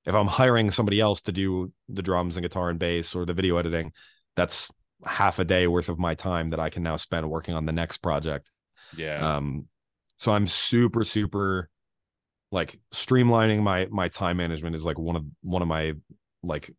[0.05, 3.33] if i'm hiring somebody else to do the drums and guitar and bass or the
[3.33, 3.91] video editing
[4.37, 4.71] that's
[5.05, 7.73] half a day worth of my time that i can now spend working on the
[7.73, 8.49] next project
[8.95, 9.35] Yeah.
[9.35, 9.67] um
[10.15, 11.69] so i'm super super
[12.53, 15.95] like streamlining my my time management is like one of one of my
[16.43, 16.71] like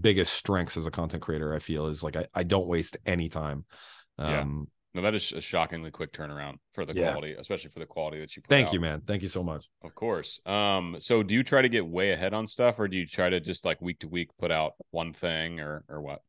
[0.00, 3.28] biggest strengths as a content creator i feel is like i, I don't waste any
[3.28, 3.64] time
[4.18, 4.40] Yeah.
[4.40, 7.10] um no, that is a shockingly quick turnaround for the Yeah.
[7.10, 8.72] quality, especially for the quality that you put thank out.
[8.72, 10.40] you man thank you so much Of course.
[10.46, 13.28] Um, so do you try to get way ahead on stuff or do you try
[13.28, 16.22] to just like week to week put out one thing or or what?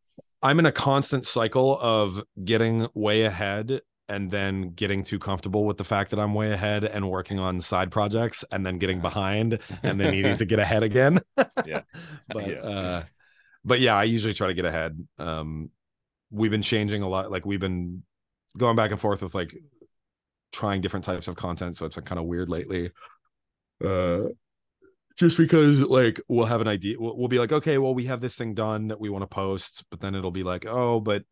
[0.43, 3.79] I'm in a constant cycle of getting way ahead
[4.09, 7.61] and then getting too comfortable with the fact that I'm way ahead and working on
[7.61, 11.19] side projects and then getting behind and then needing to get ahead again.
[11.65, 11.81] Yeah.
[12.27, 12.59] but Yeah.
[12.59, 13.03] uh
[13.67, 14.97] but yeah, I usually try to get ahead.
[15.19, 15.69] Um
[16.31, 18.03] we've been changing a lot like we've been
[18.57, 19.55] going back and forth with like
[20.51, 22.91] trying different types of content so it's been kind of weird lately.
[23.83, 24.23] Uh
[25.17, 28.21] just because like we'll have an idea we'll, we'll be like okay well we have
[28.21, 31.23] this thing done that we want to post but then it'll be like oh but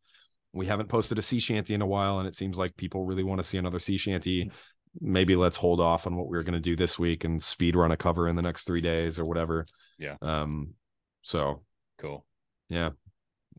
[0.53, 3.23] we haven't posted a sea shanty in a while and it seems like people really
[3.23, 4.49] want to see another sea shanty
[5.01, 7.75] maybe let's hold off on what we are going to do this week and speed
[7.75, 9.65] run a cover in the next three days or whatever
[9.99, 10.15] Yeah.
[10.21, 10.73] um
[11.21, 11.63] so
[11.97, 12.25] Cool.
[12.69, 12.89] yeah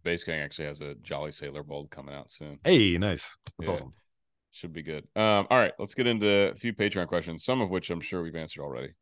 [0.02, 2.58] Bass Gang actually has a Jolly Sailor Bold coming out soon.
[2.64, 3.72] hey nice that's Yeah.
[3.74, 3.94] awesome
[4.52, 5.04] Should be good.
[5.16, 8.22] Um, all right, let's get into a few Patreon questions, some of which I'm sure
[8.22, 8.94] we've answered already.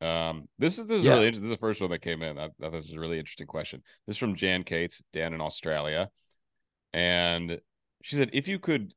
[0.00, 1.12] Um, this is this is Yeah.
[1.14, 1.44] really interesting.
[1.44, 2.36] This is the first one that came in.
[2.38, 3.80] I, I thought this was a really interesting question.
[4.06, 6.08] This is from Jan Cates, Dan in Australia,
[6.92, 7.60] and
[8.02, 8.92] she said, if you could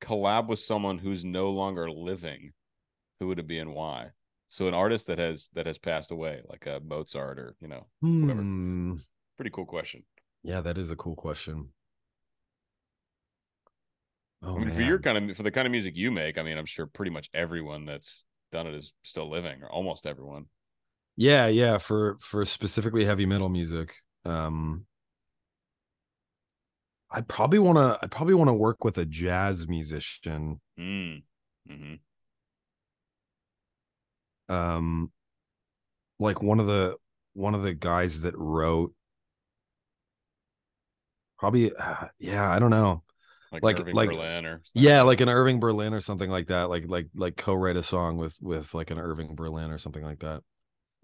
[0.00, 2.52] collab with someone who's no longer living,
[3.20, 4.08] who would it be and why?
[4.48, 7.86] So an artist that has that has passed away, like a Mozart or you know,
[8.00, 8.40] Whatever.
[8.40, 8.94] Hmm.
[9.36, 10.04] pretty cool question.
[10.42, 11.68] yeah that is a cool question
[14.42, 16.42] oh, I mean, for your kind of for the kind of music you make, I
[16.42, 20.46] mean, I'm sure pretty much everyone that's done it is still living, or almost everyone.
[21.16, 23.94] yeah yeah for for specifically heavy metal music
[24.24, 24.86] um
[27.10, 27.98] I'd probably want to.
[28.02, 30.60] I'd probably want to work with a jazz musician.
[30.78, 31.22] Mm.
[31.66, 31.94] hmm
[34.48, 35.10] Um,
[36.18, 36.96] like one of the
[37.34, 38.92] one of the guys that wrote.
[41.38, 41.72] Probably,
[42.18, 42.50] yeah.
[42.50, 43.02] I don't know.
[43.52, 46.68] Like, Like- Irving like- Berlin or Yeah, like an Irving Berlin or something like that.
[46.68, 50.18] Like like like co-write a song with with like an Irving Berlin or something like
[50.20, 50.42] that.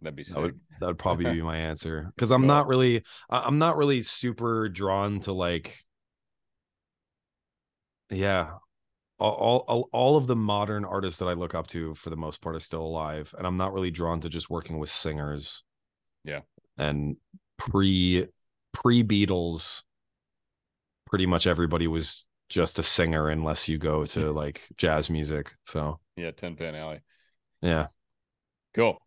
[0.00, 0.34] that'd be sick.
[0.34, 2.48] That would that would probably be my answer because I'm Cool.
[2.48, 5.78] not really I'm not really super drawn to like
[8.10, 8.54] yeah
[9.18, 12.40] all, all all of the modern artists that I look up to for the most
[12.40, 15.62] part are still alive and I'm not really drawn to just working with singers
[16.24, 16.40] Yeah.
[16.76, 17.16] and
[17.56, 18.26] pre
[18.72, 19.82] pre Beatles
[21.06, 26.00] pretty much everybody was just a singer unless you go to like jazz music so
[26.16, 27.00] yeah, Tin Pan Alley.
[27.62, 27.86] yeah
[28.74, 29.00] Cool.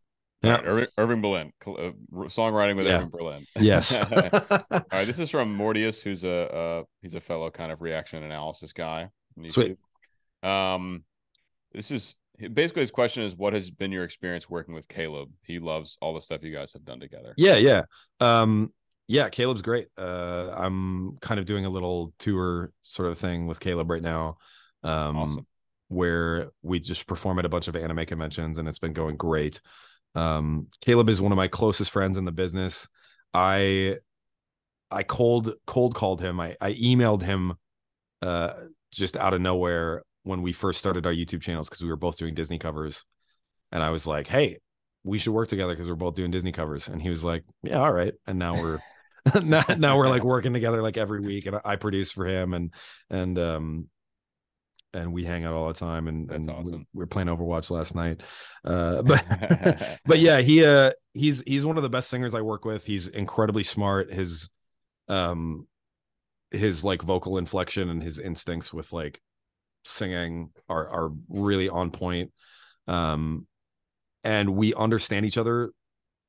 [0.44, 0.52] Yeah.
[0.58, 1.92] Right, Irving, Irving Berlin, uh,
[2.30, 2.98] songwriting with Yeah.
[2.98, 3.46] Irving Berlin.
[3.60, 7.82] yes All right, this is from Mortius, who's a uh, he's a fellow kind of
[7.82, 9.10] reaction analysis guy.
[9.48, 9.78] Sweet.
[10.44, 11.04] Um,
[11.74, 12.16] this is
[12.54, 15.30] basically his question is, what has been your experience working with Caleb?
[15.42, 17.34] He loves all the stuff you guys have done together.
[17.38, 17.84] Yeah, yeah.
[18.20, 18.74] Um
[19.08, 19.88] yeah, Caleb's great.
[19.98, 24.38] Uh I'm kind of doing a little tour sort of thing with Caleb right now.
[24.84, 25.48] Um Awesome.
[25.88, 29.60] where we just perform at a bunch of anime conventions and it's been going great.
[30.14, 32.88] Um Caleb is one of my closest friends in the business.
[33.34, 33.98] I
[34.92, 36.40] I cold cold called him.
[36.40, 37.56] I I emailed him
[38.22, 38.54] uh
[38.92, 42.18] just out of nowhere when we first started our YouTube channels because we were both
[42.18, 43.04] doing Disney covers.
[43.72, 44.60] And I was like, "Hey,
[45.08, 46.90] we should work together because we're both doing Disney covers.
[46.90, 48.14] And he was like, Yeah, all right.
[48.28, 48.80] And now we're
[49.44, 52.74] now, now we're like working together like every week and I produce for him and
[53.10, 53.90] and um
[54.94, 56.88] and we hang out all the time and, That's and we- awesome.
[56.94, 58.22] we were playing Overwatch last night.
[58.64, 62.66] Uh but but yeah, he uh he's he's one of the best singers I work
[62.66, 62.86] with.
[62.86, 64.12] He's incredibly smart.
[64.12, 64.50] His
[65.08, 65.68] um
[66.52, 69.22] his like vocal inflection and his instincts with like
[69.88, 72.32] singing are are really on point.
[72.88, 73.48] Um
[74.24, 75.72] and we understand each other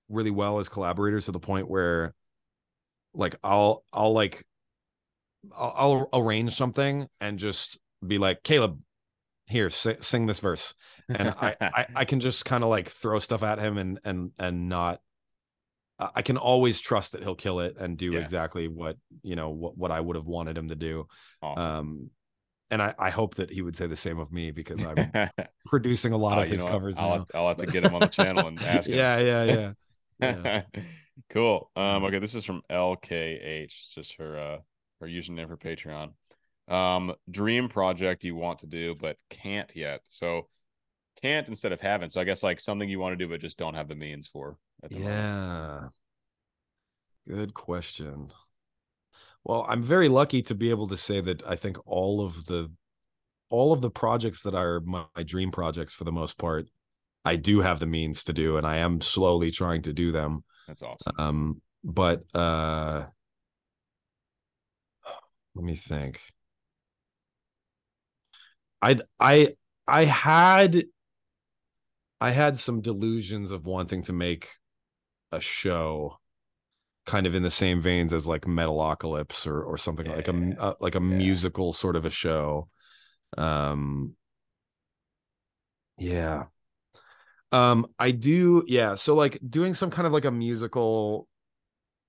[0.08, 2.14] really well as collaborators to the point where
[3.14, 4.44] like I'll I'll like
[5.56, 8.80] I'll, I'll arrange something and just be like Caleb
[9.46, 10.74] here sing, sing this verse
[11.08, 14.30] and I, I I can just kind of like throw stuff at him and and
[14.38, 15.00] and not
[15.98, 18.20] I can always trust that he'll kill it and do Yeah.
[18.20, 21.06] exactly what you know what what I would have wanted him to do
[21.42, 21.70] awesome.
[21.70, 22.10] um
[22.70, 25.12] and I I hope that he would say the same of me because I'm
[25.66, 27.18] producing a lot Oh, of his know covers I'll, now.
[27.18, 29.04] have, I'll have to get him on the channel and ask him.
[29.04, 29.72] yeah yeah yeah
[30.20, 30.62] yeah.
[31.30, 31.70] cool.
[31.76, 33.64] Um, okay, this is from LKH.
[33.64, 34.58] It's just her uh
[35.00, 36.12] her username for Patreon.
[36.72, 40.02] Um, dream project you want to do but can't yet.
[40.10, 40.48] So
[41.22, 42.10] can't instead of haven't.
[42.12, 44.26] So I guess like something you want to do but just don't have the means
[44.28, 44.58] for.
[44.82, 45.30] At the moment.
[45.30, 45.90] Yeah.
[47.28, 48.32] Good question.
[49.44, 52.70] Well, I'm very lucky to be able to say that I think all of the
[53.50, 56.68] all of the projects that are my, my dream projects for the most part,
[57.24, 60.44] I do have the means to do and I am slowly trying to do them.
[60.66, 61.12] That's awesome.
[61.18, 63.06] Um but uh
[65.54, 66.20] let me think.
[68.82, 69.56] I I
[69.86, 70.84] I had
[72.20, 74.48] I had some delusions of wanting to make
[75.32, 76.18] a show
[77.08, 80.54] kind of in the same veins as like Metalocalypse or or something like a Yeah.
[80.58, 81.16] uh, like a Yeah.
[81.16, 82.68] musical sort of a show.
[83.38, 84.14] Um
[85.96, 86.44] yeah.
[87.50, 91.26] Um I do yeah, so like doing some kind of like a musical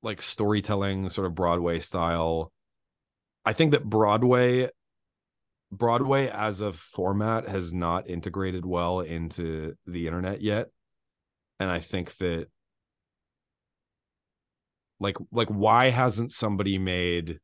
[0.04, 2.52] like storytelling sort of Broadway style.
[3.46, 4.70] I think that Broadway
[5.72, 10.68] Broadway as a format has not integrated well into the internet yet.
[11.60, 12.48] And I think that
[15.00, 17.40] like like why hasn't somebody made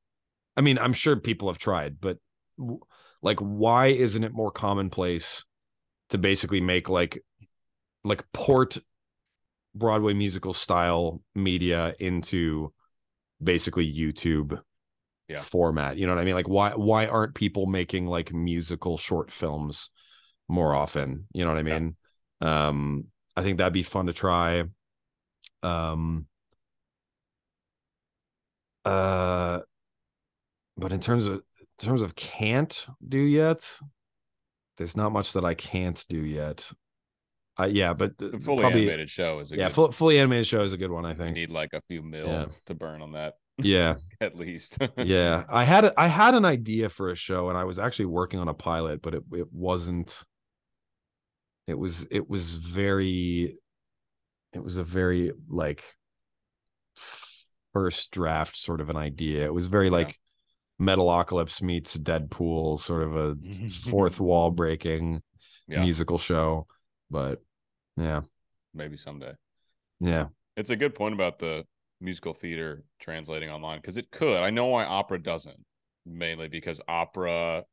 [0.57, 2.18] I mean, I'm sure people have tried, but
[3.22, 5.44] like why isn't it more commonplace
[6.10, 7.23] to basically make like
[8.03, 8.77] like port
[9.73, 12.73] Broadway musical style media into
[13.44, 14.60] basically YouTube
[15.27, 15.41] Yeah.
[15.41, 15.98] format.
[15.98, 16.36] You know what I mean?
[16.36, 19.90] Like why why aren't people making like musical short films
[20.48, 21.27] more often?
[21.34, 21.73] You know what I Yeah.
[21.80, 21.95] mean?
[22.41, 23.06] Um
[23.36, 24.64] I think that'd be fun to try.
[25.64, 26.27] Um
[28.86, 29.62] uh
[30.78, 33.70] but in terms of in terms of can't do yet,
[34.78, 36.72] there's not much that I can't do yet.
[37.57, 40.62] Uh, yeah, but The fully probably animated show is a yeah, full, fully animated show
[40.62, 41.06] is a good one.
[41.06, 41.36] I you think.
[41.36, 42.45] need like a few mil Yeah.
[42.66, 44.78] to burn on that Yeah, at least.
[44.98, 45.45] yeah.
[45.48, 48.49] I had I had an idea for a show, and I was actually working on
[48.49, 50.24] a pilot, but it it wasn't.
[51.68, 53.57] It was it was very.
[54.53, 55.84] It was a very like
[57.76, 59.43] first draft sort of an idea.
[59.43, 59.91] It was very Yeah.
[59.99, 60.19] like
[60.81, 63.35] Metalocalypse meets Deadpool, sort of a
[63.69, 65.22] fourth wall breaking
[65.68, 65.81] Yeah.
[65.81, 66.68] musical show.
[67.11, 67.41] But
[67.97, 68.22] yeah,
[68.73, 69.34] Maybe someday.
[69.99, 71.65] yeah, It's a good point about the
[71.99, 74.38] musical theater translating online because it could.
[74.41, 75.60] I know why opera doesn't,
[76.06, 77.65] mainly because opera,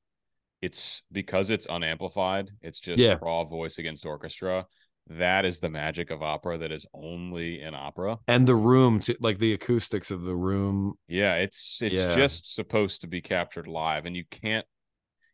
[0.61, 2.51] it's because it's unamplified.
[2.61, 3.19] It's just Yeah.
[3.23, 4.67] raw voice against orchestra.
[5.09, 8.19] That is the magic of opera that is only in opera.
[8.29, 10.95] and the room, to, like the acoustics of the room.
[11.09, 12.15] Yeah, it's it's Yeah.
[12.15, 14.67] just supposed to be captured live, and you can't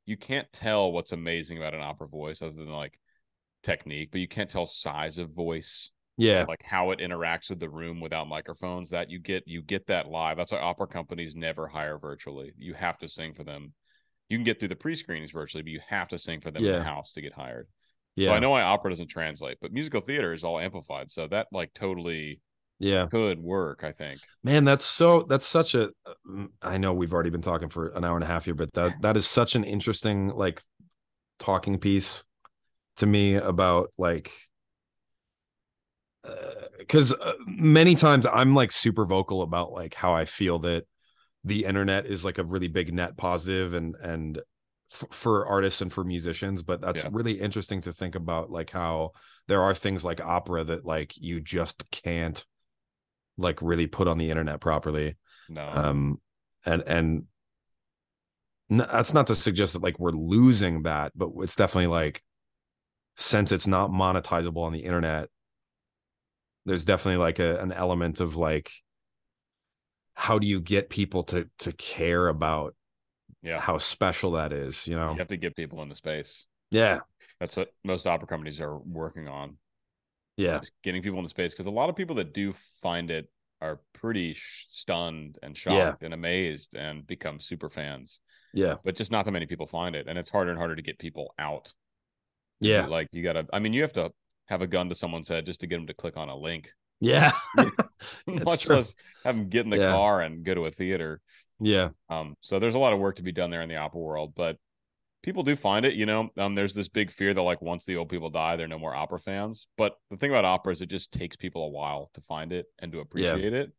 [0.07, 2.99] you can't tell what's amazing about an opera voice other than like
[3.63, 7.69] technique, but you can't tell size of voice Yeah, like how it interacts with the
[7.69, 11.67] room without microphones that you get you get that live that's why opera companies never
[11.69, 13.75] hire virtually you have to sing for them
[14.29, 16.73] you can get through the pre-screenings virtually but you have to sing for them in
[16.79, 17.69] the house to get hired
[18.19, 21.27] yeah, so i know why opera doesn't translate but musical theater is all amplified so
[21.27, 22.41] that like totally
[22.79, 23.07] yeah.
[23.07, 25.91] could work i think Man, that's so that's such a
[26.27, 29.03] mm, know we've already been talking for an hour and a half here, but that
[29.03, 30.63] that is such an interesting like
[31.39, 32.25] talking piece
[32.97, 34.33] to me about like
[36.79, 40.85] because uh, many times I'm like super vocal about like how I feel that
[41.45, 44.41] the internet is like a really big net positive and and
[44.93, 47.11] f- for artists and for musicians but that's Yeah.
[47.13, 49.13] really interesting to think about like how
[49.47, 52.45] there are things like opera that like you just can't
[53.37, 55.17] like really put on the internet properly
[55.49, 56.21] no um
[56.67, 57.25] and and
[58.71, 62.23] that's not to suggest that like we're losing that but it's definitely like
[63.17, 65.29] since it's not monetizable on the internet
[66.65, 68.71] there's definitely like a, an element of like
[70.15, 72.75] how do you get people to to care about
[73.43, 73.61] yeah.
[73.61, 75.13] how special that is you know?
[75.13, 76.47] You have to get people in the space.
[76.71, 77.01] Yeah.
[77.41, 79.57] That's what most opera companies are working on.
[80.37, 80.61] Yeah.
[80.61, 82.53] Is getting people in the space because a lot of people that do
[82.83, 83.29] find it
[83.61, 85.89] are pretty sh- stunned and Yeah.
[85.91, 88.21] shocked and amazed and become super fans.
[88.55, 88.77] Yeah.
[88.85, 90.99] But just not that many people find it and it's harder and harder to get
[90.99, 91.73] people out.
[92.61, 92.87] Yeah.
[92.87, 94.11] like you gotta i mean you have to
[94.47, 96.73] have a gun to someone's head just to get them to click on a link.
[97.01, 97.31] Yeah
[98.27, 98.77] much true.
[98.77, 98.95] less
[99.25, 99.93] have them get in the Yeah.
[99.93, 101.21] car and go to a theater.
[101.61, 101.91] Yeah.
[102.09, 104.33] Um so there's a lot of work to be done there in the opera world
[104.37, 104.57] but
[105.23, 106.31] people do find it you know?
[106.37, 108.95] Um there's this big fear that like once the old people die they're no more
[108.95, 109.67] opera fans.
[109.77, 112.67] But the thing about opera is it just takes people a while to find it
[112.79, 113.73] and to appreciate it.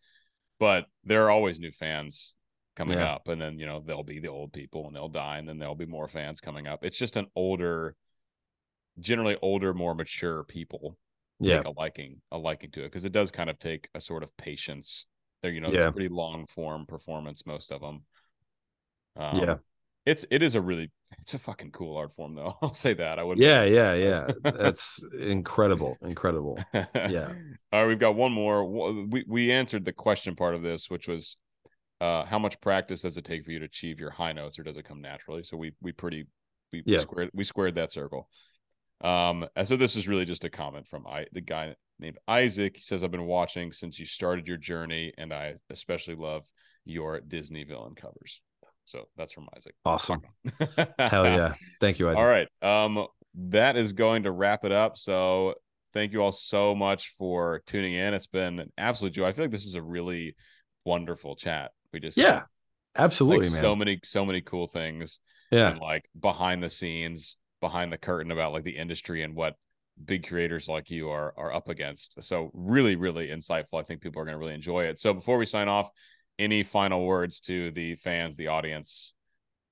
[0.59, 2.33] But there are always new fans
[2.75, 3.13] coming Yeah.
[3.13, 5.57] up and then you know they'll be the old people and they'll die and then
[5.57, 6.83] there'll be more fans coming up.
[6.83, 7.95] It's just an older
[8.99, 10.97] generally older more mature people
[11.39, 11.57] yeah.
[11.57, 14.23] take a liking a liking to it because it does kind of take a sort
[14.23, 15.07] of patience.
[15.41, 15.87] There you know Yeah.
[15.87, 18.03] it's pretty long form performance most of them
[19.15, 19.55] um, Yeah.
[20.05, 23.19] it's it is a really it's a fucking cool art form though i'll say that.
[23.19, 24.31] I would yeah yeah yeah.
[24.43, 26.59] That's incredible incredible.
[26.73, 27.33] Yeah.
[27.71, 28.65] all right we've got one more.
[29.07, 31.37] We we answered the question part of this which was
[32.01, 34.63] uh how much practice does it take for you to achieve your high notes or
[34.63, 35.43] does it come naturally?
[35.43, 36.27] So we we pretty
[36.71, 36.99] we, Yeah.
[36.99, 38.29] squared we squared that circle
[39.01, 42.75] um and so this is really just a comment from i the guy named isaac
[42.75, 46.45] he says i've been watching since you started your journey and i especially love
[46.85, 48.41] your disney villain covers
[48.85, 50.21] so that's from isaac awesome
[50.99, 52.19] hell yeah thank you Isaac.
[52.19, 52.47] all right.
[52.61, 54.97] Um, that is going to wrap it up.
[54.97, 55.55] So
[55.93, 58.13] thank you all so much for tuning in.
[58.13, 59.27] It's been an absolute joy.
[59.27, 60.35] I feel like this is a really
[60.85, 61.71] wonderful chat.
[61.93, 62.43] We just yeah like
[62.95, 65.19] absolutely man so many so many cool things
[65.51, 69.55] yeah and like behind the scenes, behind the curtain about like the industry and what
[70.03, 72.21] big creators like you are are up against.
[72.23, 73.79] So really, really insightful.
[73.79, 74.99] I think people are going to really enjoy it.
[74.99, 75.89] So before we sign off,
[76.37, 79.13] any final words to the fans, the audience,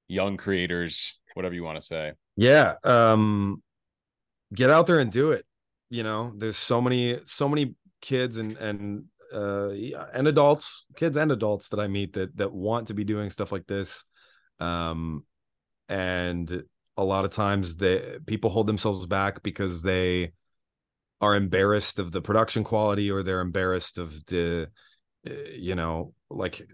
[0.08, 2.14] young creators, whatever you want to say?
[2.38, 3.62] yeah um
[4.54, 5.46] get out there and do it
[5.90, 9.04] you know there's so many so many kids and and
[9.34, 9.70] uh
[10.14, 13.52] and adults kids and adults that i meet that that want to be doing stuff
[13.52, 14.06] like this
[14.60, 15.26] um
[15.90, 16.64] and
[16.98, 20.32] a lot of times they people hold themselves back because they
[21.22, 24.70] are embarrassed of the production quality or they're embarrassed of the
[25.28, 26.68] uh, you know like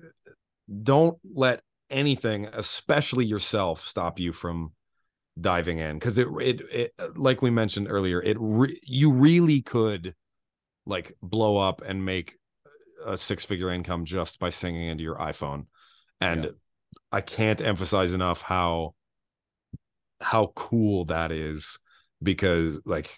[0.82, 4.72] don't let anything especially yourself stop you from
[5.40, 10.14] diving in because it, it it like we mentioned earlier it re- you really could
[10.86, 12.38] like blow up and make
[13.06, 15.66] a six figure income just by singing into your iphone
[16.22, 16.50] and Yeah.
[17.12, 18.94] i can't emphasize enough how
[20.24, 21.78] how cool that is
[22.22, 23.10] because like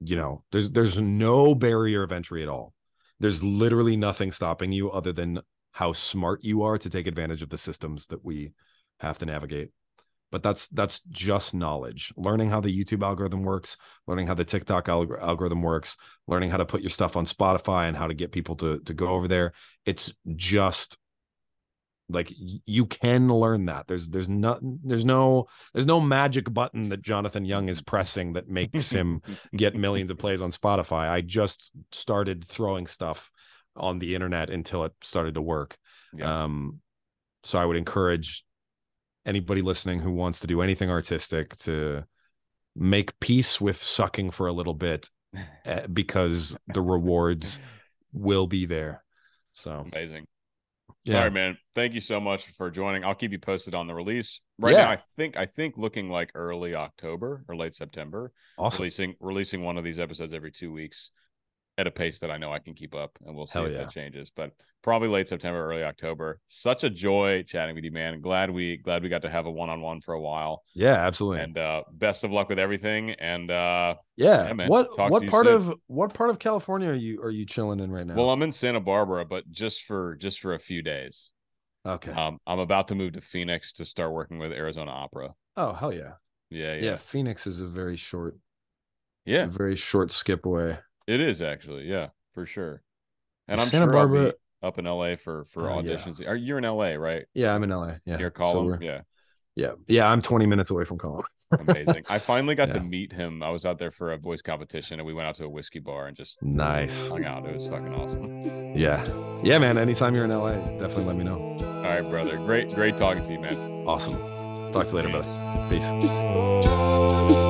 [0.00, 2.72] you know there's there's no barrier of entry at all.
[3.20, 5.40] There's literally nothing stopping you other than
[5.72, 8.52] how smart you are to take advantage of the systems that we
[9.00, 9.70] have to navigate.
[10.30, 12.12] But that's that's just knowledge.
[12.16, 13.76] Learning how the youtube algorithm works
[14.06, 15.96] learning how the tiktok alg- algorithm works
[16.26, 18.94] learning how to put your stuff on spotify and how to get people to to
[18.94, 19.52] go over there
[19.84, 20.98] it's just
[22.10, 22.32] like
[22.64, 27.44] you can learn that there's there's not there's no there's no magic button that jonathan
[27.44, 29.20] young is pressing that makes him
[29.54, 33.30] get millions of plays on spotify i just started throwing stuff
[33.76, 35.76] on the internet until it started to work
[36.14, 36.44] Yeah.
[36.44, 36.80] um
[37.42, 38.44] so i would encourage
[39.26, 42.04] anybody listening who wants to do anything artistic to
[42.74, 45.10] make peace with sucking for a little bit
[45.66, 47.58] eh, because the rewards
[48.12, 49.04] will be there
[49.52, 50.26] so Amazing.
[51.04, 51.58] Yeah All right, man.
[51.74, 53.04] Thank you so much for joining.
[53.04, 54.40] I'll keep you posted on the release.
[54.58, 54.82] Right Yeah.
[54.84, 58.32] now, I think I think looking like early October or late September.
[58.58, 61.10] awesome Releasing releasing one of these episodes every two weeks
[61.78, 63.72] at a pace that I know I can keep up, and we'll see Hell if
[63.72, 63.78] yeah.
[63.78, 64.30] that changes.
[64.34, 64.50] But
[64.82, 66.40] probably late September, early October.
[66.48, 68.20] Such a joy chatting with you, man.
[68.20, 70.62] Glad we glad we got to have a one on one for a while.
[70.74, 73.12] yeah absolutely And uh best of luck with everything.
[73.12, 74.68] And uh yeah, yeah, man.
[74.68, 75.54] what Talk what part soon.
[75.54, 78.42] of what part of california are you are you chilling in right now well, I'm
[78.42, 81.30] in Santa Barbara, but just for just for a few days.
[81.86, 85.32] okay Um, I'm about to move to Phoenix to start working with Arizona Opera.
[85.56, 86.14] oh hell yeah.
[86.50, 88.36] Yeah, yeah yeah, phoenix is a very short
[89.26, 89.44] yeah.
[89.44, 90.78] a very short skip away
[91.08, 92.82] It is actually, yeah, for sure.
[93.48, 95.92] And I'm Santa sure Barbara- I'll be up in LA for for uh, yeah.
[95.94, 96.24] auditions.
[96.28, 97.24] Are you're in LA, right?
[97.34, 98.66] yeah i'm in la yeah Near So Column.
[98.66, 99.00] we're- yeah,
[99.56, 101.24] yeah yeah i'm 20 minutes away from column
[101.66, 102.04] amazing.
[102.10, 103.42] I finally got to meet him.
[103.42, 105.78] I was out there for a voice competition, and we went out to a whiskey
[105.78, 107.46] bar and just nice hung out.
[107.46, 108.74] It was fucking awesome.
[108.76, 109.02] yeah
[109.42, 110.52] yeah man anytime you're in la
[110.82, 112.36] definitely let me know All right, brother.
[112.36, 113.56] Great, great talking to you, man.
[113.86, 114.16] awesome
[114.72, 115.08] talk to you later
[115.70, 115.88] Peace.
[115.88, 117.44] brother peace